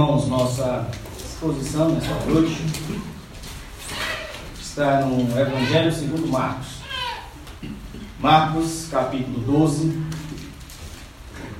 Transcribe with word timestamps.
irmãos, 0.00 0.28
nossa 0.28 0.88
exposição 1.18 1.90
nessa 1.90 2.14
noite 2.24 2.56
está 4.58 5.02
no 5.02 5.38
Evangelho 5.38 5.92
segundo 5.92 6.26
Marcos. 6.26 6.68
Marcos, 8.18 8.88
capítulo 8.90 9.40
12. 9.40 9.88
O 9.88 10.04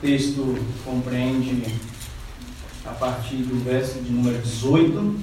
texto 0.00 0.58
compreende 0.86 1.66
a 2.86 2.92
partir 2.92 3.42
do 3.42 3.62
verso 3.62 4.00
de 4.00 4.10
número 4.10 4.38
18 4.38 5.20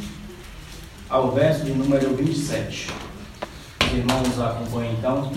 ao 1.09 1.31
verso 1.31 1.66
de 1.66 1.72
número 1.72 2.16
27. 2.16 2.91
Os 3.84 3.94
irmãos 3.94 4.40
acompanhem 4.40 4.94
então 4.94 5.31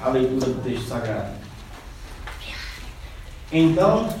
a 0.00 0.08
leitura 0.08 0.46
do 0.46 0.60
texto 0.64 0.88
sagrado. 0.88 1.36
Então, 3.52 4.12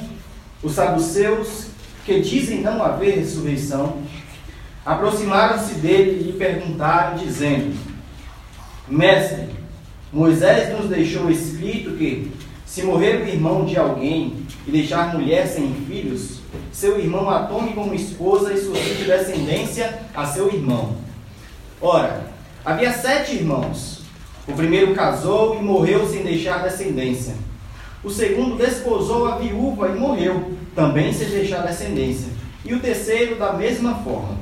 os 0.62 0.70
saduceus 0.70 1.71
que 2.04 2.20
dizem 2.20 2.60
não 2.60 2.82
haver 2.82 3.16
ressurreição, 3.16 3.98
aproximaram-se 4.84 5.74
dele 5.74 6.20
e 6.20 6.22
lhe 6.24 6.32
perguntaram, 6.32 7.16
dizendo: 7.16 7.76
Mestre, 8.88 9.48
Moisés 10.12 10.76
nos 10.76 10.88
deixou 10.88 11.30
escrito 11.30 11.96
que, 11.96 12.30
se 12.66 12.82
morrer 12.82 13.22
o 13.22 13.28
irmão 13.28 13.64
de 13.64 13.76
alguém 13.76 14.46
e 14.66 14.70
deixar 14.70 15.14
mulher 15.14 15.46
sem 15.46 15.72
filhos, 15.86 16.40
seu 16.72 16.98
irmão 16.98 17.28
a 17.30 17.44
tome 17.44 17.72
como 17.72 17.94
esposa 17.94 18.52
e 18.52 18.58
suscite 18.58 19.04
descendência 19.04 20.00
a 20.14 20.26
seu 20.26 20.48
irmão. 20.48 20.96
Ora, 21.80 22.26
havia 22.64 22.92
sete 22.92 23.34
irmãos. 23.34 24.02
O 24.46 24.52
primeiro 24.52 24.94
casou 24.94 25.58
e 25.58 25.62
morreu 25.62 26.08
sem 26.08 26.22
deixar 26.22 26.62
descendência. 26.62 27.34
O 28.02 28.10
segundo 28.10 28.56
desposou 28.56 29.28
a 29.28 29.36
viúva 29.36 29.88
e 29.88 29.94
morreu, 29.94 30.52
também 30.74 31.12
sem 31.12 31.28
deixar 31.28 31.66
descendência. 31.66 32.28
E 32.64 32.74
o 32.74 32.80
terceiro 32.80 33.36
da 33.36 33.52
mesma 33.52 33.96
forma. 33.96 34.36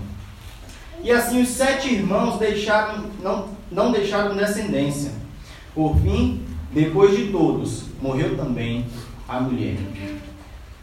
E 1.03 1.11
assim 1.11 1.43
os 1.43 1.49
sete 1.49 1.95
irmãos 1.95 2.39
deixaram, 2.39 3.05
não, 3.23 3.49
não 3.71 3.91
deixaram 3.91 4.37
descendência. 4.37 5.13
Por 5.75 5.97
fim, 6.01 6.45
depois 6.73 7.17
de 7.17 7.29
todos, 7.29 7.85
morreu 8.03 8.37
também 8.37 8.87
a 9.27 9.41
mulher. 9.41 9.77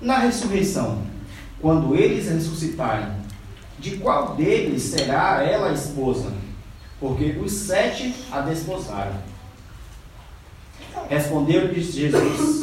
Na 0.01 0.17
ressurreição, 0.17 1.03
quando 1.61 1.95
eles 1.95 2.27
ressuscitarem, 2.27 3.09
de 3.79 3.97
qual 3.97 4.35
deles 4.35 4.81
será 4.83 5.43
ela 5.43 5.69
a 5.69 5.73
esposa? 5.73 6.31
Porque 6.99 7.37
os 7.43 7.51
sete 7.51 8.13
a 8.31 8.41
desposaram. 8.41 9.15
Respondeu-lhes 11.09 11.93
Jesus: 11.93 12.61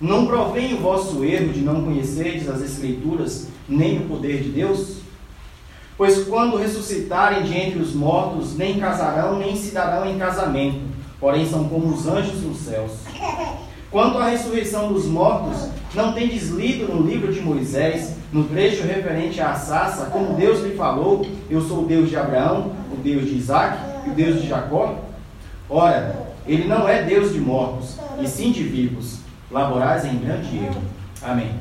Não 0.00 0.26
provém 0.26 0.74
o 0.74 0.80
vosso 0.80 1.24
erro 1.24 1.52
de 1.52 1.60
não 1.60 1.84
conhecerdes 1.84 2.48
as 2.48 2.60
Escrituras, 2.60 3.46
nem 3.68 3.98
o 3.98 4.08
poder 4.08 4.42
de 4.42 4.48
Deus? 4.48 4.96
Pois 5.96 6.24
quando 6.24 6.56
ressuscitarem 6.56 7.44
de 7.44 7.56
entre 7.56 7.78
os 7.78 7.94
mortos, 7.94 8.56
nem 8.56 8.80
casarão, 8.80 9.38
nem 9.38 9.54
se 9.54 9.70
darão 9.70 10.04
em 10.10 10.18
casamento, 10.18 10.80
porém 11.20 11.48
são 11.48 11.68
como 11.68 11.94
os 11.94 12.08
anjos 12.08 12.42
nos 12.42 12.58
céus. 12.58 12.90
Quanto 13.92 14.18
à 14.18 14.28
ressurreição 14.28 14.92
dos 14.92 15.06
mortos, 15.06 15.68
não 15.94 16.12
tendes 16.12 16.48
lido 16.48 16.92
no 16.92 17.06
livro 17.06 17.32
de 17.32 17.40
Moisés, 17.40 18.16
no 18.32 18.42
trecho 18.42 18.82
referente 18.82 19.40
à 19.40 19.54
Sassa, 19.54 20.06
como 20.06 20.34
Deus 20.34 20.64
lhe 20.64 20.74
falou: 20.74 21.24
Eu 21.48 21.62
sou 21.62 21.84
o 21.84 21.86
Deus 21.86 22.10
de 22.10 22.16
Abraão, 22.16 22.72
o 22.92 22.96
Deus 22.96 23.26
de 23.26 23.36
Isaac 23.36 23.78
e 24.04 24.10
o 24.10 24.14
Deus 24.14 24.42
de 24.42 24.48
Jacó? 24.48 24.96
Ora, 25.70 26.34
ele 26.44 26.66
não 26.66 26.88
é 26.88 27.04
Deus 27.04 27.32
de 27.32 27.38
mortos, 27.38 27.96
e 28.20 28.26
sim 28.26 28.50
de 28.50 28.64
vivos. 28.64 29.23
Laborais 29.54 30.04
em 30.04 30.18
grande 30.18 30.56
erro. 30.56 30.82
Amém. 31.22 31.56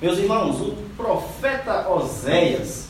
Meus 0.00 0.18
irmãos, 0.18 0.58
o 0.58 0.74
profeta 0.96 1.86
Oséias, 1.86 2.88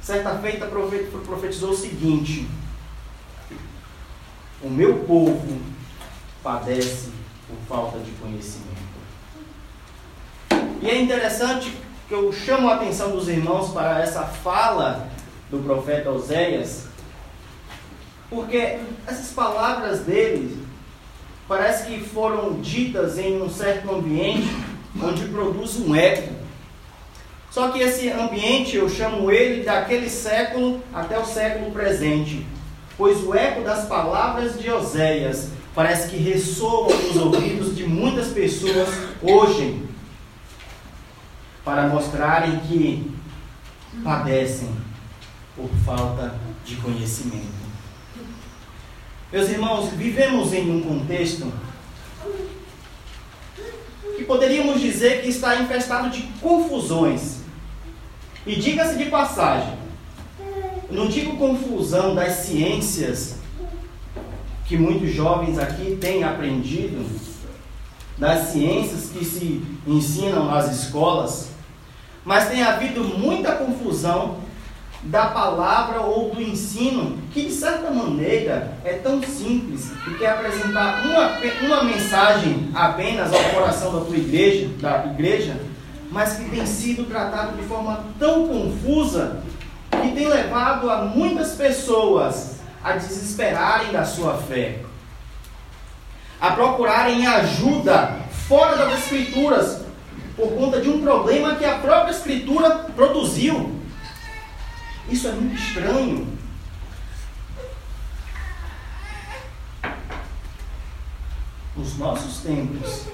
certa 0.00 0.38
feita 0.38 0.66
profetizou 0.66 1.72
o 1.72 1.76
seguinte: 1.76 2.48
O 4.62 4.70
meu 4.70 5.00
povo 5.00 5.60
padece 6.42 7.10
por 7.46 7.58
falta 7.68 7.98
de 7.98 8.10
conhecimento. 8.12 8.70
E 10.80 10.88
é 10.88 10.98
interessante 10.98 11.76
que 12.08 12.14
eu 12.14 12.32
chamo 12.32 12.70
a 12.70 12.76
atenção 12.76 13.10
dos 13.10 13.28
irmãos 13.28 13.70
para 13.70 14.00
essa 14.00 14.22
fala 14.22 15.10
do 15.50 15.58
profeta 15.58 16.08
Oséias, 16.08 16.86
porque 18.30 18.78
essas 19.06 19.30
palavras 19.32 20.00
dele 20.00 20.63
parece 21.48 21.86
que 21.86 22.00
foram 22.00 22.60
ditas 22.60 23.18
em 23.18 23.40
um 23.40 23.50
certo 23.50 23.94
ambiente 23.94 24.48
onde 25.02 25.26
produz 25.26 25.76
um 25.76 25.94
eco. 25.94 26.32
Só 27.50 27.70
que 27.70 27.80
esse 27.80 28.10
ambiente 28.10 28.76
eu 28.76 28.88
chamo 28.88 29.30
ele 29.30 29.62
daquele 29.62 30.08
século 30.10 30.80
até 30.92 31.18
o 31.18 31.24
século 31.24 31.70
presente, 31.70 32.44
pois 32.96 33.22
o 33.22 33.34
eco 33.34 33.62
das 33.62 33.86
palavras 33.86 34.58
de 34.58 34.70
Oséias 34.70 35.50
parece 35.74 36.08
que 36.08 36.16
ressoa 36.16 36.94
nos 36.94 37.16
ouvidos 37.16 37.76
de 37.76 37.84
muitas 37.84 38.28
pessoas 38.28 38.88
hoje, 39.22 39.82
para 41.64 41.88
mostrarem 41.88 42.58
que 42.60 43.10
padecem 44.02 44.68
por 45.56 45.68
falta 45.84 46.34
de 46.64 46.76
conhecimento. 46.76 47.63
Meus 49.34 49.50
irmãos, 49.50 49.90
vivemos 49.94 50.52
em 50.52 50.70
um 50.70 50.80
contexto 50.80 51.52
que 54.16 54.22
poderíamos 54.22 54.80
dizer 54.80 55.22
que 55.22 55.28
está 55.28 55.56
infestado 55.56 56.08
de 56.08 56.22
confusões. 56.40 57.38
E 58.46 58.54
diga-se 58.54 58.96
de 58.96 59.06
passagem, 59.06 59.76
não 60.88 61.08
digo 61.08 61.36
confusão 61.36 62.14
das 62.14 62.44
ciências 62.44 63.38
que 64.66 64.76
muitos 64.76 65.12
jovens 65.12 65.58
aqui 65.58 65.98
têm 66.00 66.22
aprendido, 66.22 67.04
das 68.16 68.50
ciências 68.50 69.10
que 69.10 69.24
se 69.24 69.60
ensinam 69.84 70.44
nas 70.44 70.70
escolas, 70.80 71.48
mas 72.24 72.48
tem 72.48 72.62
havido 72.62 73.02
muita 73.02 73.56
confusão 73.56 74.43
da 75.04 75.26
palavra 75.26 76.00
ou 76.00 76.34
do 76.34 76.40
ensino, 76.40 77.18
que 77.32 77.42
de 77.42 77.52
certa 77.52 77.90
maneira 77.90 78.72
é 78.84 78.94
tão 78.94 79.22
simples 79.22 79.92
e 80.08 80.14
quer 80.14 80.30
apresentar 80.30 81.04
uma, 81.04 81.38
uma 81.66 81.84
mensagem 81.84 82.70
apenas 82.74 83.32
ao 83.32 83.44
coração 83.50 83.98
da 83.98 84.04
tua 84.06 84.16
igreja, 84.16 84.68
da 84.80 85.06
igreja, 85.06 85.60
mas 86.10 86.36
que 86.36 86.48
tem 86.48 86.64
sido 86.64 87.04
tratado 87.04 87.56
de 87.56 87.62
forma 87.64 88.04
tão 88.18 88.48
confusa 88.48 89.42
que 89.90 90.12
tem 90.12 90.26
levado 90.26 90.90
a 90.90 91.02
muitas 91.04 91.52
pessoas 91.52 92.60
a 92.82 92.92
desesperarem 92.92 93.92
da 93.92 94.04
sua 94.04 94.34
fé, 94.34 94.80
a 96.40 96.50
procurarem 96.50 97.26
ajuda 97.26 98.16
fora 98.48 98.76
das 98.76 99.00
escrituras 99.00 99.84
por 100.36 100.52
conta 100.52 100.80
de 100.80 100.88
um 100.88 101.00
problema 101.00 101.54
que 101.54 101.64
a 101.64 101.78
própria 101.78 102.12
escritura 102.12 102.70
produziu. 102.94 103.80
Isso 105.08 105.28
é 105.28 105.32
muito 105.32 105.54
estranho. 105.54 106.26
Os 111.76 111.98
nossos 111.98 112.38
tempos 112.38 113.06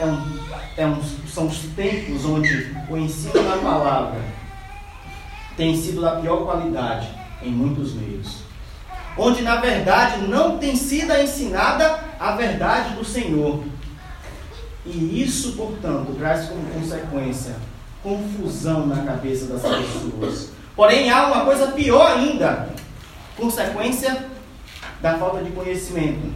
é 0.00 0.06
um, 0.06 0.40
é 0.76 0.86
um, 0.86 1.02
são 1.26 1.48
os 1.48 1.58
tempos 1.76 2.24
onde 2.24 2.74
o 2.88 2.96
ensino 2.96 3.34
da 3.34 3.58
palavra 3.58 4.20
tem 5.56 5.76
sido 5.76 6.00
da 6.00 6.16
pior 6.16 6.44
qualidade 6.44 7.08
em 7.42 7.50
muitos 7.50 7.92
meios. 7.94 8.38
Onde 9.18 9.42
na 9.42 9.56
verdade 9.56 10.26
não 10.26 10.56
tem 10.56 10.74
sido 10.74 11.12
ensinada 11.12 12.00
a 12.18 12.32
verdade 12.32 12.94
do 12.94 13.04
Senhor. 13.04 13.62
E 14.86 15.22
isso, 15.22 15.52
portanto, 15.52 16.16
traz 16.18 16.48
como 16.48 16.64
consequência 16.70 17.56
confusão 18.02 18.86
na 18.86 19.04
cabeça 19.04 19.46
das 19.46 19.60
pessoas 19.60 20.59
Porém, 20.74 21.10
há 21.10 21.26
uma 21.26 21.44
coisa 21.44 21.68
pior 21.68 22.18
ainda, 22.18 22.68
consequência 23.36 24.26
da 25.00 25.18
falta 25.18 25.42
de 25.42 25.50
conhecimento. 25.50 26.32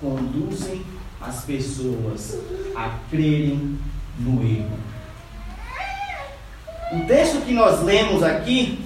Conduzem 0.00 0.84
as 1.20 1.44
pessoas 1.44 2.38
a 2.74 2.90
crerem 3.10 3.78
no 4.18 4.42
erro. 4.42 4.78
O 6.92 7.06
texto 7.06 7.44
que 7.44 7.52
nós 7.52 7.82
lemos 7.82 8.22
aqui, 8.22 8.84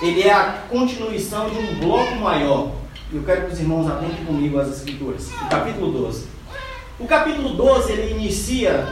ele 0.00 0.22
é 0.22 0.32
a 0.32 0.62
continuação 0.68 1.50
de 1.50 1.58
um 1.58 1.80
bloco 1.80 2.14
maior. 2.16 2.72
Eu 3.12 3.24
quero 3.24 3.46
que 3.46 3.52
os 3.52 3.58
irmãos 3.58 3.90
atentem 3.90 4.24
comigo 4.24 4.58
às 4.58 4.68
escrituras. 4.68 5.28
O 5.28 5.48
capítulo 5.48 5.90
12. 5.90 6.28
O 6.98 7.06
capítulo 7.06 7.54
12, 7.54 7.92
ele 7.92 8.12
inicia 8.12 8.86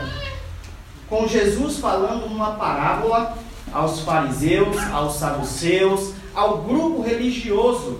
com 1.07 1.27
Jesus 1.27 1.77
falando 1.77 2.25
uma 2.25 2.51
parábola 2.51 3.37
aos 3.73 4.01
fariseus, 4.01 4.77
aos 4.91 5.15
saduceus, 5.15 6.13
ao 6.33 6.59
grupo 6.59 7.01
religioso 7.01 7.99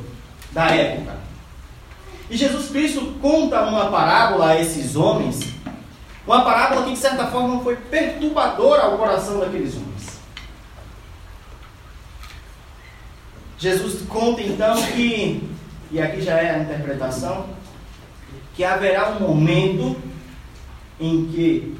da 0.51 0.67
época. 0.67 1.17
E 2.29 2.37
Jesus 2.37 2.69
Cristo 2.69 3.15
conta 3.21 3.63
uma 3.63 3.89
parábola 3.89 4.49
a 4.49 4.59
esses 4.59 4.95
homens, 4.95 5.53
Uma 6.27 6.43
parábola 6.43 6.83
que, 6.83 6.91
de 6.91 6.99
certa 6.99 7.25
forma, 7.25 7.63
foi 7.63 7.75
perturbadora 7.75 8.83
ao 8.83 8.97
coração 8.99 9.39
daqueles 9.39 9.75
homens. 9.75 10.19
Jesus 13.57 14.07
conta 14.07 14.39
então 14.41 14.79
que, 14.93 15.49
e 15.89 15.99
aqui 15.99 16.21
já 16.21 16.37
é 16.37 16.51
a 16.51 16.59
interpretação, 16.59 17.47
que 18.53 18.63
haverá 18.63 19.09
um 19.09 19.21
momento 19.21 19.97
em 20.99 21.25
que 21.25 21.75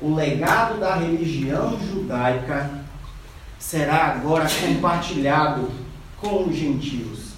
o 0.00 0.14
legado 0.14 0.78
da 0.78 0.96
religião 0.96 1.78
judaica 1.80 2.83
será 3.68 4.08
agora 4.08 4.46
compartilhado 4.60 5.70
com 6.20 6.44
os 6.44 6.54
gentios. 6.54 7.30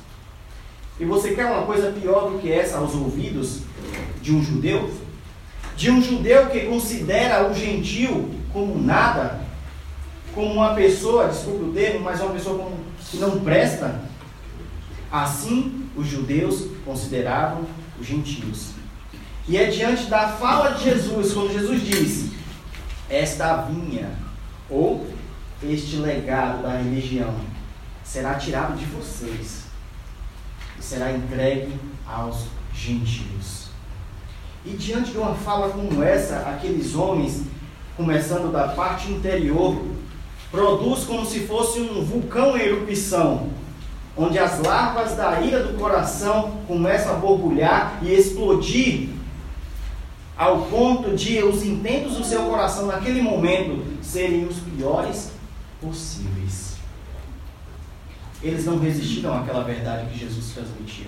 E 0.99 1.05
você 1.05 1.34
quer 1.34 1.46
uma 1.46 1.64
coisa 1.64 1.93
pior 1.93 2.31
do 2.31 2.38
que 2.38 2.50
essa 2.50 2.78
aos 2.78 2.94
ouvidos 2.94 3.61
de 4.20 4.34
um 4.34 4.43
judeu? 4.43 4.93
De 5.76 5.90
um 5.90 6.02
judeu 6.02 6.49
que 6.49 6.61
considera 6.67 7.49
o 7.49 7.55
gentil 7.55 8.34
como 8.52 8.82
nada, 8.82 9.40
como 10.34 10.52
uma 10.55 10.75
pessoa, 10.75 11.28
desculpe 11.28 11.64
o 11.64 11.73
termo, 11.73 12.00
mas 12.00 12.20
uma 12.20 12.32
pessoa 12.32 12.58
como, 12.58 12.76
que 13.08 13.19
não 13.19 13.38
presta? 13.40 14.00
Assim, 15.12 15.88
os 15.94 16.08
judeus 16.08 16.67
consideravam 16.84 17.64
os 18.00 18.06
gentios. 18.06 18.70
E 19.46 19.56
é 19.56 19.67
diante 19.67 20.06
da 20.06 20.29
fala 20.29 20.70
de 20.70 20.84
Jesus, 20.84 21.32
quando 21.32 21.52
Jesus 21.52 21.81
diz: 21.82 22.31
Esta 23.08 23.58
vinha, 23.58 24.11
ou 24.69 25.06
este 25.62 25.97
legado 25.97 26.62
da 26.62 26.76
religião, 26.76 27.35
será 28.05 28.35
tirado 28.35 28.76
de 28.76 28.85
vocês 28.87 29.64
e 30.79 30.82
será 30.82 31.12
entregue 31.12 31.73
aos 32.06 32.47
gentios. 32.75 33.67
E 34.64 34.70
diante 34.70 35.12
de 35.12 35.19
uma 35.19 35.35
fala 35.35 35.70
como 35.70 36.03
essa, 36.03 36.38
aqueles 36.41 36.94
homens, 36.94 37.43
começando 37.97 38.53
da 38.53 38.69
parte 38.69 39.11
interior, 39.11 39.81
produz 40.50 41.05
como 41.05 41.25
se 41.25 41.41
fosse 41.47 41.81
um 41.81 42.05
vulcão 42.05 42.56
em 42.56 42.62
erupção, 42.62 43.49
onde 44.17 44.38
as 44.38 44.61
larvas 44.61 45.14
da 45.14 45.41
ira 45.41 45.62
do 45.62 45.79
coração 45.79 46.58
começam 46.67 47.14
a 47.14 47.19
borbulhar 47.19 47.99
e 48.03 48.12
explodir 48.12 49.11
ao 50.37 50.62
ponto 50.62 51.14
de 51.14 51.43
os 51.43 51.64
intentos 51.64 52.17
do 52.17 52.25
seu 52.25 52.43
coração 52.43 52.87
naquele 52.87 53.23
momento 53.23 53.82
serem 54.03 54.44
os 54.44 54.56
piores 54.58 55.35
possíveis. 55.81 56.76
Eles 58.43 58.64
não 58.64 58.78
resistiram 58.78 59.37
àquela 59.37 59.64
verdade 59.64 60.11
que 60.11 60.19
Jesus 60.19 60.52
transmitiu, 60.52 61.06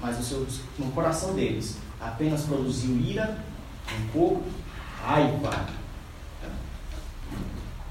mas 0.00 0.18
no, 0.18 0.22
seu, 0.22 0.46
no 0.78 0.90
coração 0.92 1.34
deles 1.34 1.78
apenas 2.00 2.42
produziu 2.42 2.96
ira, 2.98 3.38
rancor, 3.86 4.40
raiva. 5.02 5.66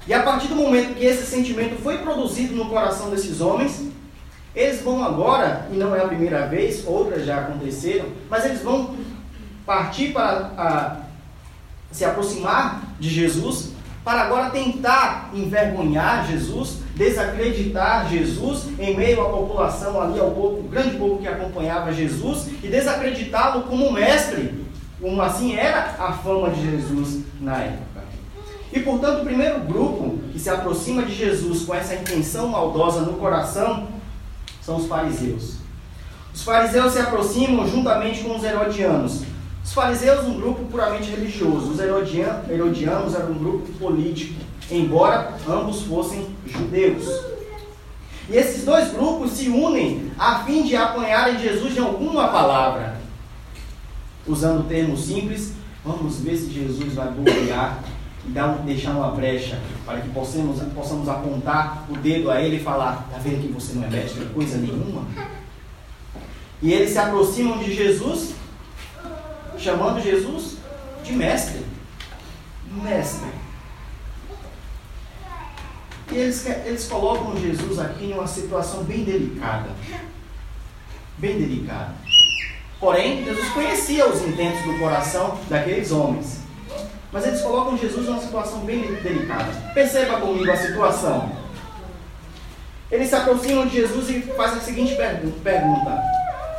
E 0.06 0.12
a 0.12 0.22
partir 0.22 0.48
do 0.48 0.56
momento 0.56 0.94
que 0.94 1.04
esse 1.04 1.26
sentimento 1.26 1.80
foi 1.82 1.98
produzido 1.98 2.54
no 2.54 2.68
coração 2.68 3.10
desses 3.10 3.40
homens, 3.40 3.88
eles 4.54 4.82
vão 4.82 5.02
agora, 5.02 5.68
e 5.72 5.76
não 5.76 5.94
é 5.96 6.00
a 6.00 6.06
primeira 6.06 6.46
vez, 6.46 6.86
outras 6.86 7.26
já 7.26 7.40
aconteceram, 7.40 8.06
mas 8.30 8.44
eles 8.44 8.62
vão 8.62 8.94
partir 9.66 10.12
para 10.12 10.52
a, 10.56 10.96
se 11.90 12.04
aproximar 12.04 12.94
de 13.00 13.08
Jesus, 13.08 13.72
para 14.04 14.20
agora 14.20 14.50
tentar 14.50 15.30
envergonhar 15.32 16.26
Jesus, 16.26 16.80
desacreditar 16.94 18.06
Jesus 18.08 18.66
em 18.78 18.94
meio 18.94 19.22
à 19.22 19.30
população 19.30 20.00
ali, 20.00 20.20
ao 20.20 20.30
povo, 20.30 20.62
grande 20.64 20.96
povo 20.98 21.18
que 21.18 21.26
acompanhava 21.26 21.92
Jesus, 21.92 22.48
e 22.62 22.68
desacreditá-lo 22.68 23.62
como 23.62 23.90
mestre, 23.90 24.62
como 25.00 25.20
assim 25.22 25.56
era 25.56 25.96
a 25.98 26.12
fama 26.12 26.50
de 26.50 26.70
Jesus 26.70 27.24
na 27.40 27.58
época. 27.58 28.04
E 28.72 28.80
portanto, 28.80 29.22
o 29.22 29.24
primeiro 29.24 29.60
grupo 29.60 30.18
que 30.32 30.38
se 30.38 30.50
aproxima 30.50 31.02
de 31.02 31.14
Jesus 31.14 31.64
com 31.64 31.74
essa 31.74 31.94
intenção 31.94 32.48
maldosa 32.48 33.00
no 33.00 33.14
coração 33.14 33.88
são 34.60 34.76
os 34.76 34.86
fariseus. 34.86 35.58
Os 36.34 36.42
fariseus 36.42 36.92
se 36.92 36.98
aproximam 36.98 37.66
juntamente 37.68 38.22
com 38.24 38.36
os 38.36 38.42
herodianos, 38.42 39.22
os 39.64 39.72
fariseus, 39.72 40.26
um 40.26 40.38
grupo 40.38 40.66
puramente 40.66 41.10
religioso. 41.10 41.70
Os 41.70 41.80
herodianos 41.80 43.14
eram 43.14 43.30
um 43.30 43.38
grupo 43.38 43.72
político, 43.72 44.34
embora 44.70 45.32
ambos 45.48 45.82
fossem 45.82 46.28
judeus. 46.46 47.08
E 48.28 48.36
esses 48.36 48.64
dois 48.64 48.92
grupos 48.92 49.32
se 49.32 49.48
unem 49.48 50.12
a 50.18 50.40
fim 50.40 50.64
de 50.64 50.76
apanharem 50.76 51.40
Jesus 51.40 51.72
de 51.72 51.80
alguma 51.80 52.28
palavra. 52.28 53.00
Usando 54.26 54.68
termos 54.68 55.00
simples, 55.06 55.54
vamos 55.82 56.18
ver 56.20 56.36
se 56.36 56.50
Jesus 56.50 56.94
vai 56.94 57.10
bloquear 57.10 57.82
e 58.26 58.62
deixar 58.64 58.92
uma 58.92 59.10
brecha 59.12 59.58
para 59.84 60.00
que 60.00 60.08
possamos, 60.10 60.62
possamos 60.74 61.08
apontar 61.08 61.86
o 61.90 61.96
dedo 61.96 62.30
a 62.30 62.40
ele 62.40 62.56
e 62.56 62.60
falar: 62.60 63.06
Está 63.06 63.18
vendo 63.18 63.42
que 63.42 63.52
você 63.52 63.74
não 63.74 63.84
é 63.84 63.90
mestre 63.90 64.24
coisa 64.26 64.58
nenhuma? 64.58 65.06
E 66.62 66.72
eles 66.72 66.90
se 66.90 66.98
aproximam 66.98 67.58
de 67.58 67.74
Jesus 67.74 68.34
chamando 69.58 70.02
Jesus 70.02 70.56
de 71.02 71.12
mestre. 71.12 71.64
Mestre. 72.82 73.28
E 76.10 76.16
eles, 76.16 76.46
eles 76.46 76.86
colocam 76.86 77.36
Jesus 77.40 77.78
aqui 77.78 78.06
em 78.06 78.12
uma 78.12 78.26
situação 78.26 78.84
bem 78.84 79.04
delicada. 79.04 79.70
Bem 81.18 81.38
delicada. 81.38 81.94
Porém, 82.78 83.24
Jesus 83.24 83.48
conhecia 83.50 84.08
os 84.08 84.20
intentos 84.22 84.62
do 84.62 84.78
coração 84.78 85.38
daqueles 85.48 85.90
homens. 85.90 86.40
Mas 87.10 87.26
eles 87.26 87.40
colocam 87.40 87.78
Jesus 87.78 88.06
em 88.06 88.10
uma 88.10 88.20
situação 88.20 88.60
bem 88.60 88.82
delicada. 88.96 89.52
Perceba 89.72 90.20
comigo 90.20 90.50
a 90.50 90.56
situação. 90.56 91.32
Eles 92.90 93.08
se 93.08 93.14
aproximam 93.14 93.66
de 93.66 93.76
Jesus 93.76 94.10
e 94.10 94.20
fazem 94.36 94.58
a 94.58 94.60
seguinte 94.60 94.94
pergunta: 95.42 96.02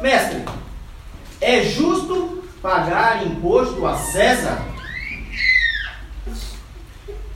Mestre, 0.02 0.44
é 1.40 1.62
justo 1.62 2.45
pagar 2.66 3.28
imposto 3.28 3.86
a 3.86 3.96
César? 3.96 4.60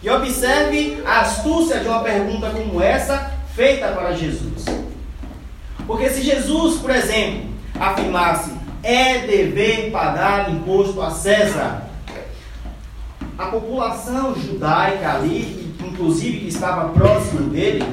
E 0.01 0.09
observe 0.09 1.03
a 1.05 1.19
astúcia 1.19 1.81
de 1.81 1.87
uma 1.87 1.99
pergunta 1.99 2.49
como 2.49 2.81
essa 2.81 3.31
feita 3.53 3.89
para 3.89 4.13
Jesus. 4.13 4.65
Porque 5.85 6.09
se 6.09 6.23
Jesus, 6.23 6.79
por 6.79 6.89
exemplo, 6.89 7.51
afirmasse 7.79 8.51
é 8.81 9.19
dever 9.19 9.91
pagar 9.91 10.49
imposto 10.49 10.99
a 10.99 11.11
César, 11.11 11.83
a 13.37 13.45
população 13.45 14.33
judaica 14.33 15.13
ali, 15.13 15.75
inclusive 15.79 16.39
que 16.39 16.47
estava 16.47 16.89
próximo 16.89 17.51
dele, 17.51 17.85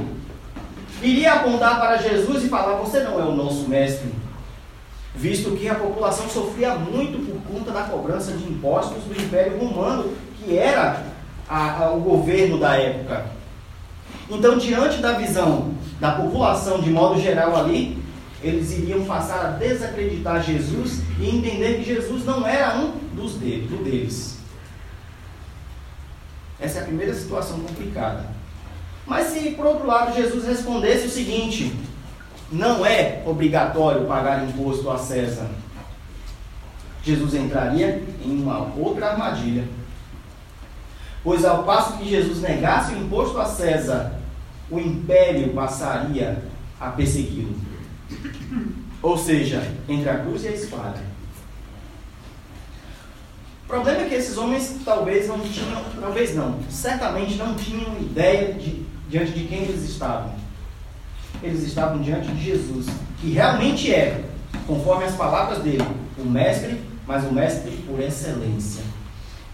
iria 1.03 1.35
apontar 1.35 1.79
para 1.79 1.99
Jesus 1.99 2.45
e 2.45 2.49
falar: 2.49 2.77
Você 2.77 3.01
não 3.01 3.21
é 3.21 3.25
o 3.25 3.35
nosso 3.35 3.69
mestre, 3.69 4.11
visto 5.17 5.57
que 5.57 5.69
a 5.69 5.75
população 5.75 6.29
sofria 6.29 6.75
muito 6.75 7.25
por 7.27 7.53
conta 7.53 7.73
da 7.73 7.85
cobrança 7.85 8.33
de 8.33 8.45
impostos 8.45 9.03
do 9.05 9.21
Império 9.21 9.59
Romano, 9.59 10.13
que 10.39 10.57
era 10.57 11.05
a, 11.49 11.85
a, 11.85 11.93
o 11.93 12.01
governo 12.01 12.59
da 12.59 12.77
época. 12.77 13.27
Então, 14.29 14.59
diante 14.59 14.99
da 14.99 15.13
visão 15.13 15.75
da 15.99 16.13
população 16.13 16.81
de 16.81 16.91
modo 16.91 17.21
geral 17.21 17.57
ali, 17.57 17.99
eles 18.43 18.73
iriam 18.73 19.05
passar 19.05 19.47
a 19.47 19.51
desacreditar 19.51 20.43
Jesus 20.43 21.01
e 21.19 21.29
entender 21.29 21.79
que 21.79 21.85
Jesus 21.85 22.25
não 22.25 22.47
era 22.47 22.77
um 22.77 22.93
dos 23.15 23.35
deles, 23.35 23.71
do 23.71 23.83
deles. 23.83 24.37
Essa 26.61 26.79
é 26.79 26.83
a 26.83 26.85
primeira 26.85 27.15
situação 27.15 27.61
complicada. 27.61 28.27
Mas 29.07 29.29
se 29.29 29.51
por 29.51 29.67
outro 29.67 29.87
lado 29.87 30.15
Jesus 30.15 30.45
respondesse 30.45 31.07
o 31.07 31.11
seguinte: 31.11 31.73
não 32.51 32.87
é 32.87 33.23
obrigatório 33.27 34.07
pagar 34.07 34.49
imposto 34.49 34.89
a 34.91 34.99
César. 34.99 35.49
Jesus 37.03 37.35
entraria 37.35 38.03
em 38.25 38.43
uma 38.43 38.73
outra 38.77 39.13
armadilha. 39.13 39.65
Pois 41.23 41.45
ao 41.45 41.65
passo 41.65 41.99
que 41.99 42.09
Jesus 42.09 42.41
negasse 42.41 42.95
o 42.95 42.99
imposto 42.99 43.39
a 43.39 43.47
César, 43.47 44.21
o 44.71 44.79
império 44.79 45.53
passaria 45.53 46.43
a 46.81 46.91
persegui-lo. 46.91 47.55
Ou 49.03 49.17
seja, 49.17 49.63
entre 49.89 50.09
a 50.09 50.19
cruz 50.19 50.45
e 50.45 50.49
a 50.49 50.53
espada. 50.53 51.01
O 53.65 53.69
problema 53.69 54.03
é 54.03 54.09
que 54.09 54.15
esses 54.15 54.37
homens 54.37 54.77
talvez 54.85 55.27
não 55.27 55.41
tinham, 55.41 55.83
talvez 56.01 56.35
não, 56.37 56.61
certamente 56.71 57.35
não 57.35 57.55
tinham 57.57 57.99
ideia 58.01 58.55
de 58.55 58.87
diante 59.09 59.33
de 59.33 59.45
quem 59.47 59.63
eles 59.63 59.83
estavam 59.89 60.46
eles 61.43 61.63
estavam 61.63 62.01
diante 62.01 62.29
de 62.29 62.45
Jesus, 62.45 62.87
que 63.21 63.31
realmente 63.31 63.93
é, 63.93 64.25
conforme 64.67 65.05
as 65.05 65.15
palavras 65.15 65.59
dele, 65.59 65.87
o 66.19 66.25
mestre, 66.25 66.81
mas 67.07 67.25
o 67.25 67.33
mestre 67.33 67.71
por 67.87 68.01
excelência. 68.01 68.83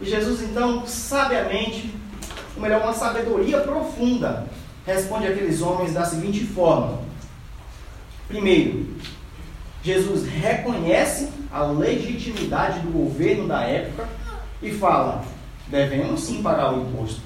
E 0.00 0.04
Jesus, 0.04 0.42
então, 0.42 0.86
sabiamente, 0.86 1.94
ou 2.56 2.62
melhor, 2.62 2.82
uma 2.82 2.92
sabedoria 2.92 3.60
profunda, 3.60 4.46
responde 4.86 5.26
àqueles 5.26 5.60
homens 5.60 5.92
da 5.92 6.04
seguinte 6.04 6.44
forma: 6.44 7.00
primeiro, 8.28 8.86
Jesus 9.82 10.26
reconhece 10.26 11.28
a 11.52 11.64
legitimidade 11.64 12.80
do 12.80 12.90
governo 12.90 13.46
da 13.46 13.62
época, 13.62 14.08
e 14.62 14.70
fala: 14.72 15.24
devemos 15.68 16.20
sim 16.20 16.42
pagar 16.42 16.72
o 16.72 16.82
imposto. 16.82 17.20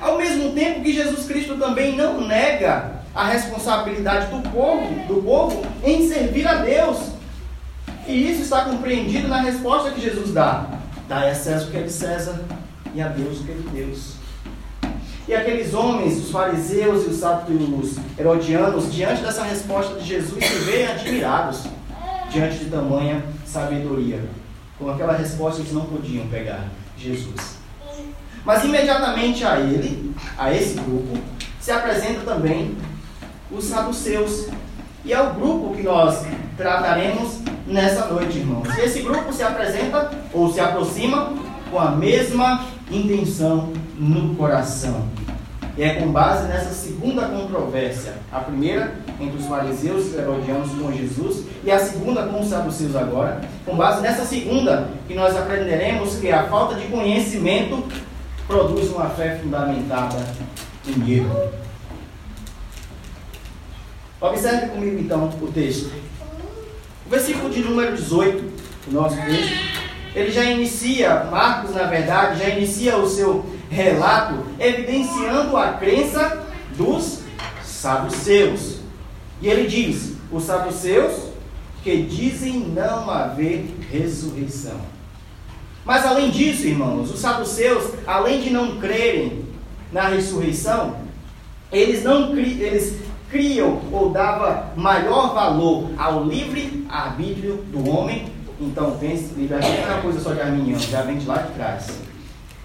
Ao 0.00 0.16
mesmo 0.16 0.52
tempo 0.52 0.82
que 0.82 0.92
Jesus 0.92 1.26
Cristo 1.26 1.56
também 1.56 1.96
não 1.96 2.26
nega 2.26 2.97
a 3.18 3.24
responsabilidade 3.24 4.26
do 4.28 4.48
povo, 4.48 4.94
do 5.08 5.20
povo 5.20 5.66
em 5.82 6.08
servir 6.08 6.46
a 6.46 6.54
Deus. 6.62 6.98
E 8.06 8.30
isso 8.30 8.42
está 8.42 8.64
compreendido 8.64 9.26
na 9.26 9.40
resposta 9.40 9.90
que 9.90 10.00
Jesus 10.00 10.32
dá: 10.32 10.66
dá 11.08 11.28
a 11.28 11.34
César 11.34 11.66
o 11.66 11.70
que 11.72 11.78
é 11.78 11.82
de 11.82 11.90
César 11.90 12.40
e 12.94 13.02
a 13.02 13.08
Deus 13.08 13.40
o 13.40 13.44
que 13.44 13.50
é 13.50 13.54
de 13.56 13.68
Deus. 13.70 14.12
E 15.26 15.34
aqueles 15.34 15.74
homens, 15.74 16.16
os 16.16 16.30
fariseus 16.30 17.04
e 17.04 17.08
os, 17.08 17.20
os 17.20 17.98
herodianos, 18.16 18.94
diante 18.94 19.20
dessa 19.20 19.42
resposta 19.42 19.98
de 19.98 20.06
Jesus, 20.06 20.42
se 20.42 20.54
veem 20.60 20.86
admirados 20.86 21.64
diante 22.30 22.58
de 22.58 22.70
tamanha 22.70 23.24
sabedoria. 23.44 24.22
Com 24.78 24.88
aquela 24.88 25.14
resposta 25.14 25.60
eles 25.60 25.72
não 25.72 25.86
podiam 25.86 26.28
pegar 26.28 26.68
Jesus. 26.96 27.58
Mas 28.44 28.64
imediatamente 28.64 29.44
a 29.44 29.58
ele, 29.58 30.14
a 30.38 30.54
esse 30.54 30.74
grupo, 30.74 31.18
se 31.60 31.72
apresenta 31.72 32.20
também 32.20 32.74
os 33.50 33.64
saduceus. 33.64 34.48
E 35.04 35.12
é 35.12 35.20
o 35.20 35.32
grupo 35.34 35.74
que 35.74 35.82
nós 35.82 36.24
trataremos 36.56 37.38
nessa 37.66 38.06
noite, 38.06 38.38
irmãos. 38.38 38.68
E 38.76 38.80
esse 38.80 39.00
grupo 39.00 39.32
se 39.32 39.42
apresenta 39.42 40.10
ou 40.32 40.52
se 40.52 40.60
aproxima 40.60 41.32
com 41.70 41.78
a 41.78 41.90
mesma 41.92 42.66
intenção 42.90 43.72
no 43.96 44.34
coração. 44.34 45.06
E 45.76 45.82
é 45.84 45.94
com 45.94 46.10
base 46.10 46.48
nessa 46.48 46.72
segunda 46.72 47.28
controvérsia, 47.28 48.14
a 48.32 48.40
primeira 48.40 48.96
entre 49.20 49.38
os 49.38 49.46
fariseus 49.46 50.12
e 50.12 50.16
herodianos 50.16 50.70
com 50.72 50.92
Jesus, 50.92 51.44
e 51.62 51.70
a 51.70 51.78
segunda 51.78 52.24
com 52.24 52.40
os 52.40 52.48
saduceus 52.48 52.96
agora, 52.96 53.40
com 53.64 53.76
base 53.76 54.02
nessa 54.02 54.24
segunda 54.24 54.88
que 55.06 55.14
nós 55.14 55.36
aprenderemos 55.36 56.16
que 56.16 56.32
a 56.32 56.48
falta 56.48 56.74
de 56.74 56.86
conhecimento 56.88 57.84
produz 58.48 58.90
uma 58.90 59.08
fé 59.10 59.38
fundamentada 59.40 60.16
em 60.84 61.12
erro. 61.12 61.67
Observe 64.20 64.68
comigo 64.68 64.98
então 64.98 65.28
o 65.40 65.52
texto. 65.52 65.92
O 67.06 67.10
versículo 67.10 67.50
de 67.50 67.60
número 67.60 67.94
18 67.94 68.42
do 68.86 68.92
nosso 68.92 69.16
texto, 69.16 69.54
ele 70.14 70.32
já 70.32 70.44
inicia, 70.44 71.24
Marcos 71.30 71.74
na 71.74 71.84
verdade, 71.84 72.40
já 72.40 72.48
inicia 72.48 72.96
o 72.96 73.08
seu 73.08 73.46
relato 73.70 74.44
evidenciando 74.58 75.56
a 75.56 75.74
crença 75.74 76.44
dos 76.76 77.20
saduceus. 77.62 78.80
E 79.40 79.48
ele 79.48 79.68
diz: 79.68 80.14
os 80.32 80.44
saduceus 80.44 81.28
que 81.84 82.02
dizem 82.02 82.58
não 82.58 83.08
haver 83.08 83.72
ressurreição. 83.90 84.80
Mas 85.84 86.04
além 86.04 86.30
disso, 86.30 86.66
irmãos, 86.66 87.10
os 87.10 87.20
saduceus, 87.20 87.92
além 88.06 88.42
de 88.42 88.50
não 88.50 88.78
crerem 88.78 89.44
na 89.92 90.08
ressurreição, 90.08 90.96
eles 91.70 92.02
não 92.02 92.36
eles 92.36 93.07
criam 93.30 93.80
ou 93.92 94.10
dava 94.10 94.72
maior 94.76 95.34
valor 95.34 95.90
ao 95.98 96.24
livre 96.24 96.86
arbítrio 96.88 97.56
do 97.70 97.88
homem. 97.88 98.32
Então, 98.60 98.96
pense, 98.98 99.34
livre 99.34 99.54
arbítrio 99.54 99.80
não 99.82 99.88
é 99.88 99.92
uma 99.94 100.02
coisa 100.02 100.20
só 100.20 100.32
de 100.32 100.40
arminiano, 100.40 100.80
já 100.80 101.02
vem 101.02 101.18
de 101.18 101.26
lá 101.26 101.36
de 101.36 101.52
trás. 101.52 101.98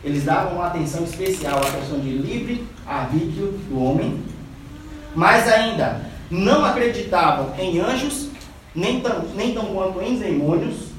Eles 0.04 0.24
davam 0.24 0.56
uma 0.56 0.68
atenção 0.68 1.04
especial 1.04 1.60
à 1.60 1.72
questão 1.72 2.00
de 2.00 2.10
livre 2.10 2.68
arbítrio 2.86 3.52
do 3.70 3.82
homem. 3.82 4.22
Mais 5.16 5.48
ainda, 5.48 6.02
não 6.30 6.66
acreditavam 6.66 7.54
em 7.58 7.80
anjos, 7.80 8.30
nem 8.74 9.00
tão, 9.02 9.24
nem 9.36 9.54
tão 9.54 9.66
quanto 9.66 10.02
em 10.02 10.18
demônios, 10.18 10.94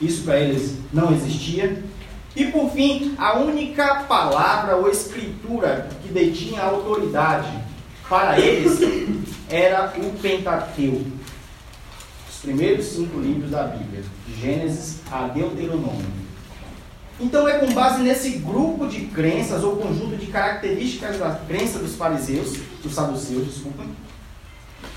isso 0.00 0.24
para 0.24 0.40
eles 0.40 0.78
não 0.92 1.12
existia. 1.12 1.82
E 2.34 2.46
por 2.46 2.70
fim, 2.70 3.14
a 3.18 3.38
única 3.38 4.04
palavra 4.04 4.76
ou 4.76 4.88
escritura 4.88 5.88
que 6.02 6.08
detinha 6.08 6.62
autoridade 6.62 7.61
para 8.12 8.38
eles 8.38 8.78
era 9.48 9.90
o 9.96 10.10
Pentateuco. 10.20 11.10
Os 12.30 12.40
primeiros 12.42 12.84
cinco 12.84 13.18
livros 13.18 13.50
da 13.50 13.62
Bíblia, 13.62 14.02
de 14.28 14.38
Gênesis 14.38 14.98
a 15.10 15.28
Deuteronômio. 15.28 16.04
Então 17.18 17.48
é 17.48 17.58
com 17.58 17.72
base 17.72 18.02
nesse 18.02 18.32
grupo 18.32 18.86
de 18.86 19.06
crenças 19.06 19.64
ou 19.64 19.76
conjunto 19.76 20.14
de 20.16 20.26
características 20.26 21.18
da 21.18 21.40
crença 21.48 21.78
dos 21.78 21.96
fariseus, 21.96 22.58
dos 22.82 22.92
saduceus, 22.92 23.46
desculpa, 23.46 23.82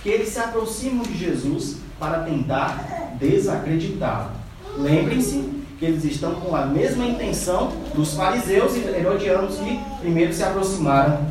que 0.04 0.10
eles 0.10 0.28
se 0.28 0.40
aproximam 0.40 1.04
de 1.04 1.18
Jesus 1.18 1.78
para 1.98 2.24
tentar 2.24 3.16
desacreditá-lo. 3.18 4.32
Lembrem-se 4.78 5.54
que 5.80 5.86
eles 5.86 6.04
estão 6.04 6.36
com 6.36 6.54
a 6.54 6.66
mesma 6.66 7.06
intenção 7.06 7.72
dos 7.94 8.14
fariseus 8.14 8.76
e 8.76 8.80
herodianos 8.80 9.56
que 9.56 9.80
primeiro 10.02 10.34
se 10.34 10.44
aproximaram 10.44 11.26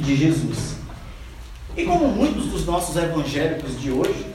de 0.00 0.16
Jesus. 0.16 0.81
E 1.76 1.84
como 1.84 2.08
muitos 2.08 2.46
dos 2.46 2.66
nossos 2.66 2.96
evangélicos 2.96 3.80
de 3.80 3.90
hoje, 3.90 4.26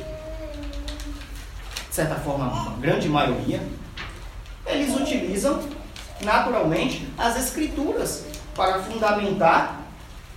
de 1.90 1.96
certa 1.96 2.16
forma, 2.16 2.46
a 2.46 2.80
grande 2.80 3.08
maioria, 3.08 3.62
eles 4.66 4.96
utilizam 4.96 5.60
naturalmente 6.22 7.08
as 7.18 7.38
escrituras 7.38 8.26
para 8.56 8.82
fundamentar 8.82 9.82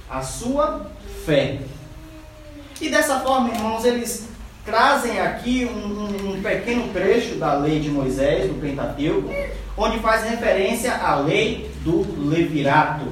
a 0.08 0.22
sua 0.22 0.90
fé. 1.24 1.60
E 2.80 2.88
dessa 2.90 3.20
forma, 3.20 3.48
irmãos, 3.54 3.84
eles 3.84 4.28
trazem 4.64 5.20
aqui 5.20 5.64
um, 5.64 6.34
um, 6.34 6.42
pequeno 6.42 6.92
trecho 6.92 7.36
da 7.36 7.54
lei 7.54 7.80
de 7.80 7.88
Moisés, 7.88 8.46
do 8.46 8.60
Pentateuco, 8.60 9.30
onde 9.76 9.98
faz 10.00 10.28
referência 10.28 10.94
à 10.94 11.16
lei 11.16 11.70
do 11.82 12.28
levirato. 12.28 13.06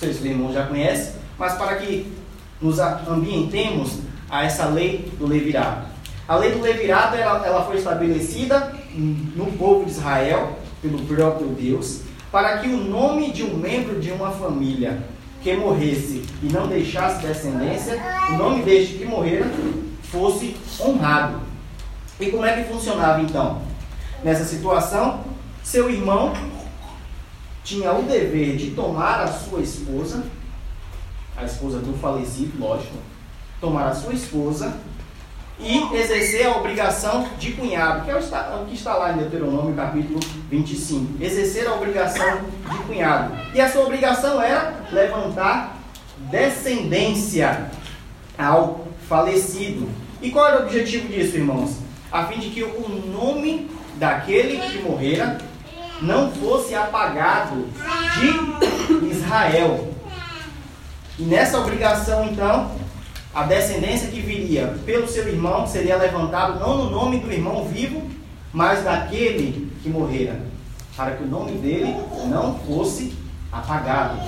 Os 0.00 0.24
irmãos 0.24 0.54
já 0.54 0.66
conhecem, 0.66 1.14
mas 1.38 1.54
para 1.54 1.76
que 1.76 2.12
nos 2.60 2.78
ambientemos 2.78 4.00
a 4.28 4.44
essa 4.44 4.66
lei 4.66 5.10
do 5.18 5.26
levirato. 5.26 5.86
A 6.26 6.36
lei 6.36 6.52
do 6.52 6.60
levirato 6.60 7.16
ela, 7.16 7.46
ela 7.46 7.64
foi 7.64 7.76
estabelecida 7.76 8.74
no 8.94 9.46
povo 9.52 9.84
de 9.84 9.92
Israel 9.92 10.58
pelo 10.82 10.98
próprio 11.04 11.48
Deus 11.48 12.02
para 12.30 12.58
que 12.58 12.68
o 12.68 12.76
nome 12.76 13.32
de 13.32 13.42
um 13.42 13.56
membro 13.56 13.98
de 13.98 14.10
uma 14.10 14.30
família 14.30 15.02
que 15.42 15.54
morresse 15.56 16.24
e 16.42 16.52
não 16.52 16.66
deixasse 16.66 17.24
descendência, 17.26 17.98
o 18.30 18.32
nome 18.36 18.62
deste 18.62 18.94
que 18.94 19.04
morrera 19.04 19.46
fosse 20.02 20.56
honrado. 20.80 21.40
E 22.20 22.26
como 22.30 22.44
é 22.44 22.60
que 22.60 22.72
funcionava 22.72 23.22
então? 23.22 23.62
Nessa 24.22 24.44
situação, 24.44 25.20
seu 25.62 25.88
irmão 25.88 26.32
tinha 27.62 27.92
o 27.92 28.02
dever 28.02 28.56
de 28.56 28.72
tomar 28.72 29.20
a 29.20 29.28
sua 29.28 29.60
esposa, 29.60 30.24
a 31.40 31.44
esposa 31.44 31.78
do 31.78 31.96
falecido, 31.98 32.58
lógico, 32.58 32.96
tomar 33.60 33.88
a 33.88 33.94
sua 33.94 34.12
esposa 34.12 34.76
e 35.60 35.96
exercer 35.96 36.46
a 36.46 36.56
obrigação 36.56 37.28
de 37.38 37.52
cunhado, 37.52 38.04
que 38.04 38.10
é 38.10 38.16
o 38.16 38.66
que 38.66 38.74
está 38.74 38.94
lá 38.94 39.12
em 39.12 39.18
Deuteronômio 39.18 39.74
capítulo 39.74 40.20
25. 40.50 41.22
Exercer 41.22 41.66
a 41.66 41.74
obrigação 41.74 42.40
de 42.70 42.78
cunhado. 42.78 43.36
E 43.54 43.60
a 43.60 43.70
sua 43.70 43.82
obrigação 43.82 44.40
era 44.40 44.74
levantar 44.92 45.76
descendência 46.30 47.70
ao 48.36 48.86
falecido. 49.08 49.88
E 50.22 50.30
qual 50.30 50.46
era 50.46 50.60
o 50.60 50.62
objetivo 50.64 51.08
disso, 51.08 51.36
irmãos? 51.36 51.78
A 52.10 52.24
fim 52.24 52.38
de 52.38 52.50
que 52.50 52.62
o 52.62 52.88
nome 53.12 53.70
daquele 53.96 54.58
que 54.58 54.78
morrera 54.78 55.38
não 56.00 56.30
fosse 56.30 56.74
apagado 56.74 57.66
de 58.20 59.06
Israel. 59.10 59.92
E 61.18 61.22
nessa 61.24 61.58
obrigação, 61.58 62.26
então, 62.26 62.70
a 63.34 63.42
descendência 63.42 64.08
que 64.08 64.20
viria 64.20 64.78
pelo 64.86 65.08
seu 65.08 65.26
irmão 65.26 65.66
seria 65.66 65.96
levantado 65.96 66.60
não 66.60 66.84
no 66.84 66.90
nome 66.90 67.18
do 67.18 67.32
irmão 67.32 67.64
vivo, 67.64 68.08
mas 68.52 68.84
daquele 68.84 69.68
que 69.82 69.88
morrera, 69.88 70.40
para 70.96 71.16
que 71.16 71.24
o 71.24 71.26
nome 71.26 71.52
dele 71.58 71.92
não 72.28 72.58
fosse 72.60 73.14
apagado. 73.50 74.20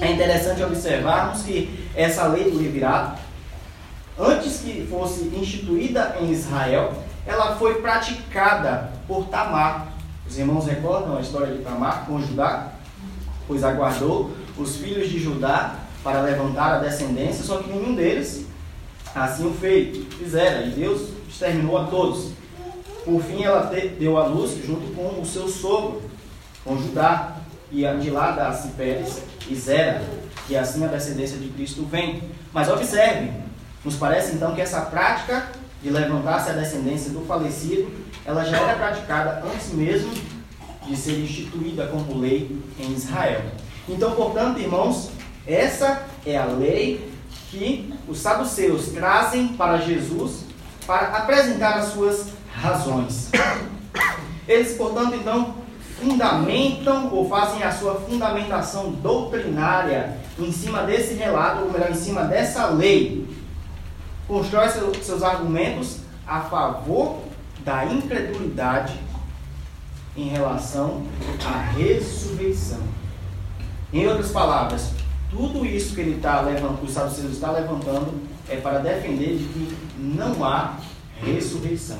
É 0.00 0.12
interessante 0.12 0.62
observarmos 0.62 1.42
que 1.42 1.88
essa 1.94 2.26
lei 2.26 2.50
do 2.50 2.58
revirato, 2.58 3.20
antes 4.18 4.60
que 4.60 4.86
fosse 4.90 5.24
instituída 5.36 6.16
em 6.20 6.32
Israel, 6.32 6.94
ela 7.26 7.56
foi 7.56 7.82
praticada 7.82 8.92
por 9.06 9.26
Tamar. 9.26 9.88
Os 10.26 10.38
irmãos 10.38 10.66
recordam 10.66 11.18
a 11.18 11.20
história 11.20 11.54
de 11.54 11.62
Tamar 11.62 12.06
com 12.06 12.20
Judá? 12.20 12.72
Pois 13.46 13.62
aguardou 13.62 14.32
os 14.56 14.76
filhos 14.76 15.10
de 15.10 15.18
Judá 15.18 15.83
para 16.04 16.20
levantar 16.20 16.74
a 16.74 16.78
descendência, 16.78 17.42
só 17.42 17.56
que 17.58 17.72
nenhum 17.72 17.94
deles 17.94 18.44
assim 19.14 19.46
o 19.46 19.54
fez, 19.54 20.06
fizeram, 20.18 20.66
e 20.66 20.70
Deus 20.70 21.08
exterminou 21.28 21.78
a 21.78 21.84
todos. 21.84 22.32
Por 23.04 23.22
fim, 23.22 23.42
ela 23.42 23.70
deu 23.98 24.18
a 24.18 24.26
luz 24.26 24.56
junto 24.64 24.94
com 24.94 25.20
o 25.20 25.26
seu 25.26 25.48
sogro, 25.48 26.02
com 26.64 26.78
Judá, 26.78 27.36
e 27.70 27.82
de 27.98 28.10
lá 28.10 28.32
da-se 28.32 28.68
Pérez 28.68 29.22
e 29.48 29.54
Zera, 29.54 30.02
e 30.48 30.56
assim 30.56 30.84
a 30.84 30.88
descendência 30.88 31.38
de 31.38 31.48
Cristo 31.48 31.84
vem. 31.84 32.22
Mas 32.52 32.68
observe, 32.68 33.30
nos 33.84 33.96
parece 33.96 34.34
então 34.34 34.54
que 34.54 34.60
essa 34.60 34.80
prática 34.82 35.48
de 35.82 35.90
levantar-se 35.90 36.50
a 36.50 36.54
descendência 36.54 37.10
do 37.10 37.20
falecido, 37.26 37.90
ela 38.24 38.44
já 38.44 38.56
era 38.56 38.74
praticada 38.74 39.42
antes 39.44 39.72
mesmo 39.72 40.10
de 40.86 40.96
ser 40.96 41.18
instituída 41.18 41.86
como 41.88 42.18
lei 42.18 42.58
em 42.78 42.92
Israel. 42.92 43.42
Então, 43.88 44.12
portanto, 44.12 44.60
irmãos, 44.60 45.10
essa 45.46 46.04
é 46.24 46.36
a 46.36 46.46
lei 46.46 47.12
que 47.50 47.92
os 48.08 48.18
saduceus 48.18 48.88
trazem 48.88 49.48
para 49.48 49.78
Jesus 49.78 50.44
para 50.86 51.18
apresentar 51.18 51.78
as 51.78 51.92
suas 51.92 52.28
razões. 52.52 53.30
Eles, 54.46 54.76
portanto, 54.76 55.14
então, 55.14 55.54
fundamentam 56.00 57.12
ou 57.12 57.28
fazem 57.28 57.62
a 57.62 57.72
sua 57.72 57.94
fundamentação 58.00 58.92
doutrinária 58.92 60.18
em 60.38 60.52
cima 60.52 60.82
desse 60.82 61.14
relato, 61.14 61.62
ou 61.62 61.72
melhor, 61.72 61.90
em 61.90 61.94
cima 61.94 62.24
dessa 62.24 62.66
lei. 62.66 63.26
Constrói 64.26 64.68
seus 65.02 65.22
argumentos 65.22 65.98
a 66.26 66.40
favor 66.40 67.20
da 67.64 67.84
incredulidade 67.86 68.98
em 70.16 70.28
relação 70.28 71.02
à 71.44 71.58
ressurreição. 71.72 72.80
Em 73.92 74.06
outras 74.06 74.30
palavras, 74.30 74.90
tudo 75.34 75.66
isso 75.66 75.94
que 75.94 76.00
ele 76.00 76.16
está 76.16 76.40
levantando, 76.40 76.84
os 76.84 76.92
saduceus 76.92 77.32
está 77.32 77.50
levantando, 77.50 78.14
é 78.48 78.56
para 78.56 78.78
defender 78.78 79.36
de 79.36 79.44
que 79.44 79.76
não 79.98 80.44
há 80.44 80.78
ressurreição. 81.20 81.98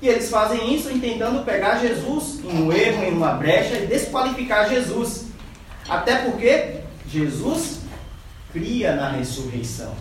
E 0.00 0.08
eles 0.08 0.30
fazem 0.30 0.72
isso 0.74 0.88
tentando 1.00 1.44
pegar 1.44 1.80
Jesus 1.80 2.40
em 2.44 2.62
um 2.62 2.72
erro, 2.72 3.04
em 3.04 3.12
uma 3.12 3.32
brecha 3.32 3.76
e 3.76 3.86
desqualificar 3.86 4.68
Jesus. 4.68 5.26
Até 5.88 6.16
porque 6.16 6.80
Jesus 7.08 7.80
cria 8.52 8.94
na 8.94 9.10
ressurreição. 9.10 9.94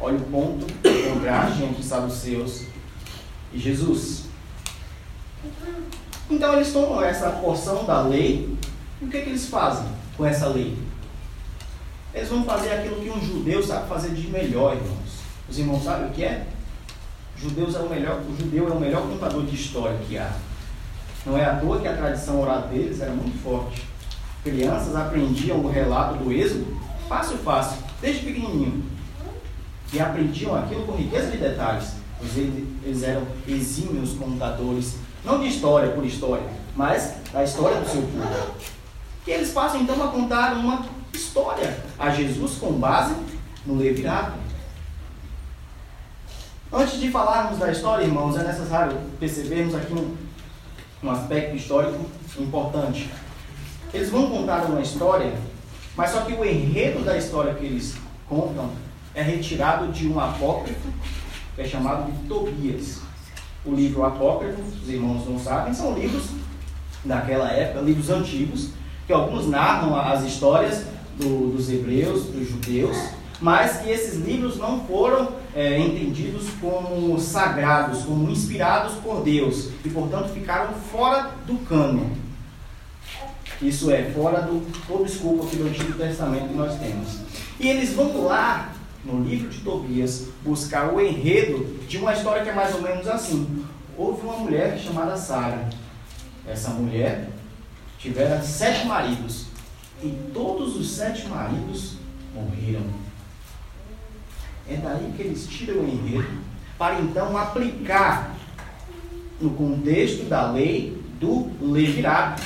Olha 0.00 0.16
o 0.16 0.22
ponto 0.22 0.64
de 0.64 1.02
contraste 1.02 1.62
entre 1.64 1.80
os 1.80 1.86
saduceus 1.86 2.62
e 3.52 3.58
Jesus. 3.58 4.26
Então 6.30 6.54
eles 6.54 6.72
tomam 6.72 7.02
essa 7.02 7.30
porção 7.30 7.84
da 7.84 8.02
lei 8.02 8.56
e 9.00 9.04
o 9.04 9.08
que, 9.08 9.16
é 9.16 9.20
que 9.22 9.28
eles 9.30 9.48
fazem 9.48 9.86
com 10.16 10.24
essa 10.26 10.48
lei? 10.48 10.76
Eles 12.12 12.28
vão 12.28 12.44
fazer 12.44 12.72
aquilo 12.72 13.00
que 13.00 13.10
um 13.10 13.20
judeu 13.20 13.62
sabe 13.62 13.88
fazer 13.88 14.10
de 14.10 14.28
melhor, 14.28 14.74
irmãos. 14.74 15.20
Os 15.48 15.58
irmãos 15.58 15.84
sabem 15.84 16.08
o 16.08 16.12
que 16.12 16.24
é? 16.24 16.46
Judeus 17.36 17.76
é 17.76 17.78
o, 17.78 17.88
melhor, 17.88 18.20
o 18.20 18.36
judeu 18.36 18.68
é 18.68 18.72
o 18.72 18.80
melhor 18.80 19.02
contador 19.02 19.44
de 19.44 19.54
história 19.54 19.96
que 20.08 20.18
há. 20.18 20.32
Não 21.24 21.38
é 21.38 21.44
à 21.44 21.56
toa 21.56 21.80
que 21.80 21.86
a 21.86 21.96
tradição 21.96 22.40
oral 22.40 22.62
deles 22.62 23.00
era 23.00 23.12
muito 23.12 23.40
forte. 23.42 23.86
Crianças 24.42 24.96
aprendiam 24.96 25.58
o 25.58 25.70
relato 25.70 26.16
do 26.16 26.32
êxodo 26.32 26.76
fácil, 27.08 27.38
fácil, 27.38 27.78
desde 28.00 28.24
pequenininho. 28.24 28.82
E 29.92 30.00
aprendiam 30.00 30.56
aquilo 30.56 30.84
com 30.84 30.96
riqueza 30.96 31.30
de 31.30 31.38
detalhes. 31.38 31.92
Pois 32.18 32.36
eles 32.36 33.02
eram 33.04 33.22
exímios 33.46 34.12
contadores, 34.14 34.96
não 35.24 35.40
de 35.40 35.48
história 35.48 35.92
por 35.92 36.04
história, 36.04 36.44
mas 36.74 37.14
da 37.32 37.44
história 37.44 37.80
do 37.80 37.88
seu 37.88 38.02
povo. 38.02 38.77
E 39.28 39.30
eles 39.30 39.50
passam 39.50 39.82
então 39.82 40.02
a 40.02 40.08
contar 40.08 40.54
uma 40.54 40.86
história 41.12 41.78
a 41.98 42.08
Jesus 42.08 42.54
com 42.54 42.72
base 42.72 43.14
no 43.66 43.76
Levirato. 43.76 44.32
Antes 46.72 46.98
de 46.98 47.10
falarmos 47.10 47.58
da 47.58 47.70
história, 47.70 48.04
irmãos, 48.04 48.38
é 48.38 48.42
necessário 48.42 48.96
percebermos 49.20 49.74
aqui 49.74 49.92
um, 49.92 50.16
um 51.02 51.10
aspecto 51.10 51.54
histórico 51.54 52.06
importante. 52.38 53.10
Eles 53.92 54.08
vão 54.08 54.30
contar 54.30 54.64
uma 54.64 54.80
história, 54.80 55.34
mas 55.94 56.08
só 56.08 56.22
que 56.22 56.32
o 56.32 56.42
enredo 56.42 57.04
da 57.04 57.18
história 57.18 57.52
que 57.52 57.66
eles 57.66 57.96
contam 58.26 58.70
é 59.14 59.20
retirado 59.20 59.92
de 59.92 60.08
um 60.08 60.18
apócrifo 60.18 60.88
que 61.54 61.60
é 61.60 61.64
chamado 61.66 62.10
de 62.10 62.26
Tobias. 62.26 63.02
O 63.62 63.74
livro 63.74 64.06
apócrifo, 64.06 64.62
os 64.62 64.88
irmãos 64.88 65.28
não 65.28 65.38
sabem, 65.38 65.74
são 65.74 65.92
livros 65.92 66.30
daquela 67.04 67.50
época, 67.50 67.82
livros 67.82 68.08
antigos, 68.08 68.77
que 69.08 69.12
alguns 69.14 69.48
narram 69.48 69.98
as 69.98 70.22
histórias 70.22 70.84
do, 71.16 71.56
dos 71.56 71.70
hebreus, 71.70 72.24
dos 72.24 72.46
judeus, 72.46 72.94
mas 73.40 73.78
que 73.78 73.88
esses 73.88 74.16
livros 74.22 74.58
não 74.58 74.84
foram 74.84 75.32
é, 75.56 75.78
entendidos 75.78 76.48
como 76.60 77.18
sagrados, 77.18 78.02
como 78.02 78.30
inspirados 78.30 78.96
por 78.96 79.22
Deus, 79.22 79.70
e 79.82 79.88
portanto 79.88 80.28
ficaram 80.34 80.74
fora 80.74 81.30
do 81.46 81.56
cano. 81.64 82.10
Isso 83.62 83.90
é, 83.90 84.10
fora 84.10 84.42
do 84.42 85.04
escopo 85.06 85.46
aqui 85.46 85.56
do 85.56 85.68
Antigo 85.68 85.94
Testamento 85.94 86.48
que 86.48 86.54
nós 86.54 86.78
temos. 86.78 87.20
E 87.58 87.66
eles 87.66 87.94
vão 87.94 88.26
lá, 88.26 88.72
no 89.02 89.24
livro 89.24 89.48
de 89.48 89.60
Tobias, 89.60 90.26
buscar 90.44 90.92
o 90.92 91.00
enredo 91.00 91.64
de 91.88 91.96
uma 91.96 92.12
história 92.12 92.42
que 92.42 92.50
é 92.50 92.54
mais 92.54 92.74
ou 92.74 92.82
menos 92.82 93.08
assim. 93.08 93.64
Houve 93.96 94.20
uma 94.20 94.36
mulher 94.36 94.78
chamada 94.78 95.16
Sara. 95.16 95.66
Essa 96.46 96.70
mulher 96.70 97.30
tivera 97.98 98.40
sete 98.42 98.86
maridos, 98.86 99.46
e 100.02 100.08
todos 100.32 100.76
os 100.76 100.90
sete 100.90 101.26
maridos 101.26 101.96
morreram. 102.34 102.86
É 104.68 104.76
daí 104.76 105.12
que 105.16 105.22
eles 105.22 105.46
tiram 105.46 105.80
o 105.80 105.88
enredo 105.88 106.38
para 106.78 107.00
então 107.00 107.36
aplicar 107.36 108.36
no 109.40 109.50
contexto 109.50 110.24
da 110.28 110.50
lei 110.52 111.02
do 111.18 111.50
levirato. 111.60 112.42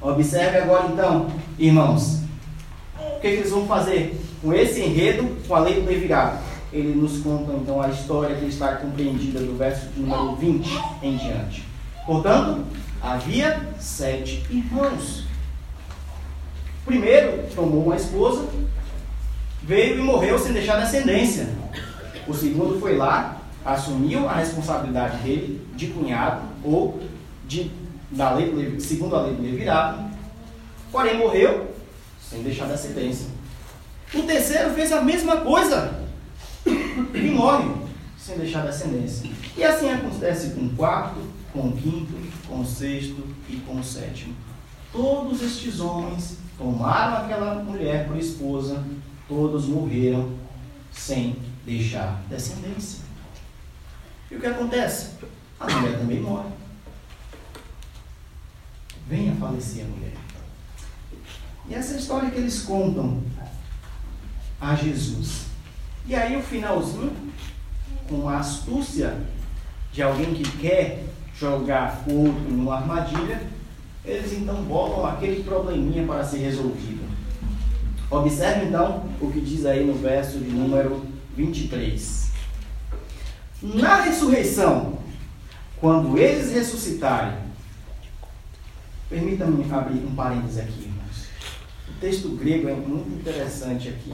Observe 0.00 0.58
agora 0.58 0.88
então, 0.92 1.28
irmãos, 1.58 2.20
o 2.96 3.20
que, 3.20 3.28
que 3.30 3.36
eles 3.36 3.50
vão 3.50 3.66
fazer 3.66 4.20
com 4.40 4.52
esse 4.52 4.80
enredo, 4.80 5.36
com 5.46 5.54
a 5.54 5.60
lei 5.60 5.80
do 5.80 5.86
levirato? 5.86 6.38
Ele 6.72 6.94
nos 6.94 7.18
conta 7.18 7.52
então 7.52 7.80
a 7.80 7.88
história 7.88 8.36
que 8.36 8.44
está 8.44 8.76
compreendida 8.76 9.40
do 9.40 9.56
verso 9.56 9.88
número 9.96 10.36
20 10.36 10.68
em 11.02 11.16
diante. 11.16 11.64
Portanto, 12.06 12.64
havia 13.02 13.68
sete 13.78 14.44
irmãos. 14.50 15.24
Primeiro 16.84 17.44
tomou 17.54 17.84
uma 17.84 17.96
esposa, 17.96 18.48
veio 19.62 19.98
e 19.98 20.02
morreu 20.02 20.38
sem 20.38 20.52
deixar 20.52 20.80
descendência. 20.80 21.48
O 22.26 22.34
segundo 22.34 22.80
foi 22.80 22.96
lá, 22.96 23.42
assumiu 23.64 24.28
a 24.28 24.34
responsabilidade 24.34 25.18
dele 25.18 25.66
de 25.74 25.88
cunhado 25.88 26.42
ou 26.64 27.00
de, 27.46 27.70
da 28.10 28.34
lei, 28.34 28.78
segundo 28.80 29.16
a 29.16 29.22
lei 29.22 29.34
do 29.34 29.42
Levirato, 29.42 30.02
porém 30.90 31.18
morreu 31.18 31.74
sem 32.20 32.42
deixar 32.42 32.66
descendência. 32.66 33.26
O 34.14 34.22
terceiro 34.22 34.70
fez 34.74 34.90
a 34.92 35.02
mesma 35.02 35.38
coisa 35.38 36.02
e 36.66 37.30
morre 37.30 37.70
sem 38.18 38.38
deixar 38.38 38.66
descendência. 38.66 39.30
E 39.56 39.64
assim 39.64 39.90
acontece 39.90 40.50
com 40.50 40.66
o 40.66 40.70
quarto, 40.70 41.20
com 41.52 41.68
o 41.68 41.72
quinto, 41.72 42.12
com 42.48 42.60
o 42.60 42.66
sexto 42.66 43.22
e 43.48 43.56
com 43.56 43.78
o 43.78 43.84
sétimo. 43.84 44.34
Todos 44.90 45.42
estes 45.42 45.80
homens 45.80 46.38
tomaram 46.56 47.24
aquela 47.24 47.62
mulher 47.62 48.06
por 48.06 48.16
esposa 48.16 48.82
todos 49.28 49.66
morreram 49.66 50.32
sem 50.90 51.36
deixar 51.64 52.22
descendência. 52.28 53.00
E 54.30 54.36
o 54.36 54.40
que 54.40 54.46
acontece? 54.46 55.10
A 55.60 55.70
mulher 55.70 55.98
também 55.98 56.20
morre. 56.20 56.48
Venha 59.06 59.34
falecer 59.36 59.84
a 59.84 59.88
mulher. 59.88 60.14
E 61.68 61.74
essa 61.74 61.94
é 61.94 61.98
história 61.98 62.30
que 62.30 62.38
eles 62.38 62.62
contam 62.62 63.22
a 64.60 64.74
Jesus. 64.74 65.44
E 66.06 66.14
aí 66.14 66.36
o 66.36 66.42
finalzinho, 66.42 67.14
com 68.08 68.28
a 68.28 68.38
astúcia 68.38 69.20
de 69.92 70.02
alguém 70.02 70.32
que 70.32 70.58
quer 70.58 71.04
jogar 71.40 72.02
outro 72.06 72.50
numa 72.50 72.76
armadilha, 72.76 73.42
eles 74.04 74.32
então 74.32 74.62
botam 74.62 75.06
aquele 75.06 75.42
probleminha 75.42 76.06
para 76.06 76.24
ser 76.24 76.38
resolvido. 76.38 77.06
Observe 78.10 78.66
então 78.66 79.04
o 79.20 79.30
que 79.30 79.40
diz 79.40 79.66
aí 79.66 79.84
no 79.84 79.94
verso 79.94 80.38
de 80.38 80.50
número 80.50 81.04
23. 81.36 82.30
Na 83.62 84.02
ressurreição, 84.02 84.98
quando 85.80 86.16
eles 86.16 86.52
ressuscitarem, 86.52 87.34
permita-me 89.08 89.64
abrir 89.70 90.04
um 90.04 90.14
parênteses 90.14 90.58
aqui, 90.58 90.82
irmãos. 90.82 91.26
O 91.88 92.00
texto 92.00 92.28
grego 92.30 92.68
é 92.68 92.74
muito 92.74 93.10
interessante 93.10 93.88
aqui. 93.88 94.12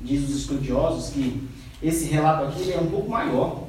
Diz 0.00 0.28
os 0.28 0.36
estudiosos 0.36 1.10
que 1.10 1.48
esse 1.82 2.06
relato 2.06 2.44
aqui 2.44 2.72
é 2.72 2.78
um 2.78 2.86
pouco 2.86 3.08
maior. 3.08 3.63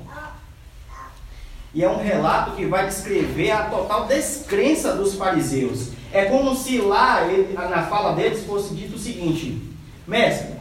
E 1.76 1.84
é 1.84 1.90
um 1.90 2.02
relato 2.02 2.56
que 2.56 2.66
vai 2.66 2.88
descrever 2.88 3.52
a 3.52 3.66
total 3.66 4.08
descrença 4.08 4.96
dos 4.96 5.14
fariseus 5.14 5.90
é 6.16 6.24
como 6.24 6.56
se 6.56 6.78
lá, 6.78 7.28
ele, 7.28 7.52
na 7.54 7.88
fala 7.88 8.16
deles, 8.16 8.46
fosse 8.46 8.74
dito 8.74 8.96
o 8.96 9.00
seguinte: 9.00 9.62
Mestre, 10.08 10.56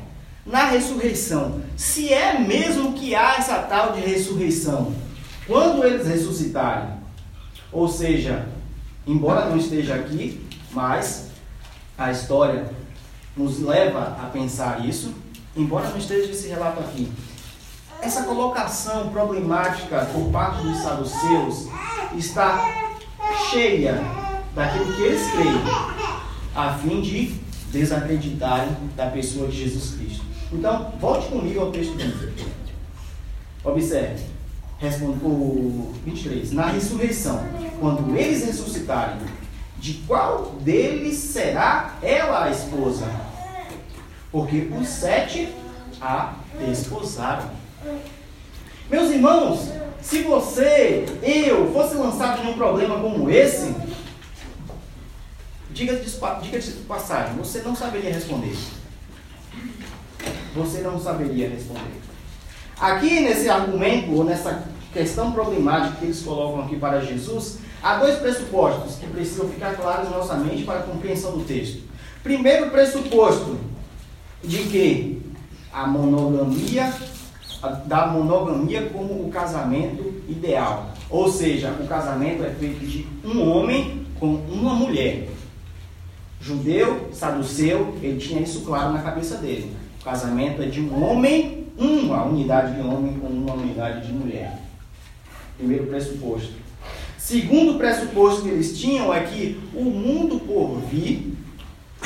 na 0.45 0.65
ressurreição, 0.65 1.63
se 1.77 2.13
é 2.13 2.41
mesmo 2.41 2.95
que 2.95 3.15
há 3.15 3.37
essa 3.37 3.59
tal 3.59 3.93
de 3.93 4.01
ressurreição, 4.01 4.93
quando 5.47 5.85
eles 5.85 6.09
ressuscitarem, 6.09 6.95
ou 7.71 7.87
seja, 7.87 8.49
embora 9.07 9.49
não 9.49 9.57
esteja 9.57 9.95
aqui, 9.95 10.45
mas 10.73 11.29
a 11.97 12.11
história 12.11 12.67
nos 13.37 13.61
leva 13.61 14.19
a 14.21 14.27
pensar 14.33 14.85
isso. 14.85 15.15
embora 15.57 15.89
não 15.89 15.99
esteja 15.99 16.33
esse 16.33 16.49
relato 16.49 16.81
aqui, 16.81 17.09
essa 18.05 18.25
colocação 18.25 19.09
problemática 19.09 20.05
por 20.13 20.31
parte 20.31 20.63
dos 20.63 20.77
saduceus 20.83 21.69
está 22.15 22.63
cheia 23.51 23.99
daquilo 24.55 24.93
que 24.93 25.03
eles 25.03 25.31
creem, 25.31 25.63
a 26.55 26.75
fim 26.75 27.01
de 27.01 27.41
desacreditarem 27.73 28.77
da 28.95 29.07
pessoa 29.07 29.49
de 29.49 29.65
Jesus 29.65 29.95
Cristo. 29.95 30.25
Então, 30.53 30.93
volte 31.01 31.29
comigo 31.29 31.61
ao 31.61 31.73
texto 31.73 31.95
bíblico. 31.95 32.51
Observe, 33.65 34.23
responde 34.79 35.25
o 35.25 35.95
23. 36.05 36.53
Na 36.53 36.67
ressurreição, 36.67 37.43
quando 37.81 38.15
eles 38.15 38.45
ressuscitarem, 38.45 39.17
de 39.79 39.95
qual 40.07 40.57
deles 40.61 41.17
será 41.17 41.95
ela 42.03 42.45
a 42.45 42.51
esposa? 42.51 43.07
Porque 44.31 44.71
os 44.79 44.89
sete 44.89 45.49
a 46.03 46.35
desposaram. 46.59 47.64
Meus 48.91 49.11
irmãos, 49.11 49.71
se 50.01 50.23
você, 50.23 51.07
eu, 51.23 51.73
fosse 51.73 51.95
lançado 51.95 52.43
em 52.43 52.51
um 52.51 52.55
problema 52.55 52.99
como 52.99 53.31
esse, 53.31 53.75
diga 55.71 55.97
de, 55.97 56.11
diga 56.43 56.59
de 56.59 56.71
passagem, 56.87 57.37
você 57.37 57.61
não 57.61 57.75
saberia 57.75 58.13
responder. 58.13 58.57
Você 60.55 60.81
não 60.83 61.01
saberia 61.01 61.49
responder. 61.49 62.01
Aqui 62.79 63.21
nesse 63.21 63.49
argumento, 63.49 64.13
ou 64.13 64.25
nessa 64.25 64.65
questão 64.93 65.33
problemática 65.33 65.97
que 65.97 66.05
eles 66.05 66.23
colocam 66.23 66.65
aqui 66.65 66.77
para 66.77 67.01
Jesus, 67.01 67.59
há 67.83 67.99
dois 67.99 68.19
pressupostos 68.19 68.97
que 68.97 69.07
precisam 69.07 69.49
ficar 69.49 69.75
claros 69.75 70.11
na 70.11 70.19
nossa 70.19 70.35
mente 70.35 70.65
para 70.65 70.81
a 70.81 70.83
compreensão 70.85 71.33
do 71.39 71.45
texto. 71.45 71.83
Primeiro 72.23 72.71
pressuposto 72.71 73.59
de 74.43 74.59
que 74.65 75.23
a 75.73 75.87
monogamia 75.87 76.93
da 77.87 78.07
monogamia 78.07 78.89
como 78.91 79.27
o 79.27 79.31
casamento 79.31 80.23
ideal. 80.29 80.91
Ou 81.11 81.31
seja, 81.31 81.71
o 81.71 81.87
casamento 81.87 82.45
é 82.45 82.51
feito 82.51 82.85
de 82.87 83.07
um 83.25 83.49
homem 83.51 84.07
com 84.19 84.35
uma 84.35 84.75
mulher. 84.75 85.29
Judeu, 86.41 87.09
saduceu, 87.13 87.95
ele 88.03 88.19
tinha 88.19 88.43
isso 88.43 88.63
claro 88.63 88.93
na 88.93 89.03
cabeça 89.03 89.37
dele. 89.39 89.75
O 90.01 90.05
casamento 90.05 90.63
é 90.63 90.67
de 90.67 90.81
um 90.81 91.03
homem, 91.03 91.67
uma 91.79 92.25
unidade 92.25 92.75
de 92.75 92.81
homem 92.81 93.15
com 93.15 93.29
uma 93.29 93.55
unidade 93.55 94.07
de 94.07 94.13
mulher. 94.13 94.61
Primeiro 95.57 95.87
pressuposto. 95.87 96.53
Segundo 97.17 97.79
pressuposto 97.79 98.43
que 98.43 98.49
eles 98.49 98.79
tinham 98.79 99.15
é 99.15 99.21
que 99.21 99.59
o 99.73 99.85
mundo 99.85 100.39
por 100.41 100.79
vir, 100.91 101.35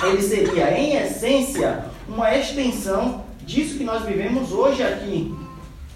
ele 0.00 0.22
seria, 0.22 0.78
em 0.78 0.94
essência, 0.94 1.86
uma 2.08 2.32
extensão 2.36 3.24
disso 3.44 3.76
que 3.76 3.82
nós 3.82 4.04
vivemos 4.04 4.52
hoje 4.52 4.82
aqui. 4.82 5.34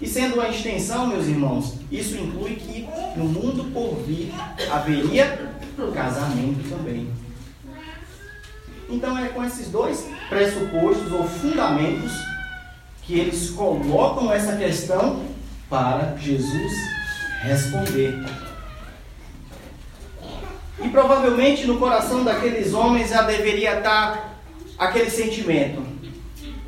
E 0.03 0.07
sendo 0.09 0.33
uma 0.33 0.49
extensão, 0.49 1.07
meus 1.07 1.27
irmãos, 1.27 1.75
isso 1.89 2.17
inclui 2.17 2.57
que 2.57 2.85
no 3.15 3.23
mundo 3.23 3.71
por 3.71 4.03
vir 4.03 4.33
haveria 4.69 5.49
casamento 5.93 6.69
também. 6.69 7.09
Então 8.89 9.17
é 9.17 9.29
com 9.29 9.41
esses 9.45 9.69
dois 9.69 10.05
pressupostos 10.27 11.09
ou 11.09 11.23
fundamentos 11.23 12.11
que 13.03 13.17
eles 13.17 13.51
colocam 13.51 14.29
essa 14.29 14.57
questão 14.57 15.23
para 15.69 16.17
Jesus 16.17 16.73
responder. 17.43 18.25
E 20.83 20.89
provavelmente 20.89 21.65
no 21.65 21.79
coração 21.79 22.25
daqueles 22.25 22.73
homens 22.73 23.09
já 23.09 23.21
deveria 23.21 23.77
estar 23.77 24.37
aquele 24.77 25.09
sentimento. 25.09 25.81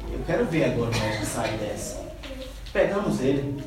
Eu 0.09 0.21
quero 0.25 0.45
ver 0.45 0.71
agora 0.71 0.89
como 0.89 1.03
é 1.03 1.17
que 1.17 1.25
sai 1.25 1.51
dessa. 1.57 2.04
Pegamos 2.75 3.21
ele. 3.21 3.63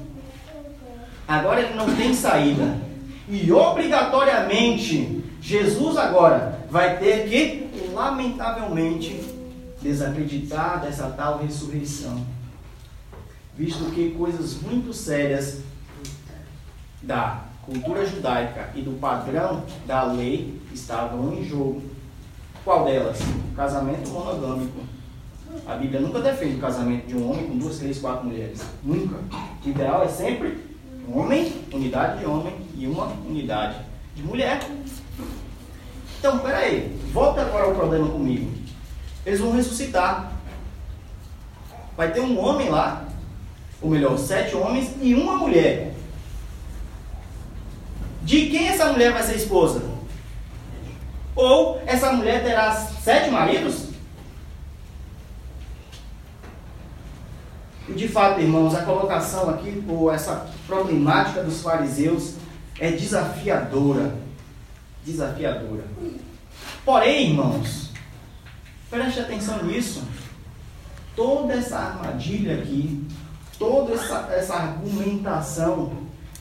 Agora 1.26 1.62
ele 1.62 1.72
não 1.72 1.96
tem 1.96 2.12
saída. 2.12 2.76
E 3.26 3.50
obrigatoriamente, 3.50 5.24
Jesus 5.40 5.96
agora 5.96 6.58
vai 6.70 6.98
ter 6.98 7.26
que, 7.26 7.90
lamentavelmente, 7.94 9.18
desacreditar 9.80 10.82
dessa 10.82 11.08
tal 11.08 11.38
ressurreição. 11.38 12.22
Visto 13.56 13.90
que 13.94 14.10
coisas 14.10 14.60
muito 14.60 14.92
sérias 14.92 15.62
da 17.00 17.44
cultura 17.62 18.04
judaica 18.04 18.68
e 18.74 18.82
do 18.82 19.00
padrão 19.00 19.64
da 19.86 20.02
lei 20.02 20.60
estavam 20.74 21.32
em 21.32 21.44
jogo. 21.44 21.82
Qual 22.62 22.84
delas? 22.84 23.18
O 23.20 23.56
casamento 23.56 24.10
monogâmico. 24.10 24.97
A 25.66 25.74
Bíblia 25.74 26.00
nunca 26.00 26.20
defende 26.20 26.56
o 26.56 26.60
casamento 26.60 27.06
de 27.06 27.16
um 27.16 27.30
homem 27.30 27.46
com 27.46 27.58
duas, 27.58 27.78
três, 27.78 27.98
quatro 27.98 28.26
mulheres. 28.26 28.60
Nunca. 28.82 29.16
O 29.64 29.68
ideal 29.68 30.02
é 30.02 30.08
sempre 30.08 30.58
um 31.08 31.18
homem, 31.18 31.52
unidade 31.72 32.20
de 32.20 32.26
homem 32.26 32.54
e 32.76 32.86
uma 32.86 33.06
unidade 33.26 33.76
de 34.14 34.22
mulher. 34.22 34.60
Então, 36.18 36.38
peraí. 36.38 36.96
Volta 37.12 37.42
agora 37.42 37.64
ao 37.64 37.74
problema 37.74 38.08
comigo. 38.08 38.50
Eles 39.24 39.40
vão 39.40 39.52
ressuscitar. 39.52 40.32
Vai 41.96 42.12
ter 42.12 42.20
um 42.20 42.38
homem 42.38 42.68
lá, 42.68 43.08
ou 43.82 43.90
melhor, 43.90 44.16
sete 44.18 44.54
homens 44.54 44.94
e 45.00 45.14
uma 45.14 45.36
mulher. 45.36 45.92
De 48.22 48.46
quem 48.46 48.68
essa 48.68 48.92
mulher 48.92 49.12
vai 49.12 49.22
ser 49.22 49.36
esposa? 49.36 49.82
Ou 51.34 51.80
essa 51.86 52.12
mulher 52.12 52.42
terá 52.42 52.72
sete 52.72 53.30
maridos? 53.30 53.87
E 57.88 57.94
de 57.94 58.06
fato, 58.06 58.40
irmãos, 58.40 58.74
a 58.74 58.82
colocação 58.82 59.48
aqui, 59.48 59.82
ou 59.88 60.12
essa 60.12 60.50
problemática 60.66 61.42
dos 61.42 61.62
fariseus 61.62 62.34
é 62.78 62.92
desafiadora. 62.92 64.14
Desafiadora. 65.04 65.84
Porém, 66.84 67.30
irmãos, 67.30 67.90
preste 68.90 69.20
atenção 69.20 69.64
nisso. 69.64 70.02
Toda 71.16 71.54
essa 71.54 71.78
armadilha 71.78 72.58
aqui, 72.58 73.06
toda 73.58 73.94
essa, 73.94 74.28
essa 74.32 74.54
argumentação 74.54 75.92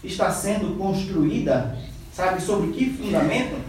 está 0.04 0.30
sendo 0.32 0.78
construída, 0.78 1.78
sabe, 2.14 2.42
sobre 2.42 2.72
que 2.72 2.94
fundamento? 2.94 3.60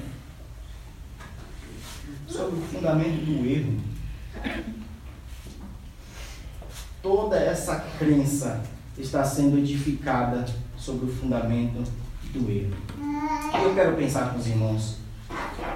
Sobre 2.26 2.58
o 2.58 2.62
fundamento 2.62 3.24
do 3.24 3.46
erro. 3.46 3.80
Toda 7.02 7.36
essa 7.36 7.76
crença 7.98 8.60
está 8.98 9.24
sendo 9.24 9.58
edificada 9.58 10.44
sobre 10.76 11.06
o 11.06 11.12
fundamento 11.12 11.84
do 12.32 12.50
erro. 12.50 12.74
Eu 13.62 13.74
quero 13.74 13.96
pensar 13.96 14.32
com 14.32 14.38
os 14.38 14.46
irmãos 14.46 14.96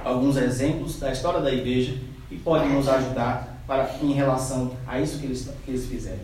alguns 0.05 0.37
exemplos 0.37 0.99
da 0.99 1.13
história 1.13 1.41
da 1.41 1.53
igreja 1.53 1.97
e 2.31 2.37
podem 2.37 2.71
nos 2.71 2.89
ajudar 2.89 3.63
para, 3.67 3.89
em 4.03 4.13
relação 4.13 4.73
a 4.87 5.01
isso 5.01 5.19
que 5.19 5.27
eles, 5.27 5.49
que 5.65 5.71
eles 5.71 5.87
fizeram. 5.87 6.21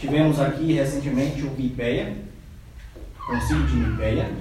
Tivemos 0.00 0.40
aqui 0.40 0.72
recentemente 0.72 1.42
o 1.42 1.50
Mipeia, 1.50 2.16
concílio 3.26 3.66
de 3.66 3.76
Mipeia, 3.76 4.32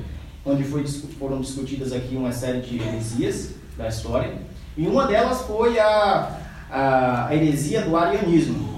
onde 0.43 0.63
foi, 0.63 0.87
foram 0.87 1.41
discutidas 1.41 1.93
aqui 1.93 2.15
uma 2.15 2.31
série 2.31 2.61
de 2.61 2.81
heresias 2.81 3.51
da 3.77 3.87
história, 3.87 4.33
e 4.75 4.87
uma 4.87 5.05
delas 5.05 5.41
foi 5.41 5.77
a, 5.79 6.39
a 6.71 7.35
heresia 7.35 7.81
do 7.81 7.95
arianismo. 7.95 8.76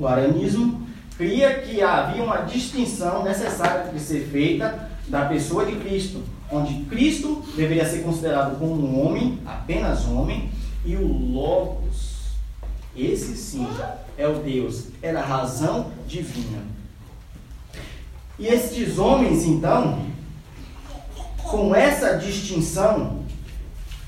O 0.00 0.06
arianismo 0.06 0.80
cria 1.18 1.60
que 1.60 1.82
havia 1.82 2.22
uma 2.22 2.38
distinção 2.38 3.22
necessária 3.22 3.92
de 3.92 4.00
ser 4.00 4.26
feita 4.32 4.88
da 5.08 5.26
pessoa 5.26 5.66
de 5.66 5.76
Cristo, 5.76 6.22
onde 6.50 6.84
Cristo 6.84 7.44
deveria 7.54 7.84
ser 7.84 7.98
considerado 7.98 8.58
como 8.58 8.72
um 8.76 9.06
homem, 9.06 9.38
apenas 9.44 10.06
homem, 10.06 10.50
e 10.86 10.96
o 10.96 11.06
Logos, 11.06 12.30
esse 12.96 13.36
sim, 13.36 13.68
é 14.16 14.26
o 14.26 14.36
Deus, 14.36 14.86
era 15.02 15.20
a 15.20 15.24
razão 15.24 15.90
divina. 16.08 16.62
E 18.38 18.46
estes 18.46 18.98
homens, 18.98 19.44
então, 19.44 19.98
com 21.42 21.74
essa 21.74 22.16
distinção, 22.16 23.18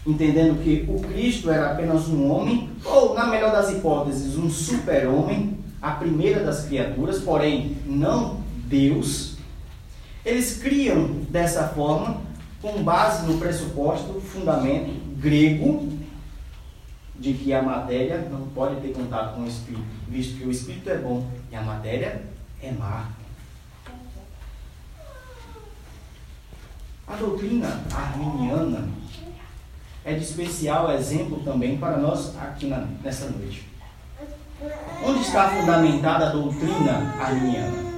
entendendo 0.07 0.63
que 0.65 0.87
o 0.89 1.01
Cristo 1.01 1.51
era 1.51 1.73
apenas 1.73 2.09
um 2.09 2.31
homem, 2.31 2.71
ou, 2.83 3.13
na 3.13 3.27
melhor 3.27 3.53
das 3.53 3.71
hipóteses, 3.71 4.39
um 4.39 4.49
super-homem, 4.49 5.62
a 5.83 5.91
primeira 5.91 6.45
das 6.45 6.67
criaturas, 6.67 7.19
porém 7.21 7.77
não 7.85 8.41
Deus, 8.67 9.37
eles 10.25 10.63
criam 10.63 11.09
dessa 11.29 11.67
forma, 11.69 12.21
com 12.63 12.85
base 12.85 13.27
no 13.27 13.39
pressuposto, 13.39 14.21
fundamento 14.21 14.93
grego, 15.19 15.93
de 17.19 17.33
que 17.35 17.53
a 17.53 17.61
matéria 17.61 18.19
não 18.31 18.49
pode 18.49 18.81
ter 18.81 18.93
contato 18.93 19.35
com 19.35 19.43
o 19.43 19.49
espírito, 19.49 19.85
visto 20.09 20.39
que 20.39 20.45
o 20.45 20.51
espírito 20.51 20.89
é 20.89 20.99
bom 20.99 21.29
e 21.51 21.57
a 21.57 21.63
matéria 21.63 22.23
é 22.63 22.71
má. 22.73 23.11
A 27.07 27.17
doutrina 27.17 27.83
arminiana 27.93 28.89
é 30.05 30.15
de 30.15 30.23
especial 30.23 30.93
exemplo 30.93 31.41
também 31.45 31.77
para 31.77 31.99
nós 31.99 32.37
aqui 32.39 32.67
na, 32.67 32.87
nessa 33.03 33.29
noite. 33.29 33.72
Onde 35.05 35.21
está 35.23 35.49
fundamentada 35.51 36.29
a 36.29 36.31
doutrina 36.31 37.15
arminiana? 37.19 37.93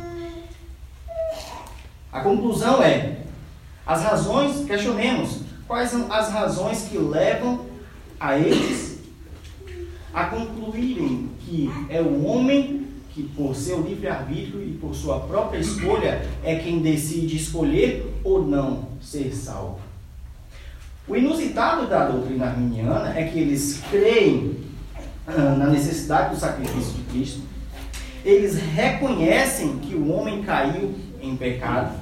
A 2.12 2.20
conclusão 2.20 2.82
é: 2.82 3.18
as 3.86 4.02
razões, 4.02 4.64
questionemos, 4.64 5.40
quais 5.66 5.90
são 5.90 6.10
as 6.12 6.30
razões 6.30 6.88
que 6.88 6.96
levam 6.96 7.66
a 8.18 8.38
eles 8.38 8.94
a 10.14 10.26
concluírem 10.26 11.28
que 11.40 11.68
é 11.90 12.00
o 12.00 12.24
homem 12.24 12.86
que, 13.10 13.22
por 13.22 13.54
seu 13.54 13.82
livre-arbítrio 13.82 14.62
e 14.62 14.72
por 14.72 14.94
sua 14.94 15.20
própria 15.20 15.58
escolha, 15.58 16.26
é 16.42 16.56
quem 16.56 16.80
decide 16.80 17.36
escolher 17.36 18.14
ou 18.22 18.46
não 18.46 18.88
ser 19.02 19.34
salvo. 19.34 19.80
O 21.06 21.14
inusitado 21.14 21.86
da 21.86 22.08
doutrina 22.08 22.46
arminiana 22.46 23.12
é 23.18 23.24
que 23.24 23.38
eles 23.38 23.82
creem 23.90 24.56
na 25.26 25.66
necessidade 25.66 26.34
do 26.34 26.40
sacrifício 26.40 26.92
de 26.94 27.02
Cristo, 27.04 27.40
eles 28.24 28.56
reconhecem 28.56 29.78
que 29.78 29.94
o 29.94 30.10
homem 30.12 30.42
caiu 30.42 30.94
em 31.20 31.36
pecado, 31.36 31.94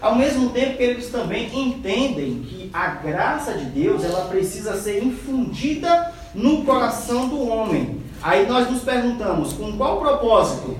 ao 0.00 0.14
mesmo 0.16 0.50
tempo 0.50 0.76
que 0.76 0.82
eles 0.82 1.10
também 1.10 1.46
entendem 1.54 2.42
que 2.42 2.70
a 2.72 2.88
graça 2.88 3.54
de 3.54 3.66
Deus 3.66 4.02
ela 4.02 4.28
precisa 4.28 4.80
ser 4.80 5.04
infundida 5.04 6.12
no 6.34 6.64
coração 6.64 7.28
do 7.28 7.46
homem. 7.46 8.00
Aí 8.22 8.46
nós 8.46 8.70
nos 8.70 8.82
perguntamos, 8.82 9.52
com 9.52 9.76
qual 9.76 10.00
propósito? 10.00 10.76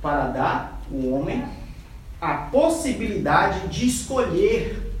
Para 0.00 0.28
dar 0.28 0.80
ao 0.90 1.08
homem 1.10 1.44
a 2.20 2.34
possibilidade 2.34 3.68
de 3.68 3.86
escolher 3.86 4.94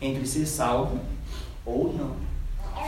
entre 0.00 0.26
ser 0.26 0.46
salvo 0.46 0.98
ou 1.64 1.92
não. 1.92 2.29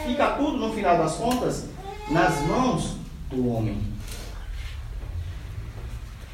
Fica 0.07 0.33
tudo, 0.33 0.57
no 0.57 0.73
final 0.73 0.99
das 0.99 1.17
contas, 1.17 1.67
nas 2.11 2.41
mãos 2.43 2.97
do 3.31 3.49
homem. 3.49 3.81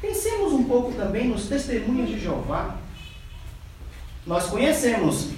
Pensemos 0.01 0.53
um 0.53 0.63
pouco 0.63 0.93
também 0.93 1.27
nos 1.27 1.47
testemunhos 1.47 2.09
de 2.09 2.19
Jeová. 2.19 2.77
Nós 4.25 4.47
conhecemos 4.47 5.29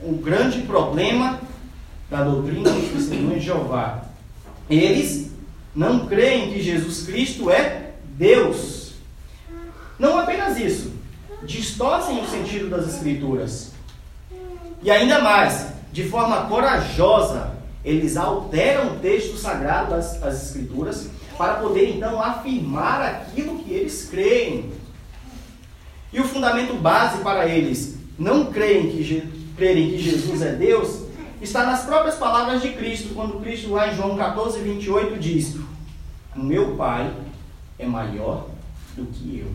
o 0.00 0.12
grande 0.16 0.62
problema 0.62 1.40
da 2.10 2.22
doutrina 2.22 2.70
dos 2.70 2.90
testemunhos 2.90 3.40
de 3.40 3.46
Jeová. 3.46 4.04
Eles 4.68 5.30
não 5.74 6.06
creem 6.06 6.52
que 6.52 6.62
Jesus 6.62 7.06
Cristo 7.06 7.50
é 7.50 7.92
Deus. 8.04 8.92
Não 9.98 10.18
apenas 10.18 10.58
isso, 10.58 10.92
distorcem 11.42 12.20
o 12.20 12.28
sentido 12.28 12.68
das 12.68 12.94
Escrituras. 12.94 13.72
E 14.82 14.90
ainda 14.90 15.20
mais, 15.20 15.68
de 15.92 16.04
forma 16.08 16.46
corajosa, 16.46 17.52
eles 17.84 18.16
alteram 18.16 18.88
o 18.88 18.98
texto 18.98 19.36
sagrado 19.36 19.90
das, 19.90 20.22
Escrituras 20.22 21.08
para 21.36 21.54
poder 21.54 21.96
então 21.96 22.20
afirmar 22.20 23.02
aquilo 23.02 23.58
que 23.60 23.72
eles 23.72 24.08
creem. 24.10 24.70
E 26.12 26.20
o 26.20 26.24
fundamento 26.24 26.74
base 26.74 27.22
para 27.22 27.46
eles 27.46 27.96
não 28.18 28.46
creem 28.46 28.90
que, 28.90 29.22
crerem 29.56 29.90
que 29.90 29.98
Jesus 29.98 30.42
é 30.42 30.52
Deus 30.52 31.08
está 31.40 31.64
nas 31.64 31.84
próprias 31.84 32.16
palavras 32.16 32.60
de 32.60 32.70
Cristo, 32.70 33.14
quando 33.14 33.40
Cristo 33.40 33.70
lá 33.70 33.92
em 33.92 33.94
João 33.94 34.16
14, 34.16 34.60
28 34.60 35.18
diz: 35.20 35.56
meu 36.38 36.76
Pai 36.76 37.12
é 37.78 37.86
maior 37.86 38.48
do 38.96 39.06
que 39.06 39.40
eu. 39.40 39.52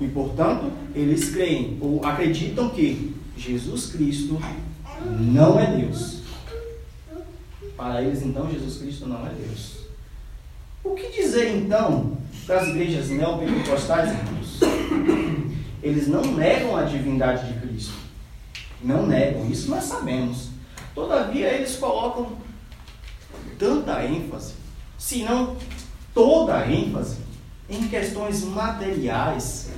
E 0.00 0.08
portanto, 0.08 0.70
eles 0.94 1.30
creem 1.30 1.78
ou 1.80 2.04
acreditam 2.04 2.70
que 2.70 3.14
Jesus 3.36 3.92
Cristo 3.92 4.40
não 5.20 5.58
é 5.58 5.66
Deus. 5.76 6.22
Para 7.76 8.02
eles, 8.02 8.22
então, 8.22 8.50
Jesus 8.50 8.78
Cristo 8.78 9.06
não 9.06 9.26
é 9.26 9.30
Deus. 9.30 9.78
O 10.84 10.94
que 10.94 11.10
dizer, 11.10 11.56
então, 11.56 12.16
das 12.46 12.68
igrejas 12.68 13.08
neopentecostais, 13.08 14.10
irmãos? 14.10 14.60
Eles 15.82 16.06
não 16.06 16.22
negam 16.22 16.76
a 16.76 16.84
divindade 16.84 17.52
de 17.52 17.60
Cristo. 17.60 17.94
Não 18.82 19.06
negam, 19.06 19.48
isso 19.50 19.70
nós 19.70 19.84
sabemos. 19.84 20.48
Todavia, 20.94 21.48
eles 21.48 21.76
colocam 21.76 22.32
tanta 23.58 24.04
ênfase, 24.04 24.54
se 24.98 25.22
não 25.22 25.56
toda 26.12 26.58
a 26.58 26.70
ênfase, 26.70 27.18
em 27.70 27.88
questões 27.88 28.44
materiais, 28.44 29.70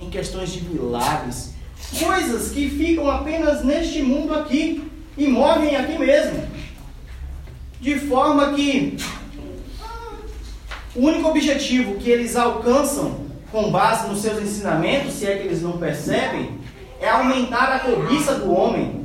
em 0.00 0.10
questões 0.10 0.50
de 0.52 0.64
milagres, 0.64 1.52
coisas 1.98 2.50
que 2.50 2.68
ficam 2.70 3.10
apenas 3.10 3.64
neste 3.64 4.02
mundo 4.02 4.34
aqui 4.34 4.90
e 5.16 5.26
morrem 5.26 5.76
aqui 5.76 5.98
mesmo. 5.98 6.46
De 7.80 7.98
forma 7.98 8.52
que 8.52 8.96
o 10.94 11.06
único 11.06 11.28
objetivo 11.28 11.96
que 11.96 12.10
eles 12.10 12.36
alcançam 12.36 13.22
com 13.50 13.70
base 13.70 14.08
nos 14.08 14.20
seus 14.20 14.40
ensinamentos, 14.40 15.14
se 15.14 15.26
é 15.26 15.36
que 15.36 15.46
eles 15.46 15.62
não 15.62 15.78
percebem, 15.78 16.58
é 17.00 17.08
aumentar 17.08 17.72
a 17.72 17.80
cobiça 17.80 18.36
do 18.36 18.52
homem 18.52 19.02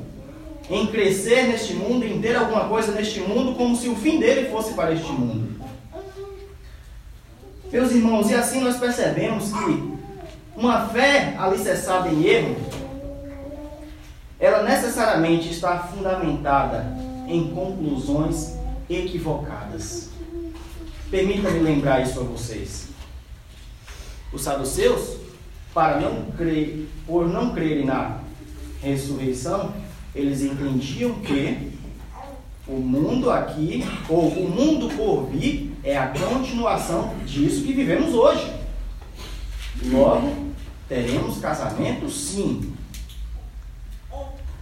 em 0.70 0.86
crescer 0.88 1.48
neste 1.48 1.74
mundo, 1.74 2.06
em 2.06 2.22
ter 2.22 2.36
alguma 2.36 2.68
coisa 2.68 2.92
neste 2.92 3.20
mundo, 3.22 3.56
como 3.56 3.76
se 3.76 3.90
o 3.90 3.96
fim 3.96 4.20
dele 4.20 4.50
fosse 4.50 4.74
para 4.74 4.94
este 4.94 5.12
mundo. 5.12 5.56
Meus 7.72 7.92
irmãos, 7.92 8.30
e 8.30 8.36
assim 8.36 8.62
nós 8.62 8.78
percebemos 8.78 9.52
que 9.52 9.97
uma 10.58 10.88
fé 10.88 11.36
alicerçada 11.38 12.10
em 12.10 12.26
erro, 12.26 12.56
ela 14.40 14.64
necessariamente 14.64 15.52
está 15.52 15.78
fundamentada 15.78 16.98
em 17.28 17.52
conclusões 17.54 18.58
equivocadas. 18.90 20.10
Permita-me 21.12 21.60
lembrar 21.60 22.02
isso 22.02 22.20
a 22.20 22.24
vocês. 22.24 22.88
Os 24.34 24.42
saduceus, 24.42 25.18
para 25.76 26.00
não 26.00 26.32
crer, 26.32 26.88
por 27.06 27.28
não 27.28 27.52
crerem 27.52 27.86
na 27.86 28.18
ressurreição, 28.82 29.74
eles 30.16 30.42
entendiam 30.42 31.14
que 31.20 31.72
o 32.68 32.80
mundo 32.80 33.30
aqui, 33.30 33.86
ou 34.10 34.28
o 34.28 34.50
mundo 34.50 34.90
por 34.96 35.28
vir, 35.28 35.72
é 35.84 35.96
a 35.96 36.08
continuação 36.08 37.14
disso 37.26 37.64
que 37.64 37.74
vivemos 37.74 38.14
hoje. 38.14 38.52
Logo, 39.86 40.47
Teremos 40.88 41.40
casamento? 41.40 42.10
Sim. 42.10 42.74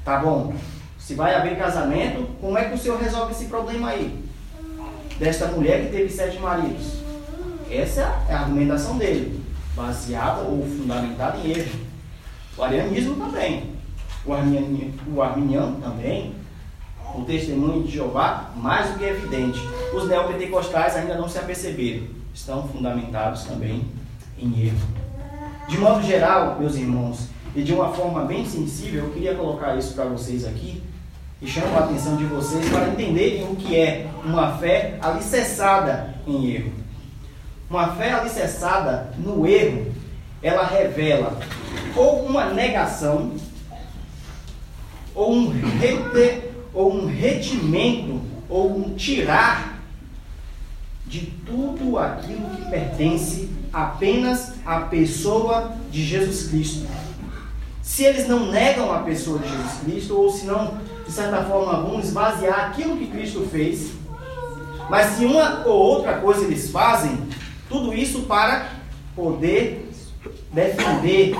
Tá 0.04 0.20
bom. 0.20 0.56
Se 0.98 1.14
vai 1.14 1.36
haver 1.36 1.58
casamento, 1.58 2.28
como 2.42 2.58
é 2.58 2.66
que 2.66 2.76
o 2.76 2.78
senhor 2.78 3.00
resolve 3.00 3.32
esse 3.32 3.46
problema 3.46 3.90
aí? 3.90 4.24
Desta 5.20 5.48
mulher 5.48 5.86
que 5.86 5.92
teve 5.92 6.10
sete 6.10 6.40
maridos. 6.40 7.00
Essa 7.70 8.02
é 8.28 8.34
a 8.34 8.42
argumentação 8.42 8.98
dele, 8.98 9.44
baseada 9.76 10.42
ou 10.42 10.64
fundamentada 10.64 11.38
em 11.38 11.52
erro. 11.52 11.80
O 12.58 12.64
arianismo 12.64 13.16
também. 13.16 13.76
O 14.26 14.34
arminiano, 14.34 14.94
o 15.14 15.22
arminiano 15.22 15.80
também. 15.80 16.36
O 17.14 17.24
testemunho 17.24 17.84
de 17.84 17.92
Jeová, 17.92 18.52
mais 18.56 18.92
do 18.92 18.98
que 18.98 19.06
evidente. 19.06 19.60
Os 19.94 20.08
neopentecostais 20.08 20.96
ainda 20.96 21.16
não 21.16 21.30
se 21.30 21.38
aperceberam. 21.38 22.08
Estão 22.34 22.68
fundamentados 22.68 23.44
também 23.44 23.86
em 24.38 24.68
erro. 24.68 25.05
De 25.68 25.78
modo 25.80 26.04
geral, 26.04 26.58
meus 26.60 26.76
irmãos, 26.76 27.28
e 27.56 27.64
de 27.64 27.74
uma 27.74 27.92
forma 27.92 28.24
bem 28.26 28.46
sensível, 28.46 29.06
eu 29.06 29.12
queria 29.12 29.34
colocar 29.34 29.76
isso 29.76 29.96
para 29.96 30.06
vocês 30.06 30.46
aqui 30.46 30.84
e 31.42 31.48
chamo 31.48 31.76
a 31.76 31.80
atenção 31.80 32.16
de 32.18 32.26
vocês 32.26 32.70
para 32.70 32.90
entenderem 32.90 33.44
o 33.46 33.56
que 33.56 33.76
é 33.76 34.08
uma 34.24 34.58
fé 34.58 34.98
alicerçada 35.02 36.16
em 36.28 36.52
erro. 36.52 36.72
Uma 37.68 37.96
fé 37.96 38.12
alicerçada 38.12 39.12
no 39.18 39.48
erro, 39.48 39.92
ela 40.44 40.68
revela 40.68 41.40
ou 41.96 42.26
uma 42.26 42.46
negação, 42.46 43.32
ou 45.16 45.34
um, 45.34 45.50
rete, 45.50 46.44
ou 46.74 46.94
um 46.94 47.08
retimento, 47.08 48.22
ou 48.48 48.78
um 48.78 48.94
tirar 48.96 49.80
de 51.08 51.22
tudo 51.46 51.98
aquilo 51.98 52.50
que 52.52 52.70
pertence 52.70 53.50
apenas 53.74 54.55
à 54.66 54.82
pessoa 54.82 55.74
de 55.92 56.04
Jesus 56.04 56.48
Cristo. 56.50 56.88
Se 57.82 58.04
eles 58.04 58.28
não 58.28 58.52
negam 58.52 58.92
a 58.92 59.00
pessoa 59.00 59.40
de 59.40 59.48
Jesus 59.48 59.74
Cristo, 59.84 60.18
ou 60.18 60.32
se 60.32 60.46
não, 60.46 60.80
de 61.06 61.12
certa 61.12 61.44
forma, 61.44 61.82
vão 61.84 62.00
esvaziar 62.00 62.68
aquilo 62.68 62.98
que 62.98 63.08
Cristo 63.08 63.48
fez, 63.52 63.92
mas 64.90 65.12
se 65.12 65.26
uma 65.26 65.66
ou 65.66 65.78
outra 65.78 66.18
coisa 66.18 66.44
eles 66.44 66.70
fazem, 66.70 67.18
tudo 67.70 67.94
isso 67.94 68.22
para 68.22 68.70
poder 69.16 69.90
defender 70.52 71.36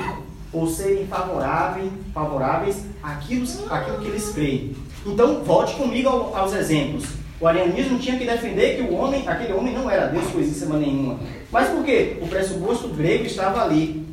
ou 0.52 0.68
serem 0.68 1.06
favoráveis, 1.08 1.92
favoráveis 2.14 2.86
àquilo, 3.04 3.48
àquilo 3.70 4.00
que 4.00 4.08
eles 4.08 4.30
creem. 4.30 4.76
Então, 5.06 5.44
volte 5.44 5.76
comigo 5.76 6.10
aos 6.10 6.54
exemplos. 6.54 7.06
O 7.40 7.48
arianismo 7.48 8.00
tinha 8.00 8.18
que 8.18 8.26
defender 8.26 8.78
que 8.78 8.84
o 8.84 8.96
homem, 8.96 9.28
aquele 9.28 9.54
homem 9.54 9.74
não 9.74 9.90
era 9.90 10.08
Deus 10.08 10.28
coisíssima 10.28 10.78
nenhuma. 10.78 11.20
Mas 11.52 11.70
por 11.70 11.84
quê? 11.84 12.18
O 12.22 12.28
pressuposto 12.28 12.88
grego 12.90 13.26
estava 13.26 13.64
ali. 13.64 14.06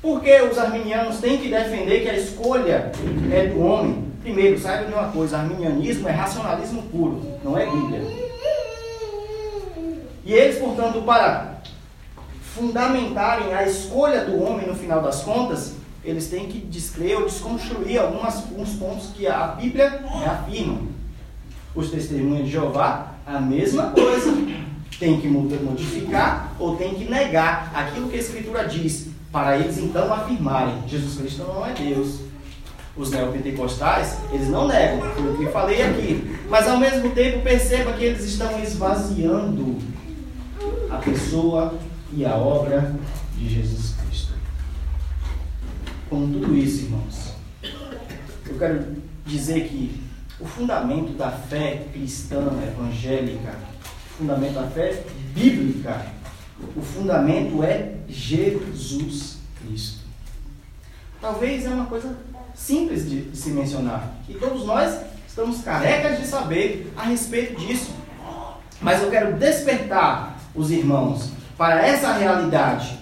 Porque 0.00 0.40
os 0.40 0.56
arminianos 0.56 1.18
têm 1.18 1.38
que 1.38 1.48
defender 1.48 2.02
que 2.02 2.08
a 2.08 2.16
escolha 2.16 2.92
é 3.32 3.46
do 3.48 3.60
homem. 3.60 4.06
Primeiro, 4.22 4.58
saiba 4.58 4.86
de 4.86 4.92
uma 4.92 5.08
coisa: 5.08 5.38
arminianismo 5.38 6.08
é 6.08 6.12
racionalismo 6.12 6.82
puro, 6.84 7.22
não 7.44 7.58
é 7.58 7.66
Bíblia. 7.66 8.02
E 10.24 10.32
eles, 10.32 10.58
portanto, 10.58 11.02
para 11.02 11.60
fundamentarem 12.54 13.52
a 13.52 13.64
escolha 13.64 14.24
do 14.24 14.42
homem 14.42 14.66
no 14.66 14.74
final 14.74 15.02
das 15.02 15.22
contas, 15.22 15.74
eles 16.02 16.28
têm 16.28 16.46
que 16.46 16.58
descrever 16.58 17.16
ou 17.16 17.26
desconstruir 17.26 17.98
alguns 17.98 18.70
pontos 18.78 19.10
que 19.14 19.26
a 19.26 19.48
Bíblia 19.48 20.02
afirma. 20.24 20.95
Os 21.76 21.90
testemunhos 21.90 22.46
de 22.46 22.52
Jeová, 22.52 23.12
a 23.26 23.38
mesma 23.38 23.90
coisa. 23.90 24.34
Tem 24.98 25.20
que 25.20 25.28
modificar 25.28 26.54
ou 26.58 26.76
tem 26.76 26.94
que 26.94 27.04
negar 27.04 27.70
aquilo 27.74 28.08
que 28.08 28.16
a 28.16 28.18
Escritura 28.18 28.66
diz, 28.66 29.08
para 29.30 29.58
eles 29.58 29.76
então 29.76 30.10
afirmarem: 30.10 30.88
Jesus 30.88 31.18
Cristo 31.18 31.42
não 31.42 31.66
é 31.66 31.74
Deus. 31.74 32.20
Os 32.96 33.10
neopentecostais, 33.10 34.16
eles 34.32 34.48
não 34.48 34.66
negam, 34.66 35.02
foi 35.10 35.34
o 35.34 35.36
que 35.36 35.46
falei 35.52 35.82
aqui. 35.82 36.38
Mas 36.48 36.66
ao 36.66 36.78
mesmo 36.78 37.10
tempo, 37.10 37.42
perceba 37.42 37.92
que 37.92 38.04
eles 38.04 38.24
estão 38.24 38.58
esvaziando 38.62 39.76
a 40.90 40.96
pessoa 40.96 41.74
e 42.10 42.24
a 42.24 42.34
obra 42.34 42.96
de 43.36 43.50
Jesus 43.50 43.96
Cristo. 44.00 44.32
Com 46.08 46.26
tudo 46.26 46.56
isso, 46.56 46.84
irmãos, 46.84 47.34
eu 48.48 48.58
quero 48.58 48.96
dizer 49.26 49.68
que 49.68 50.05
o 50.38 50.44
fundamento 50.44 51.12
da 51.12 51.30
fé 51.30 51.86
cristã 51.92 52.46
evangélica, 52.66 53.54
o 54.14 54.18
fundamento 54.18 54.54
da 54.54 54.66
fé 54.68 55.02
bíblica, 55.32 56.06
o 56.74 56.82
fundamento 56.82 57.62
é 57.62 57.94
Jesus 58.08 59.38
Cristo. 59.60 60.00
Talvez 61.20 61.64
é 61.64 61.70
uma 61.70 61.86
coisa 61.86 62.16
simples 62.54 63.08
de, 63.08 63.34
se 63.36 63.50
mencionar, 63.50 64.14
e 64.28 64.34
todos 64.34 64.66
nós 64.66 65.00
estamos 65.26 65.62
carecas 65.62 66.18
de 66.18 66.26
saber 66.26 66.92
a 66.96 67.04
respeito 67.04 67.58
disso. 67.60 67.94
Mas 68.80 69.02
eu 69.02 69.10
quero 69.10 69.36
despertar 69.36 70.38
os 70.54 70.70
irmãos 70.70 71.30
para 71.56 71.86
essa 71.86 72.12
realidade. 72.12 72.98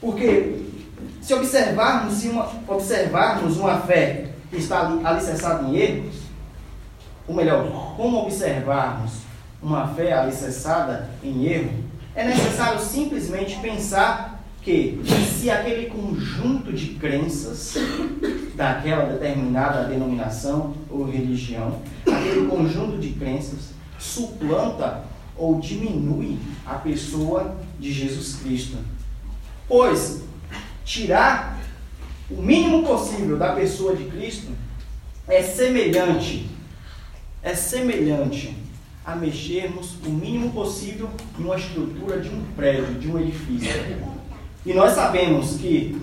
Porque 0.00 0.66
se 1.22 1.32
observarmos, 1.34 2.14
se 2.14 2.28
uma, 2.28 2.50
observarmos 2.68 3.56
uma 3.56 3.80
fé 3.80 4.29
que 4.50 4.56
está 4.56 4.90
alicerçada 5.04 5.68
em 5.68 5.76
erros, 5.76 6.16
ou 7.26 7.34
melhor, 7.34 7.94
como 7.96 8.18
observarmos 8.18 9.20
uma 9.62 9.86
fé 9.88 10.12
alicerçada 10.12 11.08
em 11.22 11.46
erro, 11.46 11.84
é 12.14 12.24
necessário 12.24 12.80
simplesmente 12.80 13.56
pensar 13.60 14.42
que 14.62 15.00
se 15.38 15.48
aquele 15.48 15.86
conjunto 15.86 16.72
de 16.72 16.94
crenças 16.94 17.76
daquela 18.54 19.04
determinada 19.04 19.84
denominação 19.84 20.74
ou 20.90 21.08
religião, 21.08 21.80
aquele 22.06 22.46
conjunto 22.46 22.98
de 22.98 23.10
crenças 23.10 23.70
suplanta 23.98 25.04
ou 25.36 25.58
diminui 25.60 26.38
a 26.66 26.74
pessoa 26.74 27.56
de 27.78 27.92
Jesus 27.92 28.36
Cristo. 28.36 28.76
Pois 29.66 30.22
tirar 30.84 31.59
o 32.30 32.40
mínimo 32.40 32.86
possível 32.86 33.36
da 33.36 33.54
pessoa 33.54 33.96
de 33.96 34.04
Cristo 34.04 34.52
é 35.26 35.42
semelhante, 35.42 36.48
é 37.42 37.54
semelhante 37.54 38.56
a 39.04 39.16
mexermos 39.16 39.96
o 40.06 40.10
mínimo 40.10 40.52
possível 40.52 41.10
em 41.38 41.42
uma 41.42 41.56
estrutura 41.56 42.20
de 42.20 42.28
um 42.28 42.44
prédio, 42.54 42.94
de 42.94 43.08
um 43.08 43.18
edifício. 43.18 43.70
E 44.64 44.72
nós 44.72 44.92
sabemos 44.92 45.56
que 45.56 46.00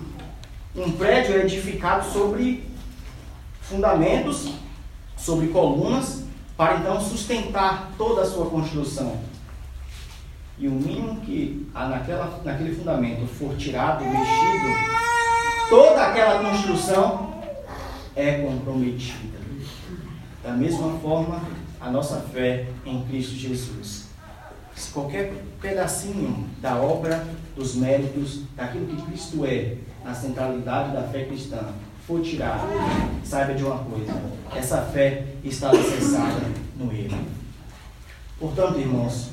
um 0.76 0.92
prédio 0.92 1.36
é 1.36 1.44
edificado 1.44 2.10
sobre 2.12 2.64
fundamentos, 3.62 4.52
sobre 5.16 5.48
colunas, 5.48 6.24
para 6.56 6.78
então 6.78 7.00
sustentar 7.00 7.92
toda 7.96 8.22
a 8.22 8.26
sua 8.26 8.46
construção. 8.46 9.20
E 10.58 10.66
o 10.66 10.72
mínimo 10.72 11.20
que 11.20 11.68
naquela, 11.72 12.40
naquele 12.44 12.74
fundamento 12.74 13.26
for 13.26 13.56
tirado, 13.56 14.04
mexido, 14.04 15.07
toda 15.68 16.02
aquela 16.06 16.42
construção 16.42 17.34
é 18.16 18.38
comprometida. 18.38 19.38
Da 20.42 20.52
mesma 20.52 20.98
forma, 20.98 21.42
a 21.80 21.90
nossa 21.90 22.20
fé 22.32 22.66
em 22.84 23.04
Cristo 23.04 23.34
Jesus. 23.34 24.08
Se 24.74 24.90
qualquer 24.90 25.34
pedacinho 25.60 26.48
da 26.60 26.76
obra, 26.76 27.26
dos 27.56 27.74
méritos, 27.74 28.42
daquilo 28.56 28.86
que 28.86 29.02
Cristo 29.02 29.44
é, 29.44 29.76
na 30.04 30.14
centralidade 30.14 30.92
da 30.92 31.02
fé 31.02 31.24
cristã, 31.24 31.58
for 32.06 32.22
tirado, 32.22 32.68
saiba 33.24 33.54
de 33.54 33.64
uma 33.64 33.78
coisa: 33.78 34.14
essa 34.54 34.82
fé 34.82 35.26
está 35.44 35.70
alicerçada 35.70 36.40
no 36.76 36.92
erro. 36.92 37.18
Portanto, 38.38 38.78
irmãos, 38.78 39.30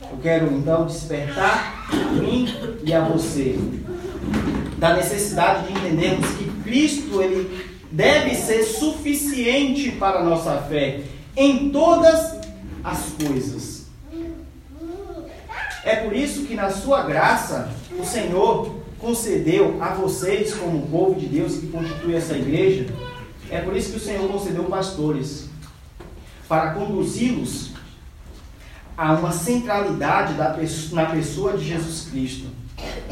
eu 0.00 0.18
quero 0.22 0.52
então 0.52 0.86
despertar 0.86 1.88
a 1.92 2.12
mim 2.12 2.46
e 2.84 2.94
a 2.94 3.00
você 3.00 3.58
da 4.78 4.94
necessidade 4.94 5.66
de 5.66 5.72
entendermos 5.78 6.28
que 6.30 6.50
Cristo 6.62 7.22
ele 7.22 7.76
deve 7.90 8.34
ser 8.34 8.62
suficiente 8.64 9.92
para 9.92 10.20
a 10.20 10.24
nossa 10.24 10.58
fé 10.62 11.00
em 11.36 11.70
todas 11.70 12.38
as 12.82 13.10
coisas. 13.22 13.86
É 15.84 15.96
por 15.96 16.14
isso 16.14 16.44
que 16.44 16.54
na 16.54 16.70
sua 16.70 17.02
graça 17.02 17.70
o 17.98 18.04
Senhor 18.04 18.74
concedeu 18.98 19.80
a 19.80 19.90
vocês 19.94 20.54
como 20.54 20.86
povo 20.88 21.18
de 21.18 21.26
Deus 21.26 21.56
que 21.56 21.68
constitui 21.68 22.14
essa 22.14 22.36
igreja, 22.36 22.86
é 23.50 23.60
por 23.60 23.76
isso 23.76 23.90
que 23.90 23.96
o 23.96 24.00
Senhor 24.00 24.28
concedeu 24.28 24.64
pastores 24.64 25.48
para 26.48 26.72
conduzi-los 26.72 27.72
a 28.96 29.12
uma 29.12 29.30
centralidade 29.30 30.34
da, 30.34 30.56
na 30.92 31.06
pessoa 31.06 31.56
de 31.56 31.64
Jesus 31.64 32.08
Cristo. 32.10 32.46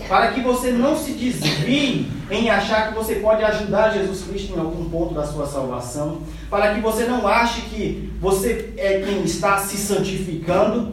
Para 0.08 0.32
que 0.32 0.40
você 0.40 0.70
não 0.70 0.96
se 0.96 1.12
desvie 1.12 2.06
em 2.30 2.50
achar 2.50 2.88
que 2.88 2.94
você 2.94 3.16
pode 3.16 3.42
ajudar 3.42 3.92
Jesus 3.92 4.22
Cristo 4.24 4.54
em 4.54 4.58
algum 4.58 4.88
ponto 4.90 5.14
da 5.14 5.26
sua 5.26 5.46
salvação. 5.46 6.20
Para 6.50 6.74
que 6.74 6.80
você 6.80 7.04
não 7.04 7.26
ache 7.26 7.62
que 7.62 8.12
você 8.20 8.74
é 8.76 9.00
quem 9.00 9.22
está 9.22 9.58
se 9.58 9.76
santificando 9.76 10.92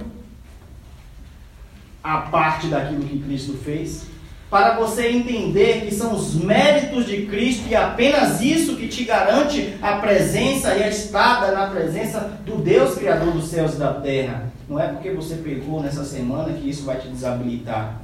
a 2.03 2.17
parte 2.17 2.67
daquilo 2.67 3.03
que 3.03 3.19
Cristo 3.19 3.57
fez 3.63 4.11
para 4.51 4.75
você 4.75 5.07
entender 5.07 5.85
que 5.85 5.95
são 5.95 6.13
os 6.13 6.35
méritos 6.35 7.05
de 7.05 7.25
Cristo 7.25 7.69
e 7.69 7.73
apenas 7.73 8.41
isso 8.41 8.75
que 8.75 8.89
te 8.89 9.05
garante 9.05 9.77
a 9.81 9.93
presença 9.93 10.75
e 10.75 10.83
a 10.83 10.89
estada 10.89 11.53
na 11.53 11.67
presença 11.67 12.37
do 12.45 12.57
Deus 12.57 12.95
Criador 12.95 13.31
dos 13.31 13.47
céus 13.47 13.75
e 13.75 13.77
da 13.77 13.93
terra. 13.93 14.51
Não 14.67 14.77
é 14.77 14.89
porque 14.89 15.09
você 15.11 15.35
pegou 15.35 15.81
nessa 15.81 16.03
semana 16.03 16.51
que 16.51 16.69
isso 16.69 16.83
vai 16.83 16.97
te 16.97 17.07
desabilitar 17.07 18.01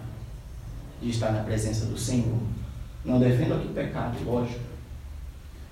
de 1.02 1.10
estar 1.10 1.32
na 1.32 1.44
presença 1.44 1.86
do 1.86 1.98
Senhor. 1.98 2.40
Não 3.06 3.20
defendo 3.20 3.54
aqui 3.54 3.70
pecado, 3.70 4.18
lógico. 4.26 4.60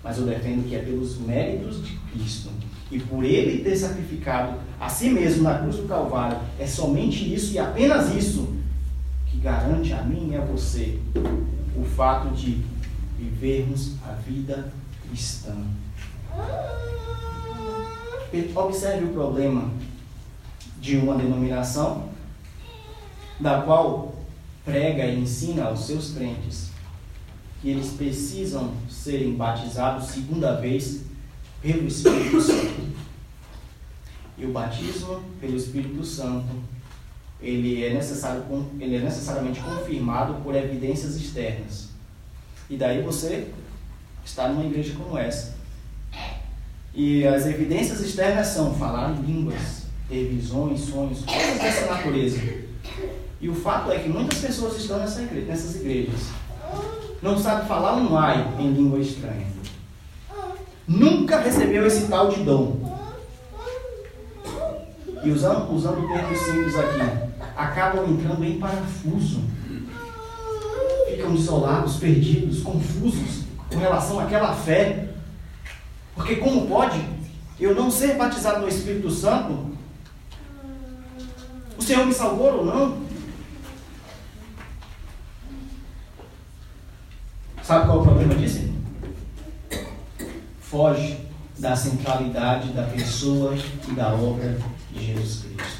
Mas 0.03 0.17
eu 0.17 0.25
defendo 0.25 0.67
que 0.67 0.75
é 0.75 0.79
pelos 0.79 1.17
méritos 1.17 1.85
de 1.85 1.95
Cristo. 2.11 2.49
E 2.91 2.99
por 2.99 3.23
Ele 3.23 3.63
ter 3.63 3.75
sacrificado 3.75 4.59
a 4.79 4.87
si 4.87 5.09
mesmo 5.09 5.43
na 5.43 5.59
cruz 5.59 5.77
do 5.77 5.87
Calvário. 5.87 6.37
É 6.59 6.67
somente 6.67 7.33
isso 7.33 7.53
e 7.53 7.59
apenas 7.59 8.13
isso 8.15 8.55
que 9.25 9.37
garante 9.37 9.91
a 9.93 10.03
mim 10.03 10.31
e 10.31 10.35
a 10.37 10.41
você 10.41 10.99
o 11.75 11.83
fato 11.83 12.33
de 12.33 12.63
vivermos 13.17 13.95
a 14.07 14.13
vida 14.13 14.71
cristã. 15.07 15.55
Observe 18.53 19.05
o 19.05 19.13
problema 19.13 19.71
de 20.79 20.97
uma 20.97 21.15
denominação 21.15 22.09
da 23.39 23.61
qual 23.61 24.14
prega 24.65 25.05
e 25.05 25.19
ensina 25.19 25.65
aos 25.65 25.85
seus 25.85 26.11
crentes 26.11 26.71
que 27.61 27.69
eles 27.69 27.91
precisam 27.91 28.73
serem 28.89 29.35
batizados 29.35 30.07
segunda 30.07 30.55
vez 30.59 31.03
pelo 31.61 31.87
Espírito 31.87 32.41
Santo. 32.41 32.95
E 34.37 34.45
o 34.45 34.51
batismo 34.51 35.23
pelo 35.39 35.55
Espírito 35.55 36.03
Santo 36.03 36.63
ele 37.41 37.85
é, 37.85 37.93
necessário, 37.93 38.43
ele 38.79 38.95
é 38.95 38.99
necessariamente 38.99 39.59
confirmado 39.59 40.41
por 40.41 40.55
evidências 40.55 41.15
externas. 41.15 41.89
E 42.69 42.75
daí 42.75 43.01
você 43.01 43.47
está 44.25 44.47
numa 44.47 44.65
igreja 44.65 44.93
como 44.97 45.17
essa. 45.17 45.55
E 46.93 47.25
as 47.27 47.45
evidências 47.45 47.99
externas 48.01 48.47
são 48.47 48.73
falar 48.75 49.11
em 49.11 49.21
línguas, 49.21 49.83
ter 50.09 50.27
visões, 50.29 50.81
sonhos, 50.81 51.23
coisas 51.23 51.57
dessa 51.59 51.85
natureza. 51.87 52.39
E 53.45 53.47
o 53.47 53.53
fato 53.53 53.91
é 53.91 53.99
que 53.99 54.09
muitas 54.09 54.39
pessoas 54.39 54.75
estão 54.75 54.97
nessa 54.97 55.21
igreja, 55.21 55.45
nessas 55.45 55.75
igrejas. 55.75 56.31
Não 57.21 57.37
sabe 57.37 57.67
falar 57.67 57.93
um 57.93 58.17
ai 58.17 58.43
em 58.57 58.73
língua 58.73 58.97
estranha. 58.97 59.45
Nunca 60.87 61.39
recebeu 61.39 61.85
esse 61.85 62.07
tal 62.07 62.29
de 62.29 62.43
dom. 62.43 62.97
E 65.23 65.29
usando, 65.29 65.71
usando 65.71 66.11
termos 66.11 66.39
simples 66.39 66.75
aqui, 66.75 67.01
acabam 67.55 68.09
entrando 68.09 68.43
em 68.43 68.57
parafuso. 68.57 69.41
ficam 71.07 71.35
desolados, 71.35 71.97
perdidos, 71.97 72.63
confusos 72.63 73.43
com 73.69 73.77
relação 73.77 74.19
àquela 74.19 74.55
fé. 74.55 75.09
Porque 76.15 76.37
como 76.37 76.65
pode 76.65 76.99
eu 77.59 77.75
não 77.75 77.91
ser 77.91 78.15
batizado 78.15 78.61
no 78.61 78.67
Espírito 78.67 79.11
Santo? 79.11 79.69
O 81.77 81.83
Senhor 81.83 82.07
me 82.07 82.13
salvou 82.13 82.57
ou 82.57 82.65
não? 82.65 83.04
Sabe 87.65 87.87
qual 87.87 87.97
é 87.97 88.01
o 88.01 88.03
problema 88.03 88.35
disso? 88.35 88.59
Foge 90.61 91.17
da 91.57 91.75
centralidade 91.75 92.71
da 92.73 92.83
pessoa 92.83 93.55
e 93.89 93.91
da 93.93 94.13
obra 94.13 94.55
de 94.91 95.03
Jesus 95.03 95.45
Cristo. 95.45 95.79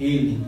Ele, 0.00 0.44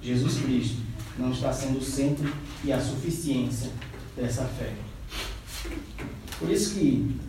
Jesus 0.00 0.38
Cristo, 0.40 0.78
não 1.18 1.32
está 1.32 1.52
sendo 1.52 1.80
o 1.80 1.82
centro 1.82 2.32
e 2.64 2.72
a 2.72 2.80
suficiência 2.80 3.70
dessa 4.16 4.44
fé. 4.44 4.72
Por 6.38 6.48
isso 6.48 6.76
que, 6.76 7.20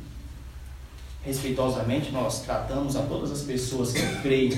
respeitosamente, 1.23 2.09
nós 2.11 2.41
tratamos 2.43 2.95
a 2.95 3.01
todas 3.01 3.33
as 3.33 3.41
pessoas 3.41 3.91
que 3.91 4.21
creem 4.21 4.53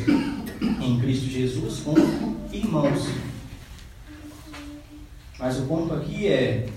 em 0.79 0.99
Cristo 0.99 1.25
Jesus 1.25 1.79
como 1.79 1.97
irmãos. 2.51 3.07
Mas 5.39 5.57
o 5.57 5.63
ponto 5.63 5.95
aqui 5.95 6.27
é 6.27 6.69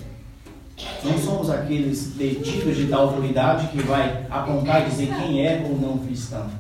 não 1.07 1.19
somos 1.19 1.51
aqueles 1.51 2.13
detidos 2.17 2.77
de 2.77 2.87
tal 2.89 3.09
autoridade 3.09 3.69
que 3.69 3.83
vai 3.83 4.27
apontar 4.29 4.83
e 4.87 4.91
dizer 4.91 5.15
quem 5.15 5.47
é 5.47 5.65
ou 5.69 5.79
não 5.79 5.99
cristão, 5.99 6.51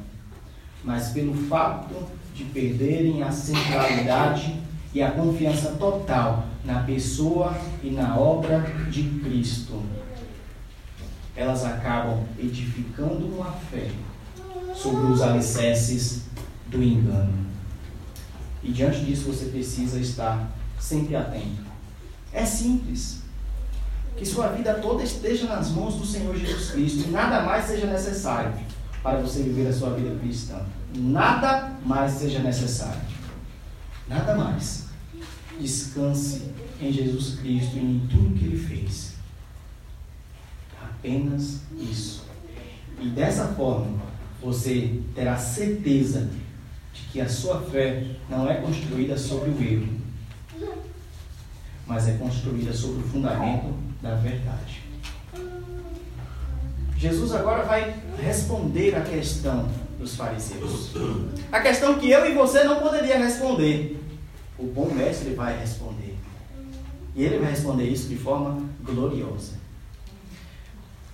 mas 0.84 1.08
pelo 1.08 1.34
fato 1.34 1.94
de 2.34 2.44
perderem 2.44 3.22
a 3.22 3.30
centralidade 3.30 4.54
e 4.94 5.02
a 5.02 5.10
confiança 5.10 5.72
total 5.72 6.46
na 6.64 6.82
pessoa 6.82 7.56
e 7.82 7.90
na 7.90 8.16
obra 8.16 8.60
de 8.90 9.02
Cristo. 9.20 9.82
Elas 11.34 11.64
acabam 11.64 12.24
edificando 12.38 13.26
uma 13.26 13.52
fé 13.52 13.90
sobre 14.74 15.12
os 15.12 15.20
alicerces 15.20 16.22
do 16.68 16.82
engano. 16.82 17.46
E 18.62 18.72
diante 18.72 19.00
disso 19.00 19.26
você 19.26 19.46
precisa 19.46 19.98
estar 19.98 20.50
sempre 20.78 21.14
atento. 21.14 21.64
É 22.32 22.44
simples. 22.44 23.25
Que 24.16 24.24
sua 24.24 24.48
vida 24.48 24.74
toda 24.74 25.02
esteja 25.02 25.46
nas 25.46 25.70
mãos 25.70 25.96
do 25.96 26.06
Senhor 26.06 26.34
Jesus 26.36 26.70
Cristo 26.70 27.08
e 27.08 27.10
nada 27.10 27.42
mais 27.42 27.66
seja 27.66 27.86
necessário 27.86 28.52
para 29.02 29.20
você 29.20 29.42
viver 29.42 29.68
a 29.68 29.72
sua 29.72 29.90
vida 29.90 30.18
cristã. 30.18 30.64
Nada 30.94 31.76
mais 31.84 32.12
seja 32.12 32.38
necessário. 32.40 33.00
Nada 34.08 34.34
mais. 34.34 34.86
Descanse 35.60 36.50
em 36.80 36.92
Jesus 36.92 37.38
Cristo 37.40 37.76
e 37.76 37.80
em 37.80 38.08
tudo 38.10 38.38
que 38.38 38.44
Ele 38.46 38.58
fez. 38.58 39.14
Apenas 40.82 41.60
isso. 41.78 42.24
E 43.00 43.08
dessa 43.10 43.48
forma, 43.48 44.00
você 44.42 45.00
terá 45.14 45.36
certeza 45.36 46.30
de 46.92 47.02
que 47.12 47.20
a 47.20 47.28
sua 47.28 47.60
fé 47.62 48.16
não 48.28 48.48
é 48.48 48.54
construída 48.54 49.16
sobre 49.18 49.50
o 49.50 49.62
erro, 49.62 49.88
mas 51.86 52.08
é 52.08 52.12
construída 52.14 52.72
sobre 52.72 53.02
o 53.02 53.08
fundamento 53.08 53.74
da 54.02 54.14
verdade. 54.14 54.82
Jesus 56.96 57.34
agora 57.34 57.62
vai 57.64 57.94
responder 58.18 58.94
a 58.96 59.02
questão 59.02 59.68
dos 59.98 60.16
fariseus. 60.16 60.92
A 61.52 61.60
questão 61.60 61.98
que 61.98 62.10
eu 62.10 62.30
e 62.30 62.34
você 62.34 62.64
não 62.64 62.80
poderia 62.80 63.18
responder. 63.18 64.02
O 64.58 64.66
bom 64.66 64.90
mestre 64.90 65.34
vai 65.34 65.58
responder. 65.58 66.16
E 67.14 67.24
ele 67.24 67.38
vai 67.38 67.50
responder 67.50 67.84
isso 67.84 68.08
de 68.08 68.16
forma 68.16 68.62
gloriosa. 68.82 69.54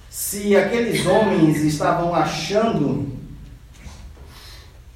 Se 0.09 0.55
aqueles 0.57 1.07
homens 1.07 1.59
estavam 1.63 2.15
achando 2.15 3.11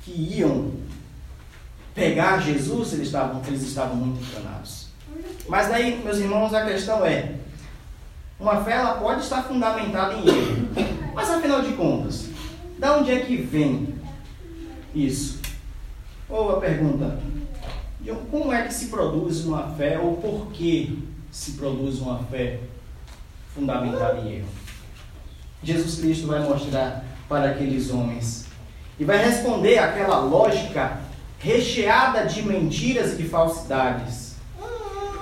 que 0.03 0.13
iam 0.13 0.73
pegar 1.95 2.39
Jesus, 2.41 2.93
eles 2.93 3.07
estavam, 3.07 3.43
eles 3.47 3.63
estavam 3.63 3.97
muito 3.97 4.23
enganados. 4.23 4.89
Mas 5.49 5.69
daí, 5.69 6.01
meus 6.05 6.19
irmãos, 6.19 6.53
a 6.53 6.67
questão 6.67 7.05
é: 7.05 7.37
uma 8.39 8.63
fé 8.63 8.73
ela 8.73 8.95
pode 8.95 9.23
estar 9.23 9.43
fundamentada 9.43 10.15
em 10.15 10.29
erro. 10.29 10.69
Mas 11.15 11.31
afinal 11.31 11.63
de 11.63 11.73
contas, 11.73 12.29
da 12.79 12.97
onde 12.99 13.11
é 13.11 13.21
que 13.21 13.37
vem 13.37 13.95
isso? 14.95 15.41
Ou 16.29 16.57
a 16.57 16.61
pergunta, 16.61 17.19
como 18.31 18.53
é 18.53 18.63
que 18.63 18.75
se 18.75 18.87
produz 18.87 19.45
uma 19.45 19.71
fé 19.71 19.99
ou 19.99 20.17
por 20.17 20.49
que 20.53 21.03
se 21.31 21.53
produz 21.53 21.99
uma 22.01 22.19
fé 22.25 22.61
fundamentada 23.55 24.19
em 24.21 24.37
erro? 24.37 24.49
Jesus 25.63 26.01
Cristo 26.01 26.27
vai 26.27 26.41
mostrar 26.41 27.05
para 27.29 27.51
aqueles 27.51 27.91
homens 27.91 28.47
e 28.99 29.05
vai 29.05 29.25
responder 29.25 29.79
àquela 29.79 30.19
lógica 30.21 31.01
recheada 31.39 32.27
de 32.27 32.43
mentiras 32.43 33.15
e 33.15 33.17
de 33.17 33.29
falsidades. 33.29 34.37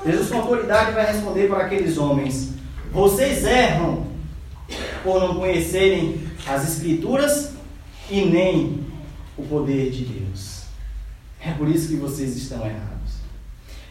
Jesus 0.05 0.29
com 0.29 0.39
autoridade 0.39 0.93
vai 0.93 1.07
responder 1.07 1.49
para 1.49 1.65
aqueles 1.65 1.97
homens 1.97 2.55
vocês 2.95 3.45
erram 3.45 4.07
por 5.03 5.21
não 5.21 5.35
conhecerem 5.35 6.31
as 6.47 6.63
Escrituras 6.67 7.53
e 8.09 8.25
nem 8.25 8.87
o 9.37 9.43
poder 9.43 9.91
de 9.91 10.05
Deus. 10.05 10.63
É 11.41 11.51
por 11.53 11.69
isso 11.69 11.89
que 11.89 11.97
vocês 11.97 12.37
estão 12.37 12.65
errados. 12.65 12.95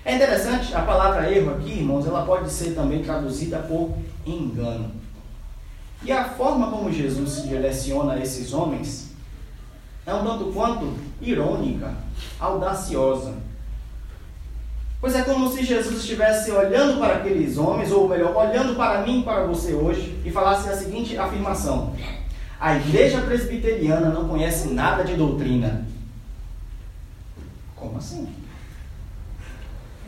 É 0.05 0.15
interessante, 0.15 0.73
a 0.73 0.81
palavra 0.81 1.29
erro 1.29 1.51
aqui, 1.51 1.71
irmãos, 1.71 2.07
ela 2.07 2.25
pode 2.25 2.49
ser 2.49 2.73
também 2.73 3.03
traduzida 3.03 3.59
por 3.59 3.93
engano. 4.25 4.91
E 6.01 6.11
a 6.11 6.29
forma 6.29 6.71
como 6.71 6.91
Jesus 6.91 7.43
direciona 7.43 8.19
esses 8.19 8.53
homens 8.53 9.11
é 10.05 10.13
um 10.13 10.23
tanto 10.23 10.45
quanto 10.53 10.93
irônica, 11.21 11.93
audaciosa. 12.39 13.35
Pois 15.03 15.15
é 15.15 15.21
como 15.21 15.51
se 15.51 15.65
Jesus 15.65 15.97
estivesse 15.97 16.49
olhando 16.49 16.97
para 16.97 17.15
aqueles 17.15 17.57
homens, 17.57 17.91
ou 17.91 18.07
melhor, 18.07 18.33
olhando 18.33 18.73
para 18.73 19.05
mim 19.05 19.19
e 19.19 19.23
para 19.23 19.45
você 19.45 19.73
hoje, 19.73 20.17
e 20.23 20.31
falasse 20.31 20.69
a 20.69 20.77
seguinte 20.77 21.17
afirmação: 21.17 21.93
A 22.57 22.77
igreja 22.77 23.19
presbiteriana 23.19 24.11
não 24.11 24.29
conhece 24.29 24.69
nada 24.69 25.03
de 25.03 25.15
doutrina. 25.15 25.85
Como 27.75 27.97
assim? 27.97 28.29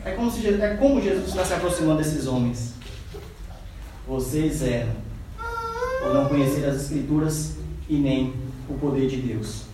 É 0.02 0.12
como, 0.12 0.30
se, 0.30 0.48
é 0.48 0.76
como 0.80 0.98
Jesus 0.98 1.28
está 1.28 1.44
se 1.44 1.52
aproximando 1.52 1.98
desses 1.98 2.26
homens. 2.26 2.72
Vocês 4.08 4.62
eram, 4.62 4.94
por 6.00 6.14
não 6.14 6.26
conhecer 6.26 6.64
as 6.64 6.80
Escrituras 6.84 7.56
e 7.86 7.98
nem 7.98 8.32
o 8.66 8.78
poder 8.78 9.10
de 9.10 9.18
Deus. 9.18 9.64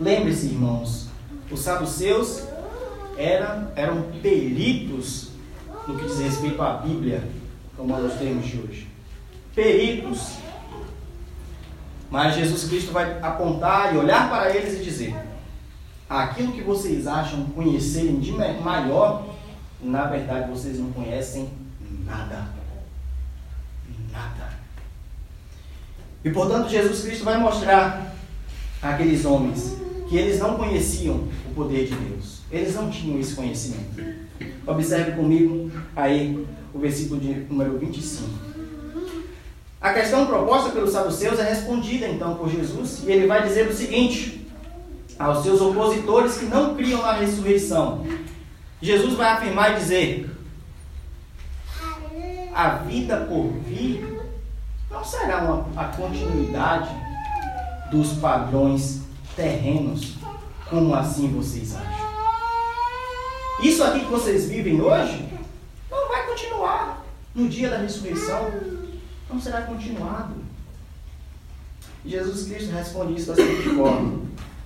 Lembre-se, 0.00 0.46
irmãos, 0.46 1.08
os 1.50 1.60
saduceus 1.60 2.44
eram, 3.16 3.68
eram 3.76 4.02
peritos 4.22 5.30
no 5.86 5.98
que 5.98 6.06
diz 6.06 6.18
respeito 6.18 6.62
à 6.62 6.74
Bíblia, 6.74 7.22
como 7.76 7.98
nós 7.98 8.18
temos 8.18 8.46
de 8.46 8.58
hoje. 8.58 8.88
Peritos. 9.54 10.36
Mas 12.10 12.34
Jesus 12.34 12.64
Cristo 12.68 12.92
vai 12.92 13.18
apontar 13.20 13.94
e 13.94 13.98
olhar 13.98 14.28
para 14.28 14.54
eles 14.54 14.80
e 14.80 14.84
dizer: 14.84 15.14
aquilo 16.08 16.52
que 16.52 16.62
vocês 16.62 17.06
acham 17.06 17.44
conhecerem 17.46 18.20
de 18.20 18.32
maior, 18.32 19.26
na 19.80 20.04
verdade 20.04 20.50
vocês 20.50 20.78
não 20.78 20.92
conhecem 20.92 21.50
nada. 22.04 22.48
Nada. 24.10 24.52
E 26.24 26.30
portanto, 26.30 26.68
Jesus 26.68 27.02
Cristo 27.02 27.24
vai 27.24 27.38
mostrar 27.38 28.14
àqueles 28.82 29.24
homens 29.24 29.76
que 30.08 30.16
eles 30.16 30.38
não 30.38 30.56
conheciam 30.56 31.28
o 31.50 31.54
poder 31.54 31.86
de 31.86 31.94
Deus. 31.94 32.41
Eles 32.52 32.74
não 32.74 32.90
tinham 32.90 33.18
esse 33.18 33.34
conhecimento. 33.34 34.04
Observe 34.66 35.12
comigo 35.12 35.70
aí 35.96 36.46
o 36.74 36.78
versículo 36.78 37.18
de 37.18 37.32
número 37.48 37.78
25. 37.78 38.28
A 39.80 39.92
questão 39.92 40.26
proposta 40.26 40.70
pelos 40.70 40.92
saduceus 40.92 41.40
é 41.40 41.48
respondida 41.48 42.06
então 42.06 42.36
por 42.36 42.48
Jesus, 42.48 43.02
e 43.04 43.10
ele 43.10 43.26
vai 43.26 43.42
dizer 43.42 43.66
o 43.66 43.74
seguinte 43.74 44.46
aos 45.18 45.42
seus 45.42 45.60
opositores 45.60 46.36
que 46.36 46.44
não 46.44 46.76
criam 46.76 47.02
na 47.02 47.12
ressurreição. 47.14 48.06
Jesus 48.80 49.14
vai 49.14 49.30
afirmar 49.30 49.72
e 49.72 49.76
dizer: 49.76 50.30
a 52.54 52.68
vida 52.76 53.16
por 53.28 53.48
vir 53.66 54.20
não 54.90 55.02
será 55.02 55.42
uma, 55.42 55.66
a 55.74 55.86
continuidade 55.86 56.90
dos 57.90 58.12
padrões 58.14 59.00
terrenos, 59.34 60.16
como 60.68 60.94
assim 60.94 61.28
vocês 61.28 61.74
acham? 61.74 62.01
Isso 63.62 63.84
aqui 63.84 64.00
que 64.00 64.10
vocês 64.10 64.48
vivem 64.48 64.80
hoje 64.80 65.24
não 65.90 66.08
vai 66.08 66.26
continuar 66.26 67.04
no 67.34 67.48
dia 67.48 67.70
da 67.70 67.78
ressurreição. 67.78 68.50
Não 69.30 69.40
será 69.40 69.62
continuado. 69.62 70.34
Jesus 72.04 72.48
Cristo 72.48 72.72
responde 72.72 73.14
isso 73.14 73.28
da 73.28 73.36
seguinte 73.36 73.68
forma: 73.70 74.22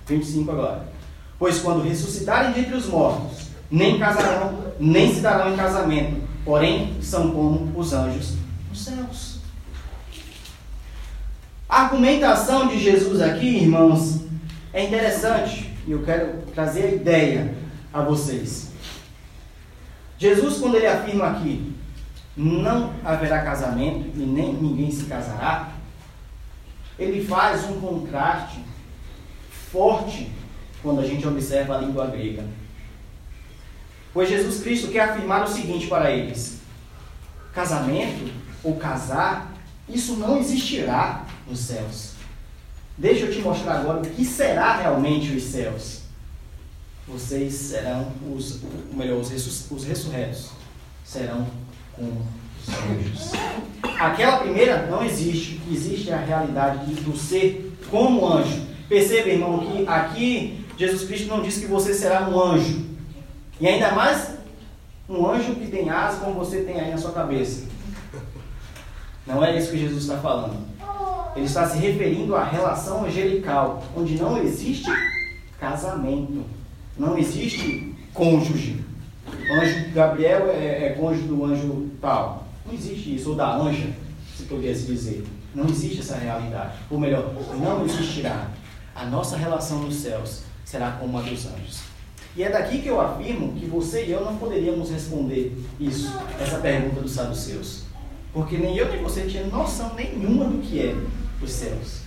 25 0.07 0.51
agora. 0.51 0.89
Pois 1.37 1.59
quando 1.59 1.83
ressuscitarem 1.83 2.53
dentre 2.53 2.75
os 2.75 2.87
mortos, 2.87 3.49
nem 3.69 3.99
casarão, 3.99 4.73
nem 4.79 5.13
se 5.13 5.21
darão 5.21 5.53
em 5.53 5.55
casamento, 5.55 6.21
porém 6.43 6.97
são 7.01 7.31
como 7.31 7.77
os 7.77 7.93
anjos 7.93 8.33
nos 8.69 8.83
céus. 8.83 9.37
A 11.69 11.83
argumentação 11.83 12.67
de 12.67 12.79
Jesus 12.79 13.21
aqui, 13.21 13.57
irmãos, 13.57 14.21
é 14.73 14.85
interessante 14.85 15.71
e 15.85 15.91
eu 15.91 16.01
quero 16.03 16.41
trazer 16.55 16.83
a 16.83 16.91
ideia 16.91 17.55
a 17.93 18.01
vocês. 18.01 18.66
Jesus, 20.17 20.57
quando 20.57 20.75
ele 20.75 20.87
afirma 20.87 21.27
aqui, 21.27 21.73
não 22.35 22.93
haverá 23.03 23.43
casamento 23.43 24.11
e 24.15 24.19
nem 24.19 24.53
ninguém 24.53 24.91
se 24.91 25.05
casará, 25.05 25.71
ele 26.97 27.25
faz 27.25 27.65
um 27.65 27.79
contraste 27.79 28.59
forte 29.71 30.31
quando 30.81 31.01
a 31.01 31.05
gente 31.05 31.27
observa 31.27 31.75
a 31.75 31.81
língua 31.81 32.07
grega. 32.07 32.45
Pois 34.13 34.29
Jesus 34.29 34.61
Cristo 34.61 34.87
quer 34.87 35.01
afirmar 35.01 35.43
o 35.43 35.47
seguinte 35.47 35.87
para 35.87 36.11
eles: 36.11 36.59
casamento 37.53 38.31
ou 38.63 38.75
casar, 38.75 39.53
isso 39.87 40.15
não 40.15 40.37
existirá 40.37 41.25
nos 41.47 41.59
céus. 41.59 42.13
Deixa 42.97 43.25
eu 43.25 43.31
te 43.31 43.39
mostrar 43.39 43.79
agora 43.79 43.99
o 43.99 44.09
que 44.09 44.25
será 44.25 44.77
realmente 44.77 45.31
os 45.35 45.43
céus. 45.43 45.96
Vocês 47.07 47.53
serão 47.53 48.11
os, 48.33 48.61
melhor, 48.93 49.19
os, 49.19 49.71
os 49.71 49.85
ressurretos 49.85 50.49
serão 51.05 51.47
como 51.95 52.21
os 52.61 52.73
anjos. 52.73 53.31
Aquela 53.97 54.39
primeira 54.39 54.87
não 54.87 55.03
existe, 55.03 55.61
existe 55.71 56.11
a 56.11 56.17
realidade 56.17 56.93
do 56.95 57.15
ser 57.17 57.73
como 57.89 58.27
anjo. 58.27 58.61
Perceba, 58.89 59.29
irmão, 59.29 59.59
que 59.59 59.87
aqui 59.87 60.65
Jesus 60.77 61.07
Cristo 61.07 61.27
não 61.27 61.41
disse 61.41 61.61
que 61.61 61.67
você 61.67 61.93
será 61.93 62.27
um 62.27 62.39
anjo. 62.39 62.85
E 63.59 63.67
ainda 63.67 63.91
mais 63.93 64.37
um 65.09 65.25
anjo 65.25 65.55
que 65.55 65.67
tem 65.67 65.89
asas 65.89 66.19
como 66.19 66.33
você 66.33 66.61
tem 66.61 66.79
aí 66.79 66.91
na 66.91 66.97
sua 66.97 67.11
cabeça. 67.11 67.65
Não 69.25 69.43
é 69.43 69.57
isso 69.57 69.71
que 69.71 69.79
Jesus 69.79 70.03
está 70.03 70.17
falando. 70.17 70.57
Ele 71.35 71.45
está 71.45 71.67
se 71.69 71.77
referindo 71.77 72.35
à 72.35 72.43
relação 72.43 73.05
angelical, 73.05 73.83
onde 73.95 74.15
não 74.15 74.37
existe 74.37 74.89
casamento, 75.59 76.43
não 76.97 77.17
existe 77.17 77.93
cônjuge. 78.13 78.83
Anjo 79.51 79.89
Gabriel 79.93 80.49
é, 80.49 80.87
é 80.87 80.89
cônjuge 80.99 81.27
do 81.27 81.45
anjo 81.45 81.89
tal. 82.01 82.47
Não 82.65 82.73
existe 82.73 83.15
isso, 83.15 83.29
ou 83.29 83.35
da 83.35 83.55
anja, 83.55 83.89
se 84.35 84.43
pudesse 84.43 84.85
dizer. 84.85 85.23
Não 85.55 85.65
existe 85.65 85.99
essa 86.01 86.17
realidade. 86.17 86.73
Ou 86.89 86.99
melhor, 86.99 87.33
não 87.59 87.85
existirá. 87.85 88.47
A 88.95 89.05
nossa 89.05 89.37
relação 89.37 89.83
nos 89.83 89.95
céus 89.95 90.41
será 90.65 90.91
como 90.91 91.17
a 91.17 91.21
dos 91.21 91.45
anjos. 91.45 91.81
E 92.35 92.43
é 92.43 92.49
daqui 92.49 92.81
que 92.81 92.87
eu 92.87 92.99
afirmo 93.01 93.53
que 93.53 93.65
você 93.65 94.05
e 94.05 94.11
eu 94.11 94.23
não 94.23 94.37
poderíamos 94.37 94.91
responder 94.91 95.57
isso, 95.79 96.11
essa 96.39 96.59
pergunta 96.59 97.01
dos 97.01 97.11
saduceus. 97.11 97.83
Porque 98.33 98.57
nem 98.57 98.77
eu 98.77 98.91
nem 98.91 99.01
você 99.01 99.25
tinha 99.25 99.45
noção 99.47 99.95
nenhuma 99.95 100.45
do 100.45 100.59
que 100.59 100.79
é 100.79 100.95
os 101.41 101.51
céus. 101.51 102.01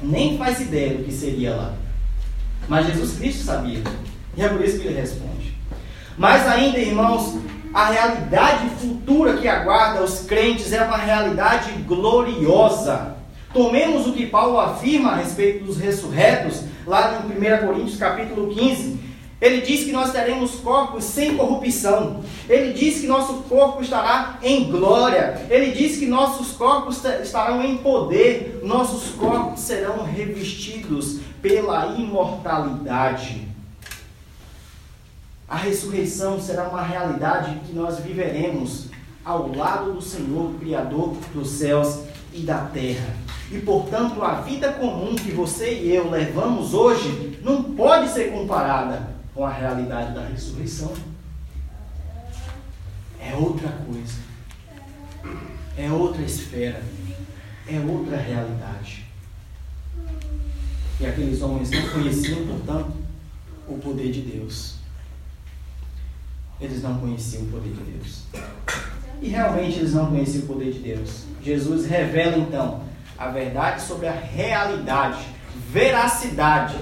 Nem 0.00 0.36
faz 0.36 0.60
ideia 0.60 0.96
do 0.96 1.04
que 1.04 1.12
seria 1.12 1.54
lá. 1.54 1.76
Mas 2.68 2.86
Jesus 2.86 3.18
Cristo 3.18 3.44
sabia. 3.44 3.82
E 4.36 4.42
é 4.42 4.48
por 4.48 4.64
isso 4.64 4.78
que 4.78 4.88
ele 4.88 5.00
responde. 5.00 5.56
Mas 6.16 6.46
ainda, 6.46 6.78
irmãos, 6.78 7.38
a 7.72 7.86
realidade 7.90 8.68
futura 8.80 9.36
que 9.36 9.48
aguarda 9.48 10.02
os 10.02 10.20
crentes 10.20 10.72
é 10.72 10.82
uma 10.82 10.96
realidade 10.96 11.72
gloriosa. 11.86 13.16
Tomemos 13.52 14.06
o 14.06 14.12
que 14.12 14.26
Paulo 14.26 14.58
afirma 14.58 15.12
a 15.12 15.16
respeito 15.16 15.64
dos 15.64 15.78
ressurretos, 15.78 16.62
lá 16.86 17.22
em 17.24 17.62
1 17.62 17.66
Coríntios 17.66 17.98
capítulo 17.98 18.54
15. 18.54 19.12
Ele 19.40 19.60
diz 19.60 19.84
que 19.84 19.90
nós 19.90 20.12
teremos 20.12 20.52
corpos 20.60 21.02
sem 21.02 21.36
corrupção. 21.36 22.20
Ele 22.48 22.72
diz 22.72 23.00
que 23.00 23.08
nosso 23.08 23.42
corpo 23.48 23.82
estará 23.82 24.38
em 24.40 24.70
glória. 24.70 25.46
Ele 25.50 25.72
diz 25.72 25.98
que 25.98 26.06
nossos 26.06 26.52
corpos 26.52 27.04
estarão 27.04 27.62
em 27.64 27.78
poder. 27.78 28.60
Nossos 28.62 29.12
corpos 29.14 29.60
serão 29.60 30.04
revestidos 30.04 31.18
pela 31.42 31.86
imortalidade. 31.88 33.48
A 35.48 35.56
ressurreição 35.56 36.40
será 36.40 36.68
uma 36.68 36.82
realidade 36.82 37.60
que 37.66 37.74
nós 37.74 37.98
viveremos 37.98 38.88
ao 39.24 39.54
lado 39.54 39.92
do 39.92 40.00
Senhor, 40.00 40.54
Criador 40.58 41.14
dos 41.34 41.50
céus 41.50 42.04
e 42.32 42.40
da 42.40 42.64
terra. 42.66 43.14
E 43.50 43.58
portanto, 43.60 44.22
a 44.22 44.40
vida 44.40 44.72
comum 44.72 45.14
que 45.14 45.30
você 45.30 45.74
e 45.74 45.94
eu 45.94 46.08
levamos 46.08 46.72
hoje 46.72 47.38
não 47.42 47.62
pode 47.62 48.08
ser 48.08 48.32
comparada 48.32 49.10
com 49.34 49.44
a 49.44 49.50
realidade 49.50 50.14
da 50.14 50.24
ressurreição. 50.24 50.94
É 53.20 53.34
outra 53.34 53.68
coisa. 53.86 54.20
É 55.76 55.90
outra 55.90 56.22
esfera. 56.22 56.82
É 57.68 57.78
outra 57.78 58.16
realidade. 58.16 59.01
Aqueles 61.06 61.42
homens 61.42 61.70
não 61.70 61.88
conheciam, 61.88 62.46
portanto, 62.46 62.92
o 63.68 63.78
poder 63.78 64.10
de 64.12 64.20
Deus. 64.22 64.76
Eles 66.60 66.82
não 66.82 66.98
conheciam 66.98 67.42
o 67.42 67.46
poder 67.46 67.72
de 67.72 67.82
Deus. 67.82 68.22
E 69.20 69.28
realmente 69.28 69.78
eles 69.78 69.94
não 69.94 70.06
conheciam 70.06 70.44
o 70.44 70.46
poder 70.46 70.72
de 70.72 70.78
Deus. 70.78 71.24
Jesus 71.42 71.86
revela 71.86 72.38
então 72.38 72.82
a 73.18 73.28
verdade 73.28 73.82
sobre 73.82 74.06
a 74.08 74.12
realidade, 74.12 75.24
veracidade 75.70 76.76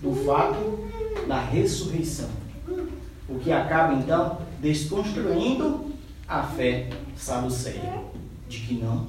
do 0.00 0.14
fato 0.26 0.88
da 1.26 1.40
ressurreição. 1.40 2.28
O 3.28 3.38
que 3.38 3.52
acaba 3.52 3.94
então 3.94 4.38
desconstruindo 4.60 5.92
a 6.28 6.42
fé 6.42 6.90
saduceia 7.16 8.00
de 8.48 8.58
que 8.58 8.74
não. 8.74 9.06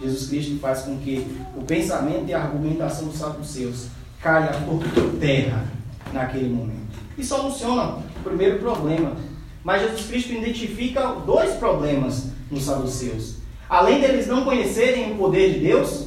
Jesus 0.00 0.28
Cristo 0.28 0.58
faz 0.58 0.82
com 0.82 0.98
que 0.98 1.26
o 1.56 1.62
pensamento 1.62 2.28
e 2.28 2.34
a 2.34 2.42
argumentação 2.42 3.08
dos 3.08 3.18
saduceus 3.18 3.86
caia 4.20 4.52
por 4.60 4.82
terra 5.18 5.64
naquele 6.12 6.48
momento. 6.48 6.96
E 7.16 7.24
soluciona 7.24 7.98
o 8.18 8.22
primeiro 8.22 8.58
problema. 8.58 9.16
Mas 9.64 9.82
Jesus 9.82 10.06
Cristo 10.06 10.32
identifica 10.32 11.06
dois 11.26 11.54
problemas 11.54 12.28
nos 12.50 12.64
saduceus. 12.64 13.36
Além 13.68 14.00
deles 14.00 14.26
não 14.26 14.44
conhecerem 14.44 15.12
o 15.12 15.16
poder 15.16 15.54
de 15.54 15.60
Deus, 15.60 16.06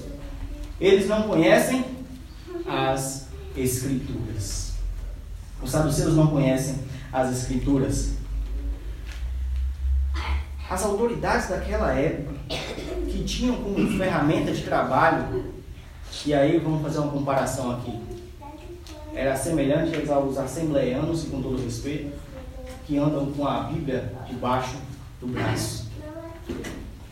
eles 0.79 1.07
não 1.07 1.23
conhecem 1.23 1.83
as 2.65 3.27
Escrituras. 3.57 4.73
Os 5.61 5.71
saduceus 5.71 6.15
não 6.15 6.27
conhecem 6.27 6.75
as 7.11 7.35
Escrituras. 7.37 8.11
As 10.69 10.85
autoridades 10.85 11.49
daquela 11.49 11.91
época, 11.93 12.35
que 13.09 13.23
tinham 13.23 13.55
como 13.57 13.97
ferramenta 13.97 14.51
de 14.51 14.63
trabalho, 14.63 15.43
e 16.25 16.33
aí 16.33 16.59
vamos 16.59 16.81
fazer 16.81 16.99
uma 16.99 17.11
comparação 17.11 17.71
aqui, 17.71 17.93
era 19.13 19.35
semelhante 19.35 20.09
aos 20.09 20.37
assembleianos, 20.37 21.23
com 21.25 21.41
todo 21.41 21.61
respeito, 21.61 22.11
que 22.85 22.97
andam 22.97 23.31
com 23.31 23.45
a 23.45 23.63
Bíblia 23.63 24.13
debaixo 24.27 24.77
do 25.19 25.27
braço. 25.27 25.87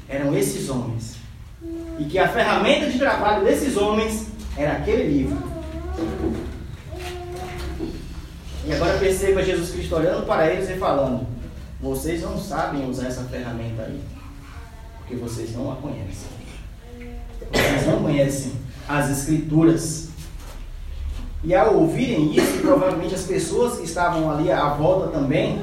Eram 0.07 0.35
esses 0.35 0.69
homens. 0.69 1.17
E 1.99 2.05
que 2.05 2.17
a 2.17 2.27
ferramenta 2.27 2.89
de 2.89 2.97
trabalho 2.97 3.43
desses 3.43 3.75
homens 3.75 4.27
era 4.55 4.73
aquele 4.77 5.17
livro. 5.17 5.37
E 8.65 8.73
agora 8.73 8.97
perceba 8.97 9.43
Jesus 9.43 9.71
Cristo 9.71 9.95
olhando 9.95 10.25
para 10.25 10.51
eles 10.51 10.69
e 10.69 10.75
falando: 10.75 11.25
Vocês 11.81 12.21
não 12.21 12.37
sabem 12.37 12.89
usar 12.89 13.07
essa 13.07 13.23
ferramenta 13.23 13.83
aí, 13.83 13.99
porque 15.07 15.15
vocês 15.15 15.55
não 15.55 15.71
a 15.71 15.75
conhecem. 15.77 16.27
Vocês 17.49 17.87
não 17.87 18.01
conhecem 18.01 18.51
as 18.89 19.09
Escrituras. 19.09 20.09
E 21.43 21.55
ao 21.55 21.75
ouvirem 21.75 22.35
isso, 22.35 22.59
provavelmente 22.59 23.15
as 23.15 23.23
pessoas 23.23 23.77
que 23.77 23.85
estavam 23.85 24.29
ali 24.29 24.51
à 24.51 24.67
volta 24.73 25.07
também, 25.07 25.61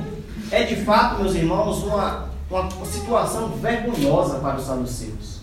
é 0.51 0.63
de 0.63 0.77
fato, 0.77 1.21
meus 1.21 1.35
irmãos, 1.35 1.83
uma, 1.83 2.31
uma 2.51 2.87
situação 2.87 3.51
vergonhosa 3.57 4.39
para 4.39 4.57
os 4.57 4.65
saduceus. 4.65 5.41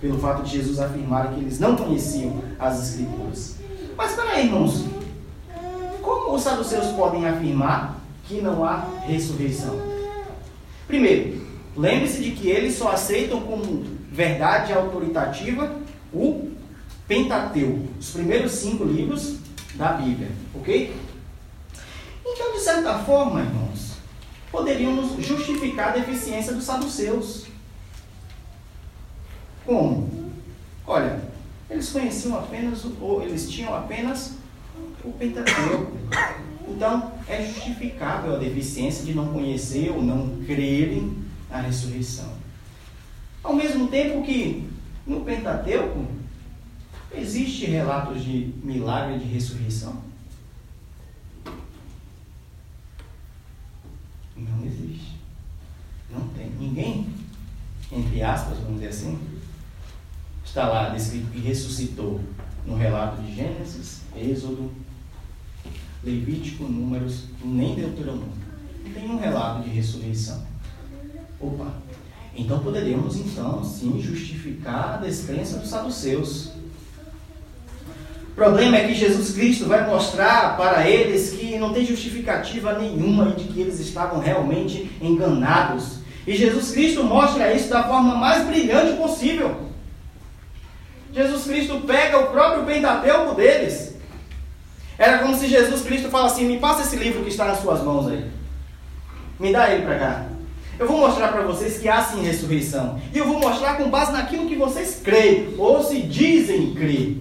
Pelo 0.00 0.18
fato 0.20 0.44
de 0.44 0.56
Jesus 0.56 0.78
afirmar 0.78 1.32
que 1.32 1.40
eles 1.40 1.58
não 1.58 1.74
conheciam 1.74 2.40
as 2.56 2.80
Escrituras. 2.88 3.56
Mas 3.96 4.12
peraí, 4.12 4.46
irmãos, 4.46 4.84
como 6.00 6.36
os 6.36 6.42
saduceus 6.42 6.86
podem 6.92 7.26
afirmar 7.26 7.96
que 8.28 8.40
não 8.40 8.64
há 8.64 8.84
ressurreição? 9.06 9.76
Primeiro, 10.86 11.37
lembre-se 11.78 12.20
de 12.20 12.32
que 12.32 12.48
eles 12.48 12.74
só 12.74 12.90
aceitam 12.90 13.40
como 13.40 13.84
verdade 14.10 14.72
autoritativa 14.72 15.76
o 16.12 16.50
Pentateuco, 17.06 17.88
os 17.98 18.10
primeiros 18.10 18.52
cinco 18.52 18.84
livros 18.84 19.36
da 19.76 19.92
Bíblia, 19.92 20.28
ok? 20.54 20.94
Então, 22.26 22.52
de 22.52 22.60
certa 22.60 22.98
forma, 22.98 23.40
irmãos, 23.40 23.92
poderíamos 24.50 25.24
justificar 25.24 25.90
a 25.90 25.92
deficiência 25.92 26.52
dos 26.52 26.64
saduceus. 26.64 27.46
Como? 29.64 30.32
Olha, 30.86 31.20
eles 31.70 31.88
conheciam 31.90 32.36
apenas, 32.36 32.84
ou 33.00 33.22
eles 33.22 33.48
tinham 33.48 33.74
apenas 33.74 34.32
o 35.04 35.12
Pentateuco. 35.12 35.96
Então, 36.66 37.12
é 37.28 37.44
justificável 37.44 38.34
a 38.34 38.38
deficiência 38.38 39.04
de 39.04 39.14
não 39.14 39.28
conhecer 39.28 39.90
ou 39.90 40.02
não 40.02 40.42
crerem 40.44 41.27
na 41.50 41.60
ressurreição. 41.60 42.32
Ao 43.42 43.54
mesmo 43.54 43.88
tempo 43.88 44.22
que 44.24 44.68
no 45.06 45.24
Pentateuco 45.24 46.06
existe 47.12 47.66
relatos 47.66 48.22
de 48.22 48.52
milagre 48.62 49.18
de 49.18 49.24
ressurreição. 49.24 50.02
Não 54.36 54.64
existe. 54.64 55.16
Não 56.10 56.28
tem. 56.28 56.50
Ninguém, 56.58 57.08
entre 57.90 58.22
aspas, 58.22 58.58
vamos 58.58 58.74
dizer 58.74 58.88
assim, 58.88 59.18
está 60.44 60.68
lá 60.68 60.90
descrito 60.90 61.30
que 61.30 61.40
ressuscitou 61.40 62.20
no 62.64 62.76
relato 62.76 63.22
de 63.22 63.34
Gênesis, 63.34 64.02
Êxodo, 64.14 64.70
Levítico, 66.04 66.64
Números, 66.64 67.24
nem 67.42 67.74
Deuteronômio. 67.74 68.32
Não 68.84 68.92
tem 68.92 69.10
um 69.10 69.18
relato 69.18 69.62
de 69.62 69.70
ressurreição. 69.70 70.46
Opa! 71.40 71.72
Então 72.36 72.60
poderíamos, 72.60 73.16
então, 73.16 73.64
sim, 73.64 74.00
justificar 74.00 74.94
a 74.94 74.96
descrença 74.98 75.58
dos 75.58 75.68
saduceus. 75.68 76.52
O 78.30 78.34
problema 78.34 78.76
é 78.76 78.86
que 78.86 78.94
Jesus 78.94 79.32
Cristo 79.32 79.66
vai 79.66 79.84
mostrar 79.84 80.56
para 80.56 80.88
eles 80.88 81.30
que 81.30 81.58
não 81.58 81.72
tem 81.72 81.84
justificativa 81.84 82.78
nenhuma 82.78 83.32
de 83.32 83.44
que 83.44 83.60
eles 83.60 83.80
estavam 83.80 84.20
realmente 84.20 84.88
enganados. 85.02 85.98
E 86.24 86.36
Jesus 86.36 86.70
Cristo 86.70 87.02
mostra 87.02 87.52
isso 87.52 87.68
da 87.68 87.82
forma 87.82 88.14
mais 88.14 88.46
brilhante 88.46 88.96
possível. 88.96 89.68
Jesus 91.12 91.44
Cristo 91.44 91.80
pega 91.80 92.18
o 92.18 92.26
próprio 92.26 92.64
Pentateuco 92.64 93.34
deles. 93.34 93.96
Era 94.96 95.18
como 95.18 95.36
se 95.36 95.48
Jesus 95.48 95.82
Cristo 95.82 96.08
falasse 96.08 96.36
assim: 96.36 96.52
me 96.52 96.58
passa 96.58 96.82
esse 96.82 96.96
livro 96.96 97.24
que 97.24 97.30
está 97.30 97.46
nas 97.46 97.58
suas 97.58 97.82
mãos 97.82 98.06
aí. 98.06 98.30
Me 99.40 99.52
dá 99.52 99.72
ele 99.72 99.84
para 99.84 99.98
cá. 99.98 100.37
Eu 100.78 100.86
vou 100.86 100.98
mostrar 100.98 101.28
para 101.28 101.42
vocês 101.42 101.78
que 101.78 101.88
há 101.88 102.02
sim 102.02 102.22
ressurreição. 102.22 103.00
E 103.12 103.18
eu 103.18 103.26
vou 103.26 103.40
mostrar 103.40 103.76
com 103.76 103.90
base 103.90 104.12
naquilo 104.12 104.48
que 104.48 104.54
vocês 104.54 105.00
creem, 105.02 105.54
ou 105.58 105.82
se 105.82 106.02
dizem 106.02 106.74
crer. 106.74 107.18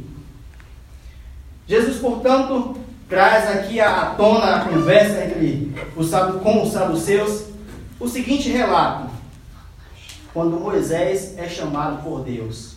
Jesus, 1.68 1.98
portanto, 1.98 2.78
traz 3.10 3.50
aqui 3.50 3.80
à 3.80 4.08
tona 4.18 4.56
a 4.56 4.66
conversa 4.66 5.26
entre 5.26 5.74
os, 5.96 6.10
com 6.44 6.64
os 6.64 6.72
saduceus 6.72 7.46
o 8.00 8.08
seguinte 8.08 8.50
relato. 8.50 9.10
Quando 10.34 10.60
Moisés 10.60 11.38
é 11.38 11.50
chamado 11.50 12.04
por 12.04 12.24
Deus 12.24 12.76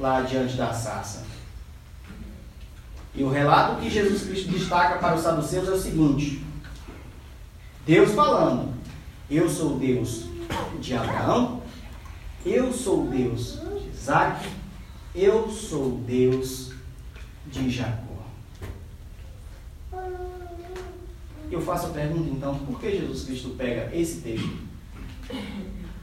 lá 0.00 0.22
diante 0.22 0.56
da 0.56 0.72
sarça. 0.72 1.22
E 3.14 3.22
o 3.22 3.30
relato 3.30 3.80
que 3.80 3.90
Jesus 3.90 4.22
Cristo 4.22 4.50
destaca 4.50 4.98
para 4.98 5.14
os 5.14 5.22
saduceus 5.22 5.68
é 5.68 5.72
o 5.72 5.78
seguinte: 5.78 6.44
Deus 7.86 8.12
falando, 8.12 8.71
eu 9.36 9.48
sou 9.48 9.78
Deus 9.78 10.24
de 10.78 10.94
Abraão, 10.94 11.62
eu 12.44 12.70
sou 12.70 13.06
Deus 13.06 13.60
de 13.80 13.88
Isaac, 13.88 14.46
eu 15.14 15.48
sou 15.50 15.92
Deus 16.06 16.72
de 17.46 17.70
Jacó. 17.70 18.12
Eu 21.50 21.60
faço 21.60 21.86
a 21.86 21.90
pergunta 21.90 22.28
então, 22.28 22.58
por 22.58 22.78
que 22.78 22.90
Jesus 22.90 23.24
Cristo 23.24 23.50
pega 23.50 23.94
esse 23.96 24.20
texto? 24.20 24.58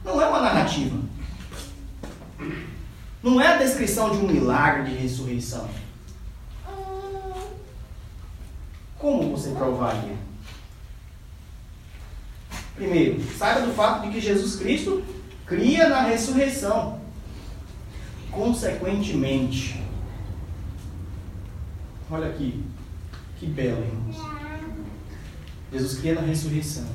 Não 0.04 0.20
é 0.20 0.26
uma 0.26 0.40
narrativa. 0.40 0.98
Não 3.22 3.40
é 3.40 3.46
a 3.48 3.58
descrição 3.58 4.10
de 4.10 4.18
um 4.18 4.28
milagre 4.28 4.90
de 4.90 4.96
ressurreição. 4.96 5.68
Como 8.98 9.36
você 9.36 9.50
provaria? 9.50 10.29
Primeiro, 12.80 13.22
saiba 13.36 13.66
do 13.66 13.74
fato 13.74 14.06
de 14.06 14.14
que 14.14 14.20
Jesus 14.20 14.56
Cristo 14.56 15.02
cria 15.44 15.86
na 15.90 16.00
ressurreição. 16.00 16.98
Consequentemente, 18.30 19.82
olha 22.10 22.28
aqui, 22.28 22.64
que 23.38 23.44
belo, 23.44 23.84
irmãos. 23.84 24.16
Jesus 25.70 26.00
cria 26.00 26.14
na 26.14 26.22
ressurreição. 26.22 26.86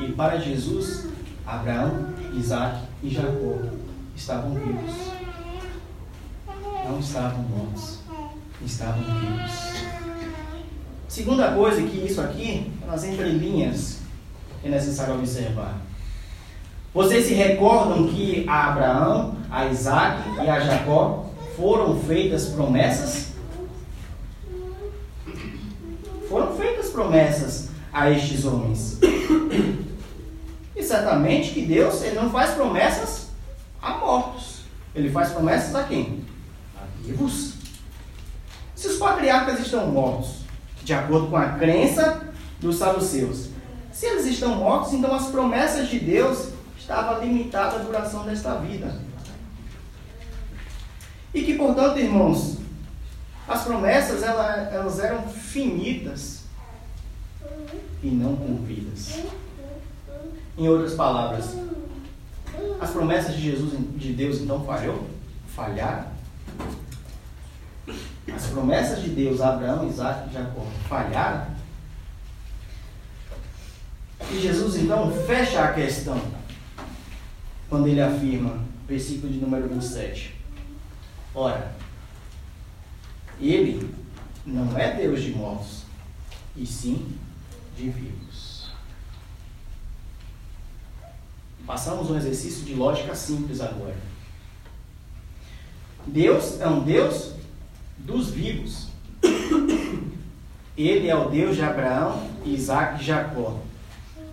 E 0.00 0.12
para 0.12 0.38
Jesus, 0.38 1.08
Abraão, 1.46 2.14
Isaac 2.34 2.84
e 3.02 3.10
Jacó 3.10 3.58
estavam 4.16 4.54
vivos 4.54 5.18
não 6.88 7.00
estavam 7.00 7.42
mortos, 7.42 7.98
estavam 8.64 9.02
vivos. 9.02 9.52
Segunda 11.06 11.52
coisa 11.52 11.82
que 11.82 11.98
isso 11.98 12.20
aqui, 12.20 12.72
nas 12.86 13.04
entrelinhas, 13.04 13.97
é 14.64 14.68
necessário 14.68 15.14
observar. 15.14 15.80
Vocês 16.92 17.26
se 17.26 17.34
recordam 17.34 18.08
que 18.08 18.44
a 18.48 18.68
Abraão, 18.68 19.36
a 19.50 19.66
Isaac 19.66 20.22
e 20.44 20.48
a 20.48 20.60
Jacó 20.60 21.26
foram 21.56 21.98
feitas 22.00 22.46
promessas? 22.46 23.32
Foram 26.28 26.56
feitas 26.56 26.90
promessas 26.90 27.70
a 27.92 28.10
estes 28.10 28.44
homens. 28.44 28.98
E 30.76 30.82
certamente 30.82 31.50
que 31.50 31.66
Deus 31.66 32.02
ele 32.02 32.14
não 32.14 32.30
faz 32.30 32.52
promessas 32.52 33.28
a 33.82 33.94
mortos. 33.98 34.62
Ele 34.94 35.10
faz 35.10 35.30
promessas 35.30 35.74
a 35.74 35.84
quem? 35.84 36.24
vivos? 37.08 37.54
Se 38.74 38.88
os 38.88 38.96
patriarcas 38.96 39.60
estão 39.60 39.86
mortos, 39.88 40.42
de 40.84 40.92
acordo 40.92 41.28
com 41.28 41.36
a 41.36 41.50
crença 41.50 42.22
dos 42.60 42.76
saduceus, 42.76 43.48
se 43.98 44.06
eles 44.06 44.26
estão 44.26 44.54
mortos, 44.54 44.92
então 44.92 45.12
as 45.12 45.26
promessas 45.26 45.88
de 45.88 45.98
Deus 45.98 46.50
estavam 46.78 47.20
limitadas 47.20 47.80
à 47.80 47.82
duração 47.82 48.24
desta 48.24 48.54
vida. 48.54 48.94
E 51.34 51.42
que, 51.42 51.54
portanto, 51.54 51.98
irmãos, 51.98 52.58
as 53.48 53.64
promessas 53.64 54.22
elas, 54.22 54.72
elas 54.72 55.00
eram 55.00 55.28
finitas 55.28 56.44
e 58.00 58.06
não 58.06 58.36
cumpridas. 58.36 59.18
Em 60.56 60.68
outras 60.68 60.94
palavras, 60.94 61.56
as 62.80 62.90
promessas 62.90 63.34
de 63.34 63.42
Jesus, 63.42 63.72
de 63.96 64.12
Deus, 64.12 64.38
então 64.38 64.64
falhou? 64.64 65.08
Falharam? 65.48 66.06
as 68.32 68.46
promessas 68.46 69.02
de 69.02 69.10
Deus 69.10 69.40
a 69.40 69.54
Abraão, 69.54 69.88
Isaac 69.88 70.30
e 70.30 70.34
Jacó 70.34 70.64
falharam, 70.88 71.57
e 74.32 74.40
Jesus 74.40 74.76
então 74.76 75.10
fecha 75.26 75.62
a 75.62 75.72
questão 75.72 76.20
quando 77.68 77.86
ele 77.86 78.00
afirma, 78.00 78.58
versículo 78.86 79.32
de 79.32 79.38
número 79.38 79.68
27. 79.68 80.34
Ora, 81.34 81.72
ele 83.40 83.94
não 84.44 84.76
é 84.76 84.96
Deus 84.96 85.22
de 85.22 85.30
mortos, 85.32 85.82
e 86.56 86.66
sim 86.66 87.14
de 87.76 87.88
vivos. 87.90 88.70
Passamos 91.66 92.10
um 92.10 92.16
exercício 92.16 92.64
de 92.64 92.74
lógica 92.74 93.14
simples 93.14 93.60
agora. 93.60 93.96
Deus 96.06 96.60
é 96.60 96.66
um 96.66 96.80
Deus 96.80 97.34
dos 97.98 98.30
vivos. 98.30 98.88
Ele 100.76 101.08
é 101.08 101.14
o 101.14 101.28
Deus 101.28 101.56
de 101.56 101.62
Abraão, 101.62 102.30
Isaac 102.44 103.02
e 103.02 103.04
Jacó. 103.04 103.60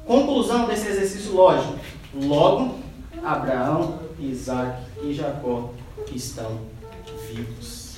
Conclusão 0.06 0.68
desse 0.68 0.88
exercício 0.88 1.34
lógico. 1.34 1.76
Logo, 2.14 2.76
Abraão, 3.24 4.00
Isaac 4.20 4.78
e 5.04 5.14
Jacó 5.14 5.72
estão 6.14 6.60
vivos. 7.28 7.96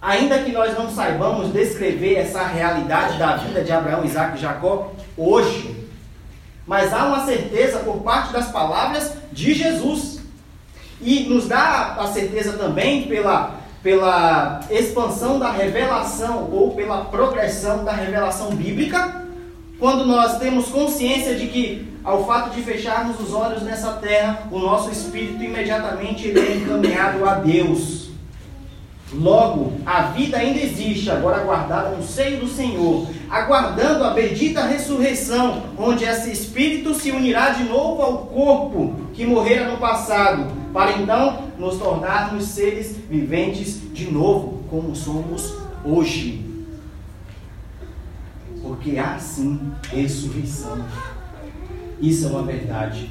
Ainda 0.00 0.42
que 0.42 0.52
nós 0.52 0.76
não 0.76 0.90
saibamos 0.90 1.52
descrever 1.52 2.16
essa 2.16 2.42
realidade 2.44 3.18
da 3.18 3.36
vida 3.36 3.62
de 3.62 3.72
Abraão, 3.72 4.04
Isaac 4.04 4.36
e 4.36 4.40
Jacó 4.40 4.92
hoje, 5.16 5.88
mas 6.66 6.92
há 6.92 7.06
uma 7.06 7.24
certeza 7.24 7.80
por 7.80 7.98
parte 7.98 8.32
das 8.32 8.50
palavras 8.50 9.12
de 9.32 9.54
Jesus. 9.54 10.20
E 11.00 11.24
nos 11.24 11.46
dá 11.46 11.96
a 11.98 12.06
certeza 12.06 12.54
também 12.54 13.06
pela 13.06 13.66
pela 13.82 14.58
expansão 14.68 15.38
da 15.38 15.52
revelação 15.52 16.50
ou 16.50 16.74
pela 16.74 17.04
progressão 17.04 17.84
da 17.84 17.92
revelação 17.92 18.50
bíblica, 18.50 19.25
quando 19.78 20.06
nós 20.06 20.38
temos 20.38 20.68
consciência 20.68 21.34
de 21.34 21.48
que, 21.48 21.88
ao 22.02 22.26
fato 22.26 22.54
de 22.54 22.62
fecharmos 22.62 23.20
os 23.20 23.34
olhos 23.34 23.62
nessa 23.62 23.92
terra, 23.92 24.48
o 24.50 24.58
nosso 24.58 24.90
espírito 24.90 25.42
imediatamente 25.42 26.30
é 26.30 26.56
encaminhado 26.56 27.28
a 27.28 27.34
Deus. 27.34 28.06
Logo, 29.12 29.74
a 29.84 30.02
vida 30.02 30.38
ainda 30.38 30.58
existe, 30.58 31.10
agora 31.10 31.44
guardada 31.44 31.90
no 31.90 32.02
seio 32.02 32.40
do 32.40 32.48
Senhor, 32.48 33.06
aguardando 33.30 34.02
a 34.02 34.10
bendita 34.10 34.64
ressurreição, 34.64 35.62
onde 35.78 36.04
esse 36.04 36.30
espírito 36.32 36.94
se 36.94 37.12
unirá 37.12 37.50
de 37.50 37.64
novo 37.64 38.02
ao 38.02 38.18
corpo 38.26 38.96
que 39.12 39.24
morrera 39.24 39.70
no 39.70 39.78
passado, 39.78 40.50
para 40.72 40.92
então 40.92 41.44
nos 41.58 41.76
tornarmos 41.76 42.46
seres 42.46 42.96
viventes 43.08 43.80
de 43.92 44.10
novo, 44.10 44.64
como 44.68 44.96
somos 44.96 45.54
hoje. 45.84 46.45
Porque 48.66 48.98
há 48.98 49.18
sim 49.18 49.72
ressurreição. 49.90 50.84
Isso 52.00 52.26
é 52.26 52.28
uma 52.28 52.42
verdade. 52.42 53.10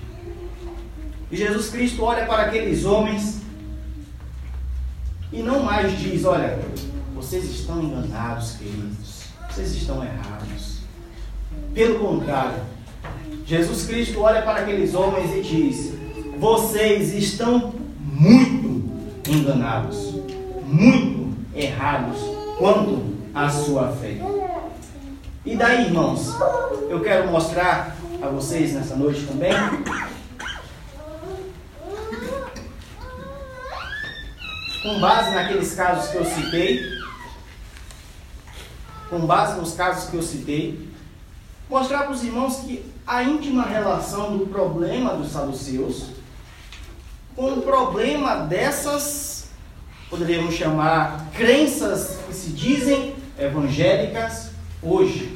E 1.32 1.36
Jesus 1.36 1.70
Cristo 1.70 2.04
olha 2.04 2.26
para 2.26 2.44
aqueles 2.44 2.86
homens 2.86 3.42
e 5.32 5.42
não 5.42 5.64
mais 5.64 5.98
diz: 6.00 6.24
Olha, 6.26 6.60
vocês 7.16 7.46
estão 7.46 7.82
enganados, 7.82 8.54
queridos, 8.58 9.24
vocês 9.50 9.76
estão 9.76 10.04
errados. 10.04 10.80
Pelo 11.74 12.00
contrário, 12.00 12.62
Jesus 13.46 13.86
Cristo 13.86 14.20
olha 14.22 14.42
para 14.42 14.62
aqueles 14.62 14.94
homens 14.94 15.36
e 15.36 15.42
diz: 15.42 15.94
Vocês 16.40 17.14
estão 17.14 17.74
muito 18.00 18.84
enganados, 19.28 20.16
muito 20.66 21.34
errados 21.56 22.18
quanto 22.58 23.16
à 23.34 23.50
sua 23.50 23.92
fé. 23.94 24.18
E 25.46 25.56
daí, 25.56 25.86
irmãos, 25.86 26.34
eu 26.90 27.02
quero 27.02 27.28
mostrar 27.32 27.96
a 28.20 28.28
vocês 28.30 28.74
nessa 28.74 28.96
noite 28.96 29.28
também 29.28 29.54
com 34.82 35.00
base 35.00 35.36
naqueles 35.36 35.76
casos 35.76 36.10
que 36.10 36.18
eu 36.18 36.26
citei, 36.26 36.82
com 39.08 39.20
base 39.28 39.60
nos 39.60 39.74
casos 39.74 40.10
que 40.10 40.16
eu 40.16 40.24
citei, 40.24 40.90
mostrar 41.70 42.04
para 42.04 42.12
os 42.12 42.24
irmãos 42.24 42.62
que 42.62 42.84
a 43.06 43.22
íntima 43.22 43.64
relação 43.66 44.38
do 44.38 44.48
problema 44.48 45.14
dos 45.14 45.32
saduceus 45.32 46.08
com 47.36 47.54
o 47.54 47.62
problema 47.62 48.38
dessas, 48.38 49.50
poderíamos 50.10 50.56
chamar, 50.56 51.28
crenças 51.34 52.18
que 52.26 52.34
se 52.34 52.50
dizem 52.50 53.16
evangélicas 53.38 54.50
hoje. 54.82 55.35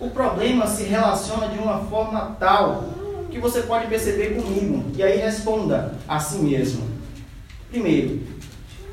O 0.00 0.10
problema 0.10 0.66
se 0.66 0.84
relaciona 0.84 1.48
de 1.48 1.58
uma 1.58 1.80
forma 1.86 2.36
tal 2.38 2.84
que 3.30 3.38
você 3.38 3.62
pode 3.62 3.88
perceber 3.88 4.40
comigo. 4.40 4.84
E 4.96 5.02
aí 5.02 5.18
responda 5.18 5.94
a 6.06 6.20
si 6.20 6.38
mesmo. 6.38 6.88
Primeiro, 7.68 8.20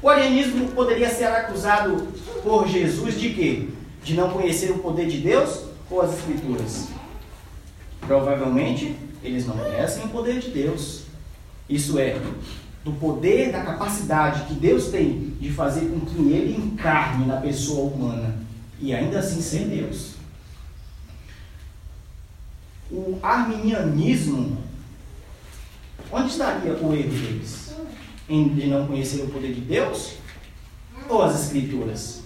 o 0.02 0.10
arianismo 0.10 0.70
poderia 0.70 1.10
ser 1.10 1.26
acusado 1.26 2.08
por 2.44 2.68
Jesus 2.68 3.20
de 3.20 3.30
quê? 3.30 3.68
De 4.04 4.16
não 4.16 4.30
conhecer 4.32 4.72
o 4.72 4.80
poder 4.80 5.08
de 5.08 5.18
Deus 5.20 5.66
ou 5.90 6.02
as 6.02 6.14
Escrituras? 6.14 6.88
Provavelmente, 8.02 8.96
eles 9.24 9.46
não 9.46 9.58
conhecem 9.58 10.04
o 10.06 10.10
poder 10.10 10.40
de 10.40 10.50
Deus. 10.50 11.04
Isso 11.70 11.98
é, 11.98 12.20
do 12.84 12.92
poder, 12.94 13.52
da 13.52 13.62
capacidade 13.62 14.46
que 14.46 14.54
Deus 14.54 14.88
tem 14.88 15.34
de 15.40 15.52
fazer 15.52 15.88
com 15.88 16.00
que 16.02 16.32
ele 16.32 16.56
encarne 16.56 17.26
na 17.26 17.38
pessoa 17.38 17.92
humana 17.92 18.36
e 18.80 18.94
ainda 18.94 19.20
assim 19.20 19.42
ser 19.42 19.66
Deus. 19.66 20.15
O 22.92 23.18
arminianismo, 23.22 24.58
onde 26.12 26.30
estaria 26.30 26.74
o 26.74 26.94
erro 26.94 27.10
deles? 27.10 27.66
de 28.28 28.68
não 28.68 28.88
conhecer 28.88 29.22
o 29.22 29.28
poder 29.28 29.54
de 29.54 29.62
Deus 29.62 30.16
ou 31.08 31.22
as 31.22 31.46
Escrituras? 31.46 32.24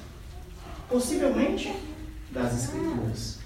Possivelmente 0.88 1.74
das 2.32 2.64
Escrituras. 2.64 3.39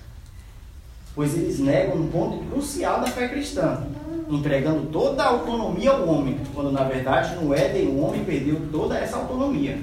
Pois 1.16 1.36
eles 1.36 1.60
negam 1.60 1.96
um 1.96 2.08
ponto 2.08 2.44
crucial 2.50 3.02
da 3.02 3.08
fé 3.08 3.28
cristã, 3.28 3.86
entregando 4.30 4.88
toda 4.88 5.24
a 5.24 5.28
autonomia 5.28 5.92
ao 5.92 6.08
homem, 6.08 6.40
quando 6.54 6.72
na 6.72 6.84
verdade 6.84 7.36
no 7.36 7.54
Éden 7.54 7.88
o 7.88 8.00
homem 8.00 8.24
perdeu 8.24 8.68
toda 8.72 8.98
essa 8.98 9.18
autonomia. 9.18 9.80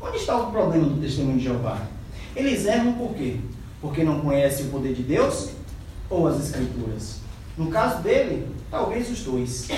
Onde 0.00 0.16
está 0.16 0.36
o 0.38 0.50
problema 0.50 0.86
do 0.86 1.00
testemunho 1.00 1.38
de 1.38 1.44
Jeová? 1.44 1.86
Eles 2.34 2.64
erram 2.66 2.92
por 2.94 3.14
quê? 3.14 3.36
Porque 3.80 4.04
não 4.04 4.20
conhecem 4.20 4.66
o 4.66 4.70
poder 4.70 4.94
de 4.94 5.02
Deus 5.02 5.50
ou 6.08 6.28
as 6.28 6.44
Escrituras? 6.44 7.20
No 7.56 7.70
caso 7.70 8.02
dele, 8.02 8.54
talvez 8.70 9.10
os 9.10 9.22
dois. 9.22 9.68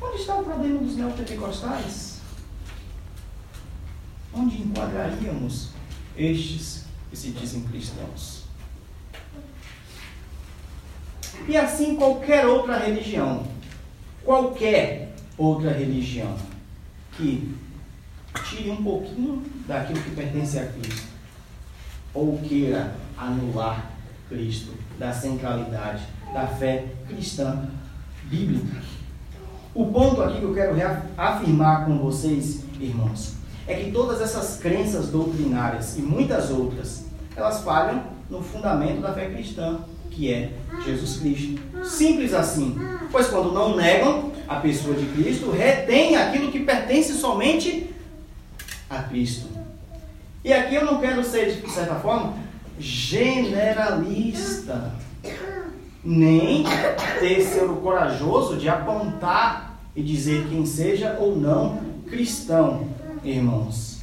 Onde 0.00 0.16
está 0.16 0.36
o 0.36 0.44
problema 0.44 0.78
dos 0.78 0.96
neopentecostais? 0.96 2.20
Onde 4.32 4.62
enquadraríamos 4.62 5.70
estes 6.16 6.84
que 7.10 7.16
se 7.16 7.30
dizem 7.30 7.62
cristãos? 7.64 8.44
E 11.48 11.56
assim 11.56 11.96
qualquer 11.96 12.46
outra 12.46 12.78
religião, 12.78 13.46
qualquer 14.24 15.12
outra 15.36 15.72
religião 15.72 16.36
que 17.16 17.56
tire 18.48 18.70
um 18.70 18.82
pouquinho 18.82 19.44
daquilo 19.66 20.00
que 20.00 20.10
pertence 20.10 20.58
a 20.58 20.66
Cristo, 20.66 21.08
ou 22.14 22.38
queira 22.38 22.94
anular 23.16 23.89
Cristo 24.30 24.72
da 24.98 25.12
centralidade 25.12 26.02
da 26.32 26.46
fé 26.46 26.86
cristã 27.08 27.68
bíblica. 28.24 28.80
O 29.74 29.86
ponto 29.86 30.22
aqui 30.22 30.38
que 30.38 30.44
eu 30.44 30.54
quero 30.54 30.76
afirmar 31.18 31.84
com 31.84 31.98
vocês, 31.98 32.64
irmãos, 32.80 33.34
é 33.66 33.74
que 33.74 33.90
todas 33.90 34.20
essas 34.20 34.58
crenças 34.58 35.08
doutrinárias 35.08 35.98
e 35.98 36.02
muitas 36.02 36.50
outras, 36.50 37.04
elas 37.36 37.62
falham 37.62 38.04
no 38.28 38.42
fundamento 38.42 39.00
da 39.00 39.12
fé 39.12 39.26
cristã, 39.26 39.80
que 40.10 40.32
é 40.32 40.52
Jesus 40.84 41.18
Cristo. 41.18 41.60
Simples 41.84 42.32
assim. 42.32 42.76
Pois 43.10 43.28
quando 43.28 43.52
não 43.52 43.76
negam 43.76 44.32
a 44.48 44.56
pessoa 44.56 44.94
de 44.94 45.06
Cristo, 45.06 45.50
retém 45.50 46.16
aquilo 46.16 46.50
que 46.50 46.60
pertence 46.60 47.14
somente 47.14 47.94
a 48.88 49.02
Cristo. 49.02 49.46
E 50.44 50.52
aqui 50.52 50.74
eu 50.74 50.84
não 50.84 51.00
quero 51.00 51.22
ser, 51.22 51.60
de 51.60 51.70
certa 51.70 51.96
forma, 51.96 52.34
generalista 52.80 54.92
nem 56.02 56.64
ter 57.20 57.42
ser 57.42 57.64
o 57.64 57.76
corajoso 57.76 58.56
de 58.56 58.68
apontar 58.68 59.78
e 59.94 60.02
dizer 60.02 60.46
quem 60.48 60.64
seja 60.64 61.18
ou 61.20 61.36
não 61.36 61.78
cristão, 62.08 62.88
irmãos. 63.22 64.00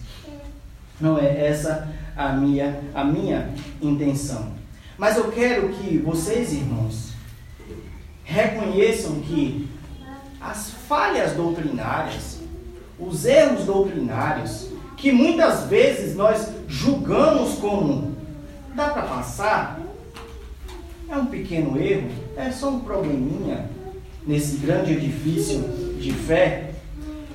Não 1.02 1.18
é 1.18 1.48
essa 1.48 1.92
a 2.16 2.34
minha, 2.34 2.80
a 2.94 3.04
minha 3.04 3.50
intenção. 3.82 4.56
Mas 4.98 5.18
eu 5.18 5.32
quero 5.32 5.70
que 5.70 5.98
vocês, 5.98 6.54
irmãos, 6.54 7.14
reconheçam 8.24 9.20
que 9.22 9.68
as 10.40 10.70
falhas 10.88 11.34
doutrinárias, 11.34 12.40
os 13.00 13.26
erros 13.26 13.66
doutrinários, 13.66 14.70
que 14.96 15.12
muitas 15.12 15.66
vezes 15.66 16.16
nós 16.16 16.50
julgamos 16.68 17.56
como 17.56 18.07
dá 18.78 18.90
para 18.90 19.02
passar, 19.02 19.82
é 21.10 21.18
um 21.18 21.26
pequeno 21.26 21.82
erro, 21.82 22.12
é 22.36 22.52
só 22.52 22.70
um 22.70 22.82
probleminha 22.82 23.68
nesse 24.26 24.58
grande 24.58 24.94
edifício 24.94 25.62
de 26.00 26.14
fé. 26.14 26.76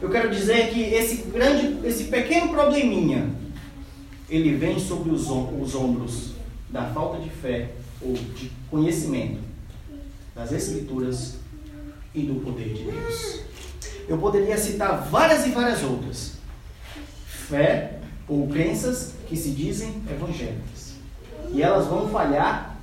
Eu 0.01 0.09
quero 0.09 0.31
dizer 0.31 0.71
que 0.71 0.81
esse 0.81 1.23
grande, 1.23 1.85
esse 1.85 2.05
pequeno 2.05 2.51
probleminha, 2.51 3.29
ele 4.31 4.55
vem 4.55 4.79
sobre 4.79 5.11
os, 5.11 5.29
os 5.29 5.75
ombros 5.75 6.31
da 6.71 6.85
falta 6.91 7.19
de 7.19 7.29
fé 7.29 7.71
ou 8.01 8.13
de 8.13 8.53
conhecimento 8.71 9.41
das 10.37 10.53
Escrituras 10.53 11.39
e 12.15 12.23
do 12.23 12.37
poder 12.37 12.73
de 12.73 12.85
Deus. 12.85 13.41
Eu 14.09 14.17
poderia 14.17 14.57
citar 14.57 15.09
várias 15.11 15.45
e 15.45 15.51
várias 15.51 15.83
outras. 15.83 16.35
Fé 17.27 17.99
ou 18.29 18.47
crenças 18.47 19.15
que 19.29 19.37
se 19.37 19.51
dizem 19.51 20.03
evangélicas. 20.09 20.82
E 21.53 21.63
elas 21.63 21.87
vão 21.87 22.09
falhar 22.09 22.77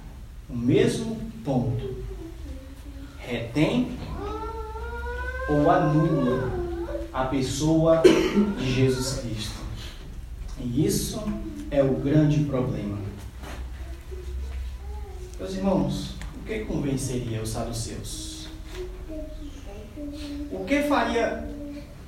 o 0.50 0.56
mesmo 0.56 1.16
ponto. 1.44 1.96
Retém 3.18 3.98
ou 5.50 5.70
anula 5.70 6.52
a 7.12 7.26
pessoa 7.26 8.04
de 8.58 8.72
Jesus 8.72 9.20
Cristo. 9.20 9.60
E 10.60 10.86
isso 10.86 11.22
é 11.72 11.82
o 11.84 11.96
grande 11.96 12.44
problema. 12.44 12.98
Meus 15.40 15.56
irmãos, 15.56 16.16
o 16.36 16.46
que 16.46 16.60
convenceria 16.66 17.42
os 17.42 17.50
saduceus? 17.50 18.48
O 20.52 20.64
que 20.66 20.84
faria 20.84 21.48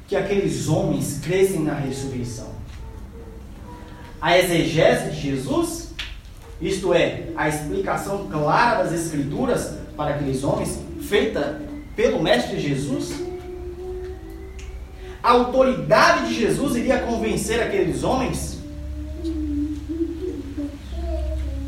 que 0.08 0.16
aqueles 0.16 0.68
homens 0.68 1.20
crescem 1.24 1.62
na 1.62 1.74
ressurreição? 1.74 2.52
A 4.20 4.38
exegese 4.38 5.12
de 5.12 5.22
Jesus? 5.22 5.91
Isto 6.62 6.94
é, 6.94 7.30
a 7.36 7.50
explicação 7.50 8.28
clara 8.30 8.84
das 8.84 8.94
Escrituras 8.94 9.74
para 9.98 10.16
aqueles 10.16 10.44
homens, 10.44 10.80
feita 11.02 11.62
pelo 11.96 12.22
Mestre 12.22 12.60
Jesus? 12.60 13.14
A 15.24 15.32
autoridade 15.32 16.30
de 16.30 16.40
Jesus 16.40 16.76
iria 16.76 17.00
convencer 17.00 17.62
aqueles 17.62 18.04
homens? 18.04 18.60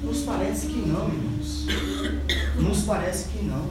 Nos 0.03 0.21
parece 0.21 0.67
que 0.67 0.87
não, 0.87 1.07
irmãos. 1.07 1.65
Nos 2.55 2.81
parece 2.83 3.29
que 3.29 3.43
não. 3.43 3.67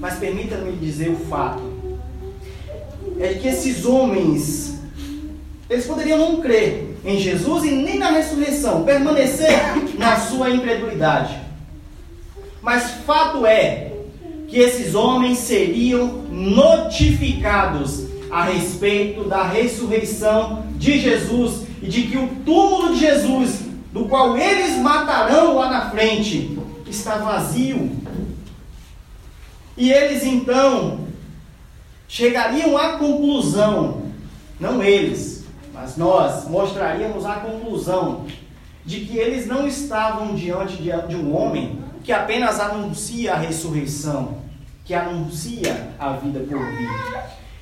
Mas 0.00 0.18
permita-me 0.18 0.72
dizer 0.76 1.10
o 1.10 1.16
fato. 1.16 1.62
É 3.18 3.34
que 3.34 3.48
esses 3.48 3.84
homens, 3.84 4.75
eles 5.68 5.86
poderiam 5.86 6.18
não 6.18 6.40
crer 6.40 6.96
em 7.04 7.18
Jesus 7.18 7.64
e 7.64 7.70
nem 7.70 7.98
na 7.98 8.10
ressurreição, 8.10 8.84
permanecer 8.84 9.58
na 9.98 10.16
sua 10.18 10.50
incredulidade. 10.50 11.36
Mas 12.62 12.90
fato 13.04 13.44
é 13.44 13.92
que 14.48 14.58
esses 14.58 14.94
homens 14.94 15.38
seriam 15.38 16.06
notificados 16.30 18.06
a 18.30 18.44
respeito 18.44 19.24
da 19.24 19.42
ressurreição 19.42 20.64
de 20.76 20.98
Jesus 20.98 21.66
e 21.82 21.86
de 21.86 22.02
que 22.02 22.16
o 22.16 22.28
túmulo 22.44 22.94
de 22.94 23.00
Jesus, 23.00 23.60
do 23.92 24.06
qual 24.06 24.36
eles 24.36 24.76
matarão 24.78 25.56
lá 25.56 25.70
na 25.70 25.90
frente, 25.90 26.58
está 26.88 27.16
vazio. 27.18 27.90
E 29.76 29.92
eles 29.92 30.24
então 30.24 31.06
chegariam 32.08 32.76
à 32.76 32.92
conclusão, 32.92 34.02
não 34.58 34.82
eles, 34.82 35.35
mas 35.76 35.96
nós 35.96 36.48
mostraríamos 36.48 37.26
a 37.26 37.34
conclusão 37.36 38.26
de 38.84 39.00
que 39.00 39.18
eles 39.18 39.46
não 39.46 39.68
estavam 39.68 40.34
diante 40.34 40.78
de 40.82 41.16
um 41.16 41.36
homem 41.36 41.84
que 42.02 42.12
apenas 42.12 42.58
anuncia 42.58 43.34
a 43.34 43.36
ressurreição, 43.36 44.38
que 44.86 44.94
anuncia 44.94 45.90
a 45.98 46.12
vida 46.12 46.40
por 46.40 46.58
vir. 46.58 46.88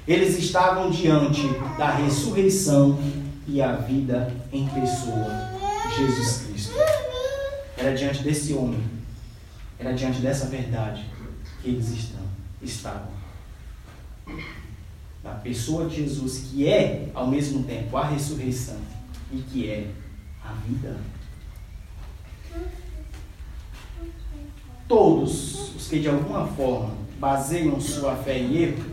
Eles 0.06 0.38
estavam 0.38 0.90
diante 0.90 1.42
da 1.76 1.90
ressurreição 1.90 2.98
e 3.48 3.60
a 3.60 3.72
vida 3.72 4.32
em 4.52 4.68
pessoa, 4.68 5.50
Jesus 5.96 6.46
Cristo. 6.46 6.74
Era 7.76 7.96
diante 7.96 8.22
desse 8.22 8.52
homem, 8.52 8.82
era 9.78 9.92
diante 9.92 10.20
dessa 10.20 10.46
verdade 10.46 11.04
que 11.60 11.70
eles 11.70 11.88
estão, 11.88 12.22
estavam. 12.62 13.08
Da 15.24 15.32
pessoa 15.32 15.88
de 15.88 15.96
Jesus, 15.96 16.50
que 16.50 16.68
é 16.68 17.08
ao 17.14 17.26
mesmo 17.26 17.64
tempo 17.64 17.96
a 17.96 18.06
ressurreição 18.06 18.76
e 19.32 19.38
que 19.38 19.68
é 19.68 19.90
a 20.44 20.52
vida. 20.52 20.96
Todos 24.86 25.74
os 25.74 25.88
que 25.88 25.98
de 25.98 26.08
alguma 26.08 26.46
forma 26.46 26.94
baseiam 27.18 27.80
sua 27.80 28.14
fé 28.16 28.38
em 28.38 28.54
erro, 28.54 28.84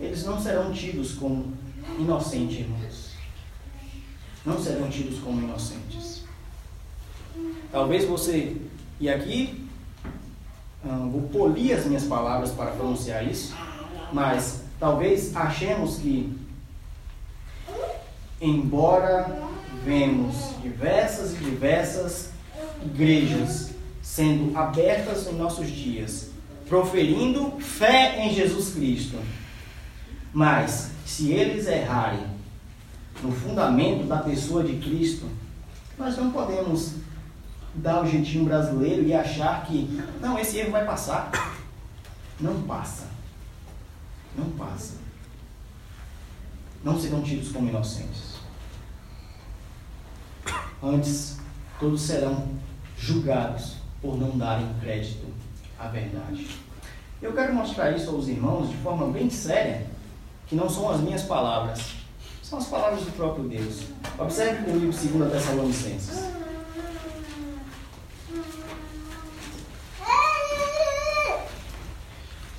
eles 0.00 0.24
não 0.24 0.40
serão 0.40 0.72
tidos 0.72 1.14
como 1.14 1.52
inocentes, 1.98 2.60
irmãos. 2.60 3.10
Não 4.44 4.62
serão 4.62 4.88
tidos 4.88 5.18
como 5.18 5.42
inocentes. 5.42 6.24
Talvez 7.72 8.04
você, 8.04 8.56
e 9.00 9.08
aqui 9.08 9.68
hum, 10.84 11.10
vou 11.10 11.22
polir 11.22 11.76
as 11.76 11.84
minhas 11.86 12.04
palavras 12.04 12.52
para 12.52 12.70
pronunciar 12.70 13.26
isso, 13.26 13.54
mas 14.16 14.62
talvez 14.80 15.36
achemos 15.36 15.98
que, 15.98 16.34
embora 18.40 19.42
vemos 19.84 20.54
diversas 20.62 21.34
e 21.34 21.36
diversas 21.36 22.30
igrejas 22.82 23.72
sendo 24.00 24.56
abertas 24.56 25.26
em 25.26 25.34
nossos 25.34 25.68
dias, 25.68 26.30
proferindo 26.66 27.60
fé 27.60 28.24
em 28.24 28.32
Jesus 28.32 28.72
Cristo. 28.72 29.18
Mas, 30.32 30.92
se 31.04 31.30
eles 31.30 31.66
errarem 31.66 32.24
no 33.22 33.30
fundamento 33.30 34.06
da 34.06 34.16
pessoa 34.20 34.64
de 34.64 34.78
Cristo, 34.78 35.26
nós 35.98 36.16
não 36.16 36.30
podemos 36.30 36.94
dar 37.74 38.02
o 38.02 38.06
jeitinho 38.06 38.46
brasileiro 38.46 39.02
e 39.02 39.12
achar 39.12 39.66
que, 39.66 40.02
não, 40.22 40.38
esse 40.38 40.56
erro 40.56 40.70
vai 40.70 40.86
passar. 40.86 41.30
Não 42.40 42.62
passa. 42.62 43.15
Não 44.36 44.50
passa. 44.50 44.94
Não 46.84 47.00
serão 47.00 47.22
tidos 47.22 47.50
como 47.50 47.68
inocentes. 47.68 48.36
Antes, 50.82 51.38
todos 51.80 52.02
serão 52.02 52.48
julgados 52.98 53.76
por 54.00 54.16
não 54.18 54.36
darem 54.36 54.68
crédito 54.80 55.26
à 55.78 55.88
verdade. 55.88 56.46
Eu 57.20 57.32
quero 57.32 57.54
mostrar 57.54 57.92
isso 57.92 58.10
aos 58.10 58.28
irmãos 58.28 58.68
de 58.68 58.76
forma 58.76 59.08
bem 59.08 59.30
séria, 59.30 59.86
que 60.46 60.54
não 60.54 60.68
são 60.68 60.90
as 60.90 61.00
minhas 61.00 61.22
palavras, 61.22 61.96
são 62.42 62.58
as 62.58 62.66
palavras 62.66 63.00
do 63.04 63.12
próprio 63.12 63.48
Deus. 63.48 63.84
Observe 64.18 64.64
comigo 64.64 64.92
2 64.92 65.32
Tessalonicenses. 65.32 66.35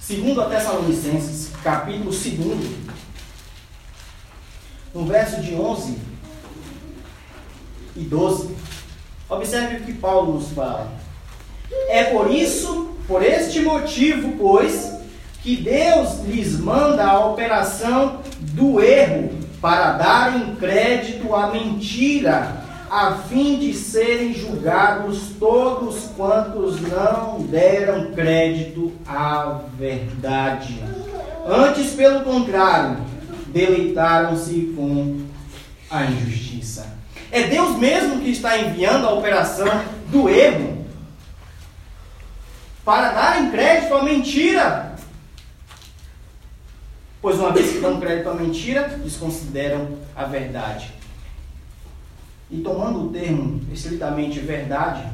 Segundo 0.07 0.39
a 0.39 0.45
Tessalonicenses, 0.45 1.51
capítulo 1.61 2.11
2, 2.11 2.17
no 4.95 5.05
verso 5.05 5.41
de 5.41 5.53
11 5.53 5.97
e 7.93 7.99
12, 8.03 8.55
observe 9.27 9.75
o 9.75 9.83
que 9.83 9.91
Paulo 9.91 10.35
nos 10.35 10.53
fala. 10.53 10.93
É 11.89 12.05
por 12.05 12.31
isso, 12.31 12.95
por 13.05 13.21
este 13.21 13.59
motivo, 13.59 14.37
pois, 14.37 14.93
que 15.43 15.57
Deus 15.57 16.21
lhes 16.21 16.57
manda 16.57 17.05
a 17.05 17.25
operação 17.25 18.21
do 18.39 18.81
erro 18.81 19.37
para 19.59 19.91
darem 19.97 20.55
crédito 20.55 21.35
à 21.35 21.47
mentira, 21.47 22.63
a 22.89 23.15
fim 23.29 23.59
de 23.59 23.73
serem 23.73 24.33
julgados 24.33 25.31
todos 25.39 26.09
quantos 26.15 26.79
não 26.81 27.41
deram 27.41 28.11
crédito 28.11 28.93
à 29.05 29.61
verdade. 29.77 30.81
Antes, 31.45 31.91
pelo 31.93 32.21
contrário, 32.21 32.97
deleitaram-se 33.47 34.73
com 34.75 35.21
a 35.89 36.05
injustiça. 36.05 36.97
É 37.31 37.43
Deus 37.43 37.77
mesmo 37.77 38.21
que 38.21 38.29
está 38.29 38.57
enviando 38.57 39.05
a 39.05 39.13
operação 39.13 39.67
do 40.07 40.29
erro 40.29 40.85
para 42.85 43.11
darem 43.11 43.51
crédito 43.51 43.93
à 43.93 44.03
mentira. 44.03 44.95
Pois 47.21 47.37
uma 47.37 47.51
vez 47.51 47.71
que 47.71 47.79
dão 47.79 47.99
crédito 47.99 48.29
à 48.29 48.33
mentira, 48.33 48.83
desconsideram 49.03 49.97
a 50.15 50.23
verdade. 50.23 50.96
E 52.49 52.59
tomando 52.59 53.07
o 53.07 53.09
termo 53.11 53.61
estritamente 53.73 54.39
verdade, 54.39 55.09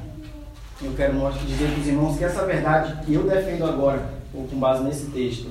eu 0.81 0.93
quero 0.93 1.13
dizer 1.47 1.71
para 1.71 1.79
os 1.79 1.87
irmãos 1.87 2.17
que 2.17 2.23
essa 2.23 2.45
verdade 2.45 3.05
que 3.05 3.13
eu 3.13 3.27
defendo 3.27 3.65
agora, 3.65 4.13
ou 4.33 4.47
com 4.47 4.59
base 4.59 4.83
nesse 4.83 5.05
texto, 5.07 5.49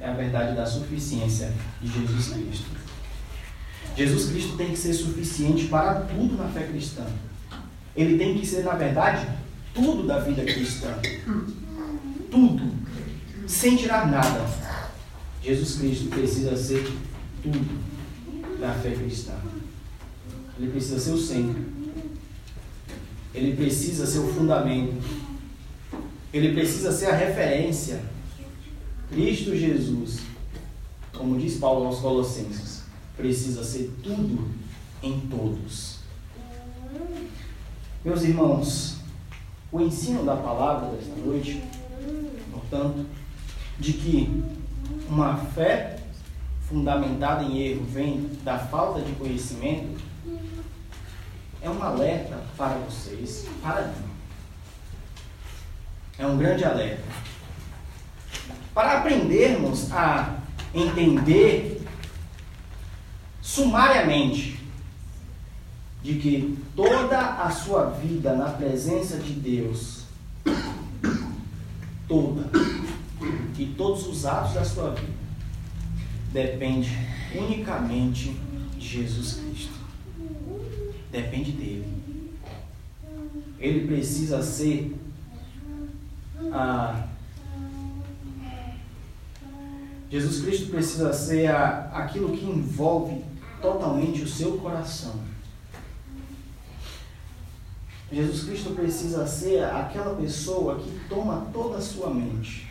é 0.00 0.08
a 0.08 0.12
verdade 0.12 0.56
da 0.56 0.64
suficiência 0.64 1.52
de 1.80 1.88
Jesus 1.92 2.28
Cristo. 2.28 2.66
Jesus 3.96 4.30
Cristo 4.30 4.56
tem 4.56 4.70
que 4.70 4.76
ser 4.76 4.94
suficiente 4.94 5.66
para 5.66 6.00
tudo 6.02 6.36
na 6.36 6.48
fé 6.48 6.62
cristã. 6.62 7.04
Ele 7.96 8.16
tem 8.16 8.38
que 8.38 8.46
ser, 8.46 8.64
na 8.64 8.74
verdade, 8.74 9.26
tudo 9.74 10.06
da 10.06 10.20
vida 10.20 10.42
cristã. 10.44 10.94
Tudo. 12.30 12.72
Sem 13.46 13.76
tirar 13.76 14.10
nada. 14.10 14.46
Jesus 15.42 15.76
Cristo 15.76 16.08
precisa 16.08 16.56
ser 16.56 16.90
tudo 17.42 17.80
da 18.60 18.72
fé 18.74 18.90
cristã. 18.92 19.32
Ele 20.60 20.72
precisa 20.72 21.00
ser 21.00 21.12
o 21.12 21.18
centro. 21.18 21.64
Ele 23.34 23.56
precisa 23.56 24.06
ser 24.06 24.18
o 24.18 24.28
fundamento. 24.28 25.02
Ele 26.34 26.52
precisa 26.52 26.92
ser 26.92 27.06
a 27.06 27.16
referência. 27.16 28.02
Cristo 29.10 29.56
Jesus, 29.56 30.20
como 31.16 31.38
diz 31.38 31.56
Paulo 31.56 31.86
aos 31.86 32.00
Colossenses, 32.00 32.82
precisa 33.16 33.64
ser 33.64 33.90
tudo 34.02 34.50
em 35.02 35.18
todos. 35.20 36.00
Meus 38.04 38.22
irmãos, 38.22 38.98
o 39.72 39.80
ensino 39.80 40.26
da 40.26 40.36
palavra 40.36 40.94
desta 40.94 41.14
noite, 41.16 41.62
portanto, 42.52 43.06
de 43.78 43.94
que 43.94 44.44
uma 45.08 45.38
fé 45.38 46.00
fundamentada 46.68 47.44
em 47.44 47.62
erro 47.62 47.84
vem 47.86 48.30
da 48.44 48.58
falta 48.58 49.00
de 49.00 49.12
conhecimento, 49.12 50.09
é 51.62 51.68
um 51.68 51.82
alerta 51.82 52.38
para 52.56 52.78
vocês, 52.78 53.46
para 53.62 53.88
mim. 53.88 54.10
É 56.18 56.26
um 56.26 56.38
grande 56.38 56.64
alerta. 56.64 57.02
Para 58.74 58.98
aprendermos 58.98 59.92
a 59.92 60.38
entender 60.74 61.82
sumariamente 63.40 64.60
de 66.02 66.14
que 66.14 66.58
toda 66.74 67.18
a 67.18 67.50
sua 67.50 67.90
vida 67.90 68.34
na 68.34 68.50
presença 68.50 69.18
de 69.18 69.32
Deus, 69.32 70.04
toda, 72.08 72.50
e 73.58 73.66
todos 73.76 74.06
os 74.06 74.24
atos 74.24 74.54
da 74.54 74.64
sua 74.64 74.90
vida, 74.90 75.12
depende 76.32 76.90
unicamente 77.34 78.30
de 78.78 78.86
Jesus 78.86 79.34
Cristo. 79.34 79.79
Depende 81.10 81.52
dele. 81.52 81.86
Ele 83.58 83.86
precisa 83.86 84.42
ser 84.42 84.96
a. 86.52 87.06
Jesus 90.10 90.42
Cristo 90.42 90.70
precisa 90.70 91.12
ser 91.12 91.48
a, 91.48 91.90
aquilo 91.92 92.36
que 92.36 92.44
envolve 92.44 93.24
totalmente 93.60 94.22
o 94.22 94.28
seu 94.28 94.58
coração. 94.58 95.14
Jesus 98.12 98.44
Cristo 98.44 98.70
precisa 98.70 99.26
ser 99.26 99.62
aquela 99.64 100.16
pessoa 100.16 100.80
que 100.80 100.90
toma 101.08 101.46
toda 101.52 101.78
a 101.78 101.80
sua 101.80 102.10
mente, 102.10 102.68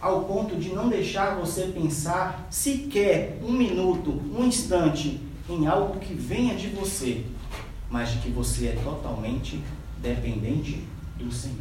ao 0.00 0.24
ponto 0.24 0.56
de 0.56 0.70
não 0.70 0.88
deixar 0.88 1.36
você 1.36 1.66
pensar 1.66 2.48
sequer 2.50 3.38
um 3.42 3.52
minuto, 3.52 4.20
um 4.36 4.44
instante 4.44 5.20
em 5.48 5.66
algo 5.66 5.98
que 5.98 6.14
venha 6.14 6.54
de 6.54 6.68
você, 6.68 7.24
mas 7.90 8.10
de 8.12 8.18
que 8.18 8.30
você 8.30 8.68
é 8.68 8.80
totalmente 8.82 9.62
dependente 9.98 10.84
do 11.18 11.32
Senhor. 11.32 11.58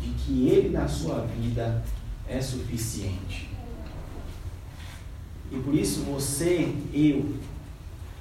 De 0.00 0.10
que 0.10 0.48
Ele 0.48 0.70
na 0.70 0.88
sua 0.88 1.20
vida 1.26 1.82
é 2.28 2.40
suficiente. 2.40 3.48
E 5.52 5.56
por 5.58 5.74
isso 5.74 6.00
você, 6.00 6.74
eu, 6.92 7.36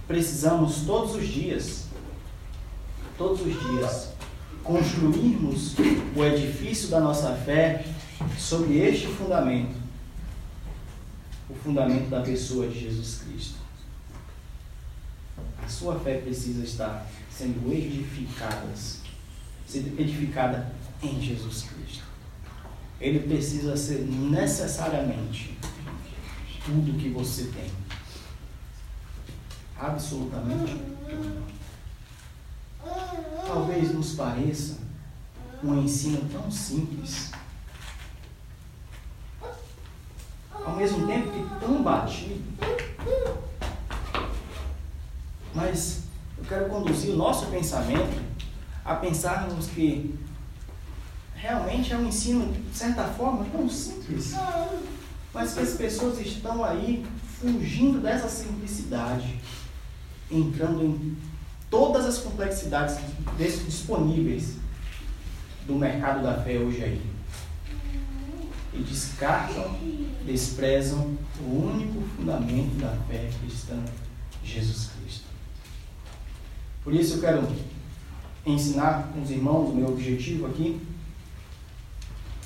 precisamos 0.08 0.82
todos 0.86 1.16
os 1.16 1.28
dias, 1.28 1.88
todos 3.18 3.42
os 3.42 3.60
dias, 3.62 4.14
construirmos 4.64 5.76
o 6.16 6.24
edifício 6.24 6.90
da 6.90 7.00
nossa 7.00 7.34
fé 7.36 7.86
sobre 8.38 8.78
este 8.78 9.08
fundamento, 9.08 9.76
o 11.54 11.56
fundamento 11.64 12.10
da 12.10 12.22
pessoa 12.22 12.68
de 12.68 12.80
Jesus 12.80 13.22
Cristo. 13.22 13.56
A 15.64 15.68
sua 15.68 16.00
fé 16.00 16.18
precisa 16.18 16.64
estar 16.64 17.08
sendo 17.30 17.72
edificada, 17.72 18.68
sendo 19.66 20.00
edificada 20.00 20.74
em 21.02 21.22
Jesus 21.22 21.64
Cristo. 21.64 22.04
Ele 23.00 23.20
precisa 23.20 23.78
ser 23.78 24.00
necessariamente 24.02 25.58
tudo 26.66 26.98
que 26.98 27.10
você 27.10 27.46
tem. 27.46 27.72
Absolutamente 29.78 30.76
tudo. 31.10 31.44
Talvez 33.46 33.94
nos 33.94 34.16
pareça 34.16 34.78
um 35.64 35.82
ensino 35.82 36.28
tão 36.30 36.50
simples, 36.52 37.32
ao 40.66 40.76
mesmo 40.76 41.06
tempo 41.08 41.32
que 41.32 41.60
tão 41.60 41.82
batido. 41.82 42.42
Mas 45.54 46.04
eu 46.38 46.44
quero 46.46 46.70
conduzir 46.70 47.12
o 47.14 47.18
nosso 47.18 47.48
pensamento 47.48 48.22
a 48.84 48.96
pensarmos 48.96 49.68
que 49.68 50.18
realmente 51.36 51.94
é 51.94 51.98
um 51.98 52.08
ensino, 52.08 52.52
de 52.52 52.78
certa 52.78 53.04
forma, 53.06 53.46
tão 53.52 53.70
simples, 53.70 54.34
mas 55.34 55.54
que 55.54 55.60
as 55.60 55.74
pessoas 55.74 56.20
estão 56.20 56.64
aí 56.64 57.06
fugindo 57.40 58.00
dessa 58.00 58.30
simplicidade, 58.30 59.40
entrando 60.32 60.84
em 60.84 61.18
todas 61.70 62.06
as 62.06 62.18
complexidades 62.20 62.98
disponíveis 63.38 64.56
do 65.66 65.76
mercado 65.76 66.24
da 66.24 66.42
fé 66.42 66.58
hoje 66.58 66.84
aí. 66.84 67.13
E 68.76 68.80
descartam, 68.80 69.78
desprezam 70.26 71.16
o 71.40 71.72
único 71.72 72.02
fundamento 72.16 72.76
da 72.80 72.96
fé 73.08 73.30
cristã, 73.40 73.84
Jesus 74.44 74.90
Cristo. 74.98 75.26
Por 76.84 76.94
isso 76.94 77.16
eu 77.16 77.22
quero 77.22 77.48
ensinar 78.46 79.12
com 79.14 79.22
os 79.22 79.30
irmãos, 79.30 79.70
o 79.70 79.76
meu 79.76 79.90
objetivo 79.90 80.48
aqui 80.48 80.82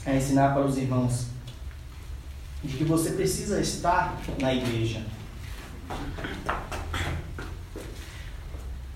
é 0.06 0.18
ensinar 0.18 0.54
para 0.54 0.66
os 0.66 0.78
irmãos 0.78 1.28
de 2.64 2.76
que 2.76 2.84
você 2.84 3.12
precisa 3.12 3.60
estar 3.60 4.20
na 4.40 4.54
igreja. 4.54 5.06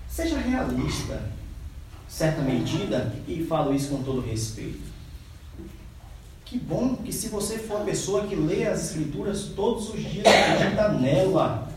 Seja 0.08 0.38
realista, 0.38 1.30
certa 2.08 2.42
medida, 2.42 3.16
e 3.26 3.44
falo 3.44 3.74
isso 3.74 3.88
com 3.88 4.02
todo 4.02 4.20
respeito. 4.20 4.91
Que 6.52 6.58
bom 6.58 6.96
que 6.96 7.10
se 7.10 7.30
você 7.30 7.58
for 7.58 7.80
a 7.80 7.84
pessoa 7.84 8.26
que 8.26 8.36
lê 8.36 8.66
as 8.66 8.90
escrituras 8.90 9.44
todos 9.56 9.88
os 9.88 9.98
dias, 9.98 10.26
acredita 10.26 10.88
nela. 10.90 11.72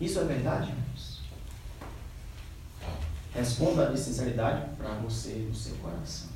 Isso 0.00 0.20
é 0.20 0.24
verdade? 0.24 0.72
Responda 3.34 3.90
de 3.90 3.98
sinceridade 3.98 4.68
para 4.78 4.90
você 4.98 5.44
no 5.48 5.52
seu 5.52 5.74
coração. 5.78 6.28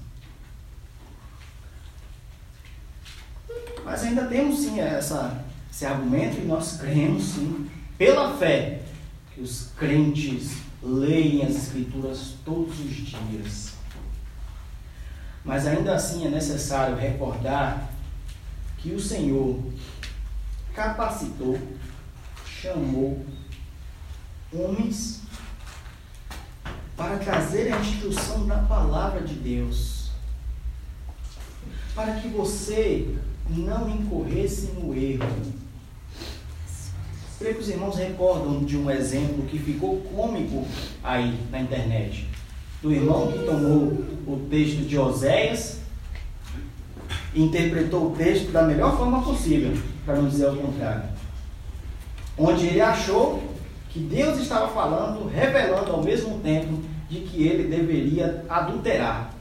Mas 3.85 4.03
ainda 4.03 4.27
temos 4.27 4.59
sim 4.59 4.81
essa, 4.81 5.45
esse 5.71 5.87
argumento 5.87 6.41
e 6.41 6.47
nós 6.47 6.79
cremos 6.79 7.23
sim, 7.23 7.71
pela 7.97 8.37
fé, 8.39 8.83
que 9.33 9.41
os 9.41 9.69
crentes 9.79 10.57
leem 10.83 11.45
as 11.45 11.55
Escrituras 11.55 12.35
todos 12.45 12.81
os 12.81 12.93
dias. 12.93 13.76
Mas 15.47 15.65
ainda 15.65 15.95
assim 15.95 16.27
é 16.27 16.29
necessário 16.29 16.97
recordar 16.97 17.89
que 18.79 18.91
o 18.91 19.01
Senhor 19.01 19.63
capacitou, 20.75 21.57
chamou 22.45 23.25
homens 24.53 25.23
para 26.97 27.19
trazer 27.19 27.73
a 27.73 27.79
instrução 27.79 28.45
da 28.47 28.59
palavra 28.59 29.21
de 29.21 29.35
Deus, 29.35 30.11
para 31.95 32.15
que 32.15 32.27
você 32.27 33.17
não 33.49 33.89
incorresse 33.89 34.73
no 34.73 34.93
erro. 34.95 35.55
Creio 37.39 37.55
que 37.55 37.61
os 37.61 37.69
irmãos 37.69 37.97
recordam 37.97 38.65
de 38.65 38.77
um 38.77 38.91
exemplo 38.91 39.47
que 39.47 39.59
ficou 39.61 40.01
cômico 40.01 40.67
aí 41.05 41.39
na 41.53 41.61
internet. 41.61 42.27
Do 42.87 42.93
irmão 42.93 43.33
que 43.33 43.41
tomou 43.41 44.05
o 44.29 44.47
texto 44.49 44.87
de 44.87 44.97
Oséias 44.97 45.81
e 47.35 47.43
interpretou 47.43 48.13
o 48.13 48.17
texto 48.17 48.53
da 48.53 48.63
melhor 48.63 48.97
forma 48.97 49.25
possível, 49.25 49.77
para 50.05 50.15
não 50.15 50.29
dizer 50.29 50.49
o 50.51 50.57
contrário. 50.57 51.03
Onde 52.39 52.69
ele 52.69 52.81
achou 52.81 53.43
que 53.91 53.99
Deus 53.99 54.39
estava 54.39 54.69
falando, 54.69 55.29
revelando 55.29 55.91
ao 55.91 56.01
mesmo 56.01 56.39
tempo 56.39 56.81
de 57.11 57.23
que 57.23 57.43
ele 57.43 57.67
deveria 57.67 58.45
adulterar. 58.49 59.35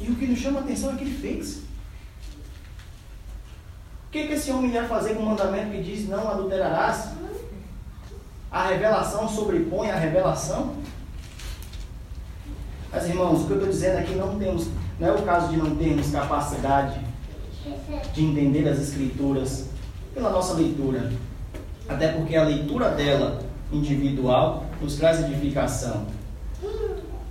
E 0.00 0.10
o 0.10 0.16
que 0.16 0.26
nos 0.26 0.40
chama 0.40 0.58
a 0.58 0.62
atenção 0.64 0.92
é 0.92 0.96
que 0.96 1.04
ele 1.04 1.16
fez. 1.16 1.58
O 4.08 4.10
que, 4.10 4.26
que 4.26 4.32
esse 4.32 4.50
homem 4.50 4.72
ia 4.72 4.88
fazer 4.88 5.14
com 5.14 5.22
o 5.22 5.26
mandamento 5.26 5.70
que 5.70 5.84
diz 5.84 6.08
não 6.08 6.28
adulterarás? 6.28 7.14
A 8.50 8.68
revelação 8.68 9.28
sobrepõe 9.28 9.90
a 9.90 9.96
revelação? 9.96 10.74
Mas 12.92 13.08
irmãos, 13.08 13.42
o 13.42 13.46
que 13.46 13.50
eu 13.50 13.56
estou 13.56 13.70
dizendo 13.70 13.98
aqui 13.98 14.14
não 14.14 14.38
temos, 14.38 14.68
não 14.98 15.08
é 15.08 15.12
o 15.12 15.22
caso 15.22 15.48
de 15.48 15.56
não 15.56 15.76
termos 15.76 16.10
capacidade 16.10 17.00
de 18.14 18.24
entender 18.24 18.68
as 18.68 18.78
escrituras 18.78 19.66
pela 20.14 20.30
nossa 20.30 20.54
leitura. 20.54 21.12
Até 21.88 22.08
porque 22.08 22.36
a 22.36 22.44
leitura 22.44 22.90
dela 22.90 23.40
individual 23.72 24.64
nos 24.80 24.96
traz 24.96 25.20
edificação. 25.20 26.06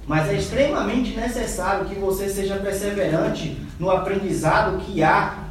Mas 0.05 0.29
é 0.29 0.35
extremamente 0.35 1.15
necessário 1.15 1.85
que 1.85 1.95
você 1.95 2.29
seja 2.29 2.57
perseverante 2.57 3.57
no 3.79 3.89
aprendizado 3.89 4.77
que 4.85 5.01
há 5.01 5.45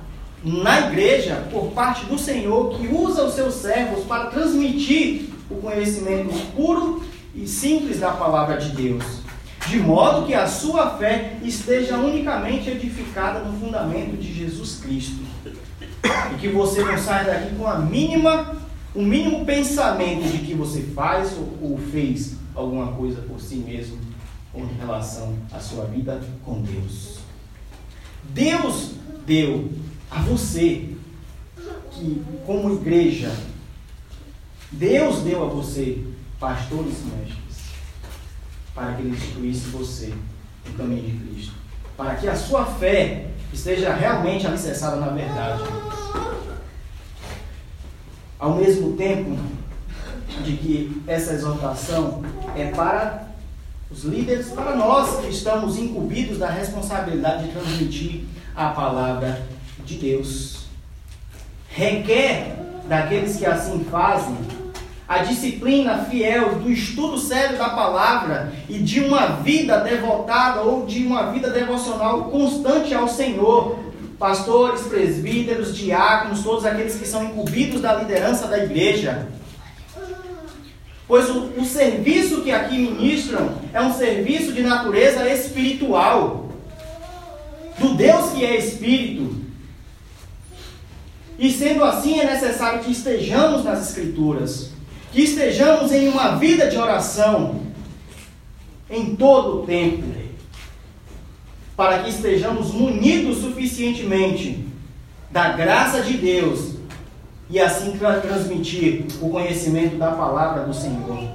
na 0.45 0.89
igreja 0.89 1.43
por 1.51 1.73
parte 1.73 2.05
do 2.07 2.19
Senhor, 2.19 2.77
que 2.77 2.87
usa 2.87 3.25
os 3.25 3.35
seus 3.35 3.55
servos 3.55 4.05
para 4.05 4.27
transmitir 4.27 5.34
o 5.51 5.57
conhecimento 5.57 6.35
puro 6.55 7.03
e 7.35 7.47
simples 7.47 8.01
da 8.01 8.13
palavra 8.13 8.57
de 8.57 8.71
Deus, 8.71 9.05
de 9.69 9.79
modo 9.79 10.27
que 10.27 10.35
a 10.35 10.47
sua 10.47 10.97
fé 10.99 11.39
esteja 11.43 11.97
unicamente 11.97 12.71
edificada 12.71 13.41
no 13.41 13.59
fundamento 13.59 14.17
de 14.17 14.33
Jesus 14.33 14.81
Cristo. 14.81 15.23
E 16.33 16.37
que 16.39 16.49
você 16.49 16.85
não 16.85 16.99
saia 16.99 17.25
daqui 17.25 17.57
com 17.57 17.67
a 17.67 17.79
mínima, 17.79 18.57
o 18.95 19.03
mínimo 19.03 19.45
pensamento 19.45 20.31
de 20.31 20.39
que 20.39 20.55
você 20.55 20.83
faz 20.95 21.37
ou 21.63 21.79
fez 21.91 22.35
alguma 22.55 22.93
coisa 22.93 23.23
por 23.23 23.41
si 23.41 23.57
mesmo 23.57 23.99
com 24.53 24.65
relação 24.79 25.35
à 25.53 25.59
sua 25.59 25.87
vida 25.87 26.21
com 26.45 26.63
Deus. 26.63 27.19
Deus 28.31 28.93
deu 29.27 29.71
a 30.11 30.21
você 30.21 30.91
que, 31.91 32.23
como 32.47 32.75
igreja, 32.75 33.33
Deus 34.75 35.21
deu 35.21 35.45
a 35.45 35.47
você 35.47 36.03
pastores 36.41 36.95
e 37.01 37.17
mestres 37.17 37.45
para 38.75 38.95
que 38.95 39.03
ele 39.03 39.17
instruísse 39.17 39.69
você 39.69 40.13
no 40.67 40.75
caminho 40.75 41.03
de 41.03 41.29
Cristo, 41.29 41.55
para 41.97 42.17
que 42.17 42.29
a 42.29 42.35
sua 42.35 42.67
fé 42.67 43.29
esteja 43.53 43.95
realmente 43.95 44.47
alicerçada 44.47 44.97
na 44.97 45.09
verdade. 45.09 45.63
Ao 48.37 48.57
mesmo 48.57 48.97
tempo 48.97 49.39
de 50.43 50.57
que 50.57 51.03
essa 51.07 51.35
exortação 51.35 52.23
é 52.57 52.67
para 52.73 53.29
os 53.89 54.03
líderes, 54.03 54.49
para 54.49 54.75
nós 54.75 55.21
que 55.21 55.29
estamos 55.29 55.79
incumbidos 55.79 56.39
da 56.39 56.51
responsabilidade 56.51 57.47
de 57.47 57.53
transmitir 57.53 58.25
a 58.57 58.71
palavra 58.71 59.47
de 59.85 59.97
Deus. 59.99 60.65
Requer 61.69 62.57
daqueles 62.89 63.37
que 63.37 63.47
assim 63.47 63.85
fazem 63.85 64.37
a 65.07 65.19
disciplina 65.19 65.99
fiel 66.05 66.57
do 66.57 66.71
estudo 66.71 67.19
sério 67.19 67.59
da 67.59 67.71
palavra 67.71 68.53
e 68.69 68.79
de 68.79 69.01
uma 69.01 69.27
vida 69.27 69.79
devotada 69.81 70.63
ou 70.63 70.87
de 70.87 71.05
uma 71.05 71.31
vida 71.31 71.51
devocional 71.51 72.25
constante 72.25 72.95
ao 72.95 73.07
Senhor. 73.07 73.79
Pastores, 74.19 74.83
presbíteros, 74.83 75.77
diáconos, 75.77 76.43
todos 76.43 76.65
aqueles 76.65 76.95
que 76.95 77.07
são 77.07 77.25
incumbidos 77.25 77.83
da 77.83 77.95
liderança 77.95 78.47
da 78.47 78.65
igreja. 78.65 79.29
Pois 81.07 81.29
o, 81.29 81.51
o 81.59 81.65
serviço 81.65 82.41
que 82.41 82.51
aqui 82.51 82.79
ministram 82.79 83.57
é 83.75 83.81
um 83.83 83.93
serviço 83.93 84.53
de 84.53 84.63
natureza 84.63 85.29
espiritual. 85.29 86.49
Do 87.79 87.95
Deus 87.95 88.31
que 88.31 88.45
é 88.45 88.57
espírito. 88.57 89.45
E 91.39 91.51
sendo 91.51 91.85
assim, 91.85 92.21
é 92.21 92.25
necessário 92.25 92.83
que 92.83 92.93
estejamos 92.93 93.65
nas 93.65 93.89
Escrituras, 93.89 94.74
que 95.15 95.23
estejamos 95.23 95.93
em 95.93 96.09
uma 96.09 96.35
vida 96.35 96.69
de 96.69 96.77
oração 96.77 97.61
em 98.91 99.15
todo 99.15 99.63
o 99.63 99.65
tempo, 99.65 100.03
para 101.77 102.01
que 102.01 102.11
estejamos 102.11 102.73
munidos 102.73 103.39
suficientemente 103.39 104.67
da 105.31 105.51
graça 105.51 106.03
de 106.03 106.15
Deus 106.15 106.75
e 107.49 107.61
assim 107.61 107.97
transmitir 107.97 109.07
o 109.23 109.31
conhecimento 109.31 109.97
da 109.97 110.11
palavra 110.11 110.65
do 110.65 110.75
Senhor. 110.75 111.29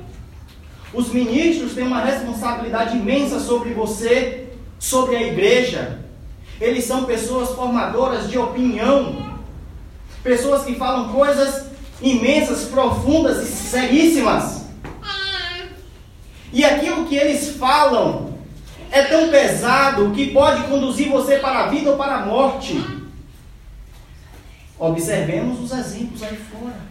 Os 0.94 1.10
ministros 1.14 1.74
têm 1.74 1.88
uma 1.88 2.04
responsabilidade 2.04 2.98
imensa 2.98 3.40
sobre 3.40 3.74
você, 3.74 4.50
sobre 4.78 5.16
a 5.16 5.24
igreja. 5.24 6.00
Eles 6.60 6.84
são 6.84 7.06
pessoas 7.06 7.52
formadoras 7.52 8.30
de 8.30 8.38
opinião, 8.38 9.36
pessoas 10.22 10.66
que 10.66 10.76
falam 10.76 11.14
coisas 11.14 11.69
imensas, 12.02 12.66
profundas 12.66 13.44
e 13.44 13.52
seríssimas. 13.52 14.66
E 16.52 16.66
aquilo 16.66 17.06
que 17.06 17.16
eles 17.16 17.56
falam 17.58 18.34
é 18.92 19.04
tão 19.04 19.30
pesado 19.30 20.12
que 20.12 20.32
pode 20.32 20.64
conduzir 20.64 21.10
você 21.10 21.38
para 21.38 21.66
a 21.66 21.68
vida 21.68 21.92
ou 21.92 21.98
para 21.98 22.18
a 22.18 22.26
morte. 22.26 22.84
Observemos 24.80 25.60
os 25.60 25.78
exemplos 25.78 26.24
aí 26.24 26.38
fora. 26.38 26.90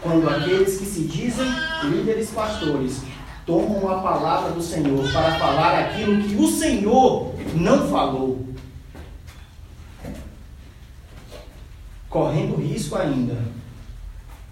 Quando 0.00 0.28
aqueles 0.28 0.78
que 0.78 0.86
se 0.86 1.02
dizem 1.02 1.46
líderes 1.84 2.30
pastores 2.30 3.02
tomam 3.44 3.90
a 3.90 4.00
palavra 4.00 4.52
do 4.52 4.62
Senhor 4.62 5.10
para 5.12 5.32
falar 5.38 5.78
aquilo 5.78 6.22
que 6.22 6.34
o 6.36 6.48
Senhor 6.48 7.34
não 7.54 7.88
falou, 7.88 8.51
correndo 12.12 12.56
risco 12.56 12.94
ainda, 12.94 13.38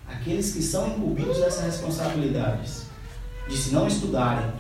aqueles 0.09 0.55
que 0.55 0.63
são 0.63 0.89
incumbidos 0.89 1.37
dessas 1.37 1.67
responsabilidades, 1.67 2.87
de 3.47 3.57
se 3.57 3.75
não 3.75 3.87
estudarem 3.87 4.51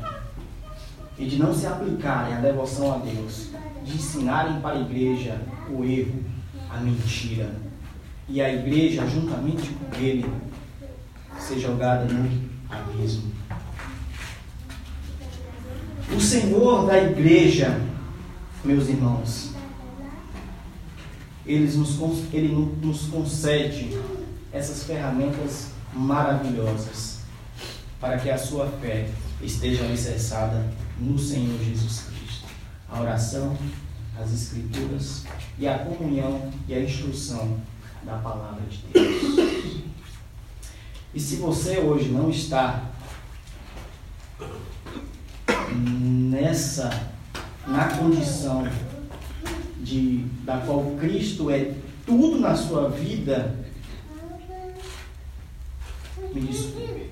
e 1.18 1.24
de 1.24 1.38
não 1.38 1.55
se 1.55 1.66
aplicarem 1.66 2.34
à 2.34 2.40
devoção 2.40 2.92
a 2.92 2.98
Deus, 2.98 3.48
de 3.82 3.94
ensinarem 3.96 4.61
para 4.61 4.76
a 4.76 4.80
igreja 4.82 5.40
o 5.70 5.82
erro, 5.82 6.22
a 6.68 6.76
mentira, 6.76 7.51
e 8.28 8.40
a 8.42 8.53
igreja, 8.53 9.07
juntamente 9.07 9.70
com 9.70 9.96
ele, 9.96 10.30
ser 11.38 11.59
jogada 11.59 12.05
no 12.05 12.51
abismo. 12.68 13.32
O 16.14 16.20
Senhor 16.20 16.86
da 16.86 16.98
igreja, 16.98 17.80
meus 18.62 18.88
irmãos, 18.88 19.49
ele 21.47 21.70
nos, 21.76 21.99
ele 22.32 22.49
nos 22.82 23.03
concede 23.03 23.91
essas 24.53 24.84
ferramentas 24.84 25.68
maravilhosas 25.93 27.20
para 28.01 28.18
que 28.18 28.30
a 28.30 28.38
sua 28.38 28.66
fé 28.80 29.09
esteja 29.43 29.84
alicerçada 29.84 30.66
no 30.99 31.18
Senhor 31.18 31.59
Jesus 31.62 32.05
Cristo. 32.09 32.47
A 32.88 33.01
oração, 33.01 33.57
as 34.20 34.32
Escrituras 34.32 35.24
e 35.59 35.66
a 35.66 35.78
comunhão 35.78 36.51
e 36.68 36.74
a 36.74 36.80
instrução 36.80 37.59
da 38.05 38.16
palavra 38.18 38.62
de 38.68 38.78
Deus. 38.93 39.82
E 41.12 41.20
se 41.20 41.36
você 41.36 41.78
hoje 41.78 42.09
não 42.09 42.30
está 42.30 42.84
nessa, 45.74 47.09
na 47.66 47.88
condição 47.97 48.66
de, 49.82 50.18
da 50.44 50.58
qual 50.58 50.96
Cristo 50.98 51.50
é 51.50 51.74
tudo 52.06 52.40
na 52.40 52.56
sua 52.56 52.88
vida, 52.88 53.56
me 56.32 56.40
desculpe, 56.42 57.10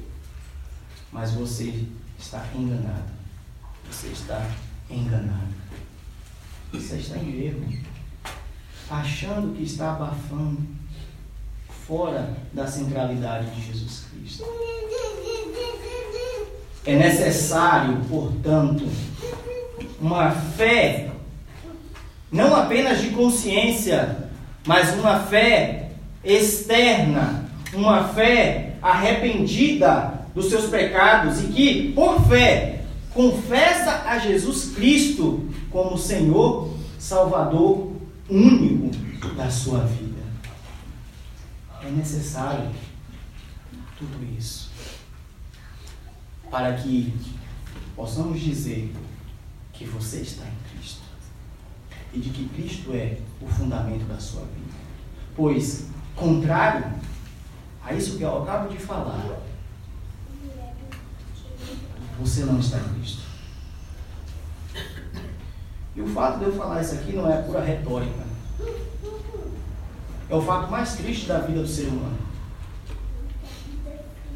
mas 1.13 1.33
você 1.33 1.85
está 2.19 2.45
enganado. 2.55 3.13
Você 3.91 4.09
está 4.09 4.51
enganado. 4.91 5.55
Você 6.73 6.97
está 6.97 7.17
em 7.19 7.47
erro. 7.47 7.65
Achando 8.91 9.57
que 9.57 9.63
está 9.63 9.93
abafando 9.95 10.67
fora 11.87 12.37
da 12.53 12.67
centralidade 12.67 13.51
de 13.55 13.67
Jesus 13.67 14.07
Cristo. 14.11 14.45
É 16.85 16.97
necessário, 16.97 18.01
portanto, 18.09 18.85
uma 20.01 20.31
fé, 20.31 21.11
não 22.31 22.55
apenas 22.55 23.01
de 23.01 23.11
consciência, 23.11 24.31
mas 24.67 24.95
uma 24.95 25.21
fé 25.21 25.93
externa, 26.23 27.49
uma 27.73 28.09
fé 28.09 28.77
arrependida 28.83 30.27
dos 30.35 30.49
seus 30.49 30.67
pecados 30.67 31.43
e 31.43 31.47
que, 31.49 31.93
por 31.93 32.27
fé, 32.29 32.85
confessa 33.15 34.03
a 34.07 34.19
Jesus 34.19 34.75
Cristo 34.75 35.49
como 35.71 35.97
Senhor, 35.97 36.75
Salvador 36.99 37.93
único 38.29 38.91
da 39.35 39.51
sua 39.51 39.81
vida. 39.81 40.23
É 41.83 41.91
necessário 41.91 42.71
tudo 43.99 44.19
isso 44.39 44.71
para 46.51 46.75
que 46.75 47.13
possamos 47.97 48.41
dizer 48.41 48.93
que 49.73 49.85
você 49.85 50.19
está 50.19 50.45
em 50.45 50.79
Cristo 50.79 51.08
e 52.13 52.19
de 52.19 52.31
que 52.31 52.49
Cristo 52.49 52.93
é 52.93 53.19
o 53.41 53.47
fundamento 53.47 54.07
da 54.07 54.19
sua 54.19 54.43
vida. 54.43 54.73
Pois, 55.37 55.87
contrário 56.17 56.93
a 57.85 57.93
isso 57.95 58.17
que 58.17 58.23
eu 58.23 58.43
acabo 58.43 58.69
de 58.69 58.79
falar, 58.79 59.41
você 62.19 62.45
não 62.45 62.59
está 62.59 62.79
em 62.79 62.95
Cristo. 62.95 63.23
E 65.95 66.01
o 66.01 66.07
fato 66.09 66.39
de 66.39 66.45
eu 66.45 66.53
falar 66.53 66.83
isso 66.83 66.95
aqui 66.95 67.13
não 67.13 67.31
é 67.31 67.43
pura 67.43 67.65
retórica. 67.65 68.27
É 70.31 70.35
o 70.35 70.43
fato 70.43 70.71
mais 70.71 70.95
triste 70.97 71.27
da 71.27 71.41
vida 71.41 71.61
do 71.61 71.69
ser 71.69 71.89
humano. 71.89 72.19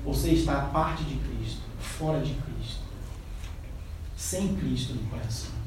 Você 0.04 0.30
está 0.30 0.62
parte 0.62 1.04
de 1.04 1.16
Cristo, 1.16 1.62
fora 1.78 2.20
de 2.20 2.34
Cristo, 2.34 2.82
sem 4.16 4.56
Cristo 4.56 4.94
no 4.94 5.10
coração. 5.10 5.61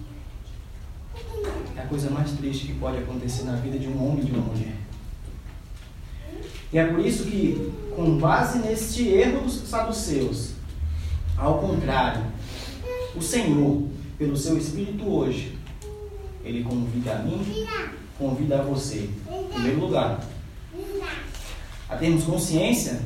É 1.76 1.82
a 1.82 1.86
coisa 1.88 2.10
mais 2.10 2.32
triste 2.32 2.68
que 2.68 2.74
pode 2.74 2.98
acontecer 2.98 3.44
na 3.44 3.56
vida 3.56 3.78
de 3.78 3.88
um 3.88 4.06
homem 4.06 4.22
e 4.22 4.26
de 4.26 4.32
uma 4.32 4.42
mulher. 4.42 4.76
E 6.72 6.78
é 6.78 6.86
por 6.88 7.00
isso 7.00 7.26
que, 7.26 7.72
com 7.96 8.18
base 8.18 8.60
neste 8.60 9.08
erro 9.08 9.42
dos 9.42 9.54
saduceus, 9.68 10.52
ao 11.38 11.60
contrário, 11.60 12.24
o 13.16 13.22
Senhor, 13.22 13.84
pelo 14.18 14.36
seu 14.36 14.58
Espírito 14.58 15.06
hoje, 15.08 15.58
ele 16.44 16.64
convida 16.64 17.16
a 17.16 17.20
mim, 17.20 17.66
convida 18.18 18.60
a 18.60 18.64
você, 18.64 19.10
em 19.30 19.54
primeiro 19.54 19.80
lugar, 19.82 20.20
a 21.90 21.96
termos 21.96 22.24
consciência 22.24 23.02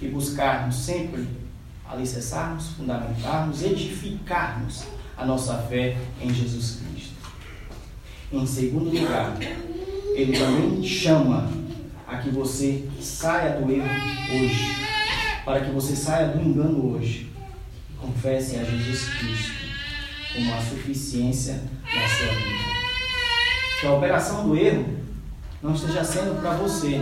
e 0.00 0.08
buscarmos 0.08 0.76
sempre 0.76 1.26
alicerçarmos, 1.88 2.68
fundamentarmos, 2.68 3.62
edificarmos 3.62 4.84
a 5.16 5.24
nossa 5.24 5.58
fé 5.62 5.96
em 6.20 6.32
Jesus 6.32 6.80
Cristo. 6.80 7.17
Em 8.32 8.46
segundo 8.46 8.90
lugar, 8.90 9.36
ele 10.14 10.38
também 10.38 10.82
chama 10.82 11.50
a 12.06 12.16
que 12.16 12.30
você 12.30 12.86
saia 13.00 13.60
do 13.60 13.70
erro 13.72 13.88
hoje, 14.32 14.76
para 15.44 15.60
que 15.60 15.70
você 15.70 15.96
saia 15.96 16.28
do 16.28 16.42
engano 16.42 16.94
hoje 16.94 17.28
confesse 18.00 18.56
a 18.56 18.64
Jesus 18.64 19.08
Cristo 19.14 19.52
como 20.34 20.54
a 20.54 20.60
suficiência 20.60 21.54
da 21.84 22.08
sua 22.08 22.34
vida. 22.34 22.68
Que 23.80 23.86
a 23.86 23.92
operação 23.92 24.48
do 24.48 24.56
erro 24.56 24.86
não 25.62 25.74
esteja 25.74 26.04
sendo 26.04 26.40
para 26.40 26.52
você. 26.52 27.00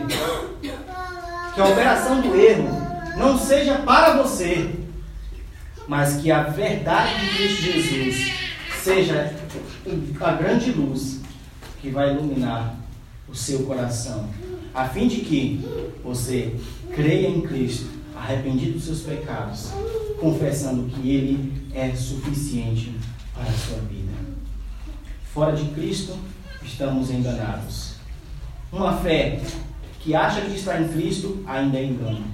Que 1.54 1.60
a 1.60 1.64
operação 1.64 2.20
do 2.20 2.34
erro 2.34 2.68
não 3.16 3.38
seja 3.38 3.78
para 3.78 4.22
você. 4.22 4.70
mas 5.88 6.16
que 6.16 6.30
a 6.30 6.42
verdade 6.42 7.20
de 7.20 7.36
Cristo 7.36 7.62
Jesus 7.62 8.32
seja 8.82 9.32
a 10.20 10.32
grande 10.32 10.72
luz 10.72 11.15
que 11.80 11.90
vai 11.90 12.12
iluminar 12.12 12.76
o 13.28 13.34
seu 13.34 13.64
coração, 13.64 14.28
a 14.72 14.88
fim 14.88 15.08
de 15.08 15.20
que 15.20 15.60
você 16.02 16.54
creia 16.94 17.28
em 17.28 17.40
Cristo, 17.40 17.86
arrependido 18.16 18.72
dos 18.74 18.84
seus 18.84 19.00
pecados, 19.00 19.70
confessando 20.20 20.88
que 20.88 21.10
Ele 21.10 21.66
é 21.74 21.94
suficiente 21.94 22.94
para 23.34 23.48
a 23.48 23.52
sua 23.52 23.78
vida. 23.78 24.12
Fora 25.32 25.54
de 25.54 25.64
Cristo, 25.70 26.16
estamos 26.62 27.10
enganados. 27.10 27.96
Uma 28.72 28.96
fé 28.98 29.40
que 30.00 30.14
acha 30.14 30.40
que 30.40 30.56
está 30.56 30.80
em 30.80 30.88
Cristo 30.88 31.42
ainda 31.46 31.78
é 31.78 31.84
engano. 31.84 32.24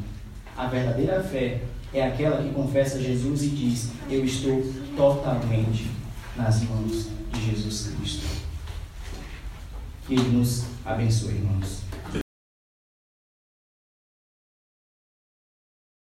A 0.56 0.66
verdadeira 0.66 1.23
fé 1.23 1.62
é 1.93 2.06
aquela 2.06 2.43
que 2.43 2.51
confessa 2.51 3.01
Jesus 3.01 3.43
e 3.43 3.48
diz: 3.48 3.90
Eu 4.09 4.24
estou 4.24 4.62
totalmente 4.97 5.90
nas 6.36 6.62
mãos 6.62 7.09
de 7.32 7.51
Jesus 7.51 7.93
Cristo. 7.97 8.32
Que 10.12 10.18
Ele 10.18 10.36
nos 10.36 10.64
abençoe, 10.84 11.36
irmãos. 11.36 11.91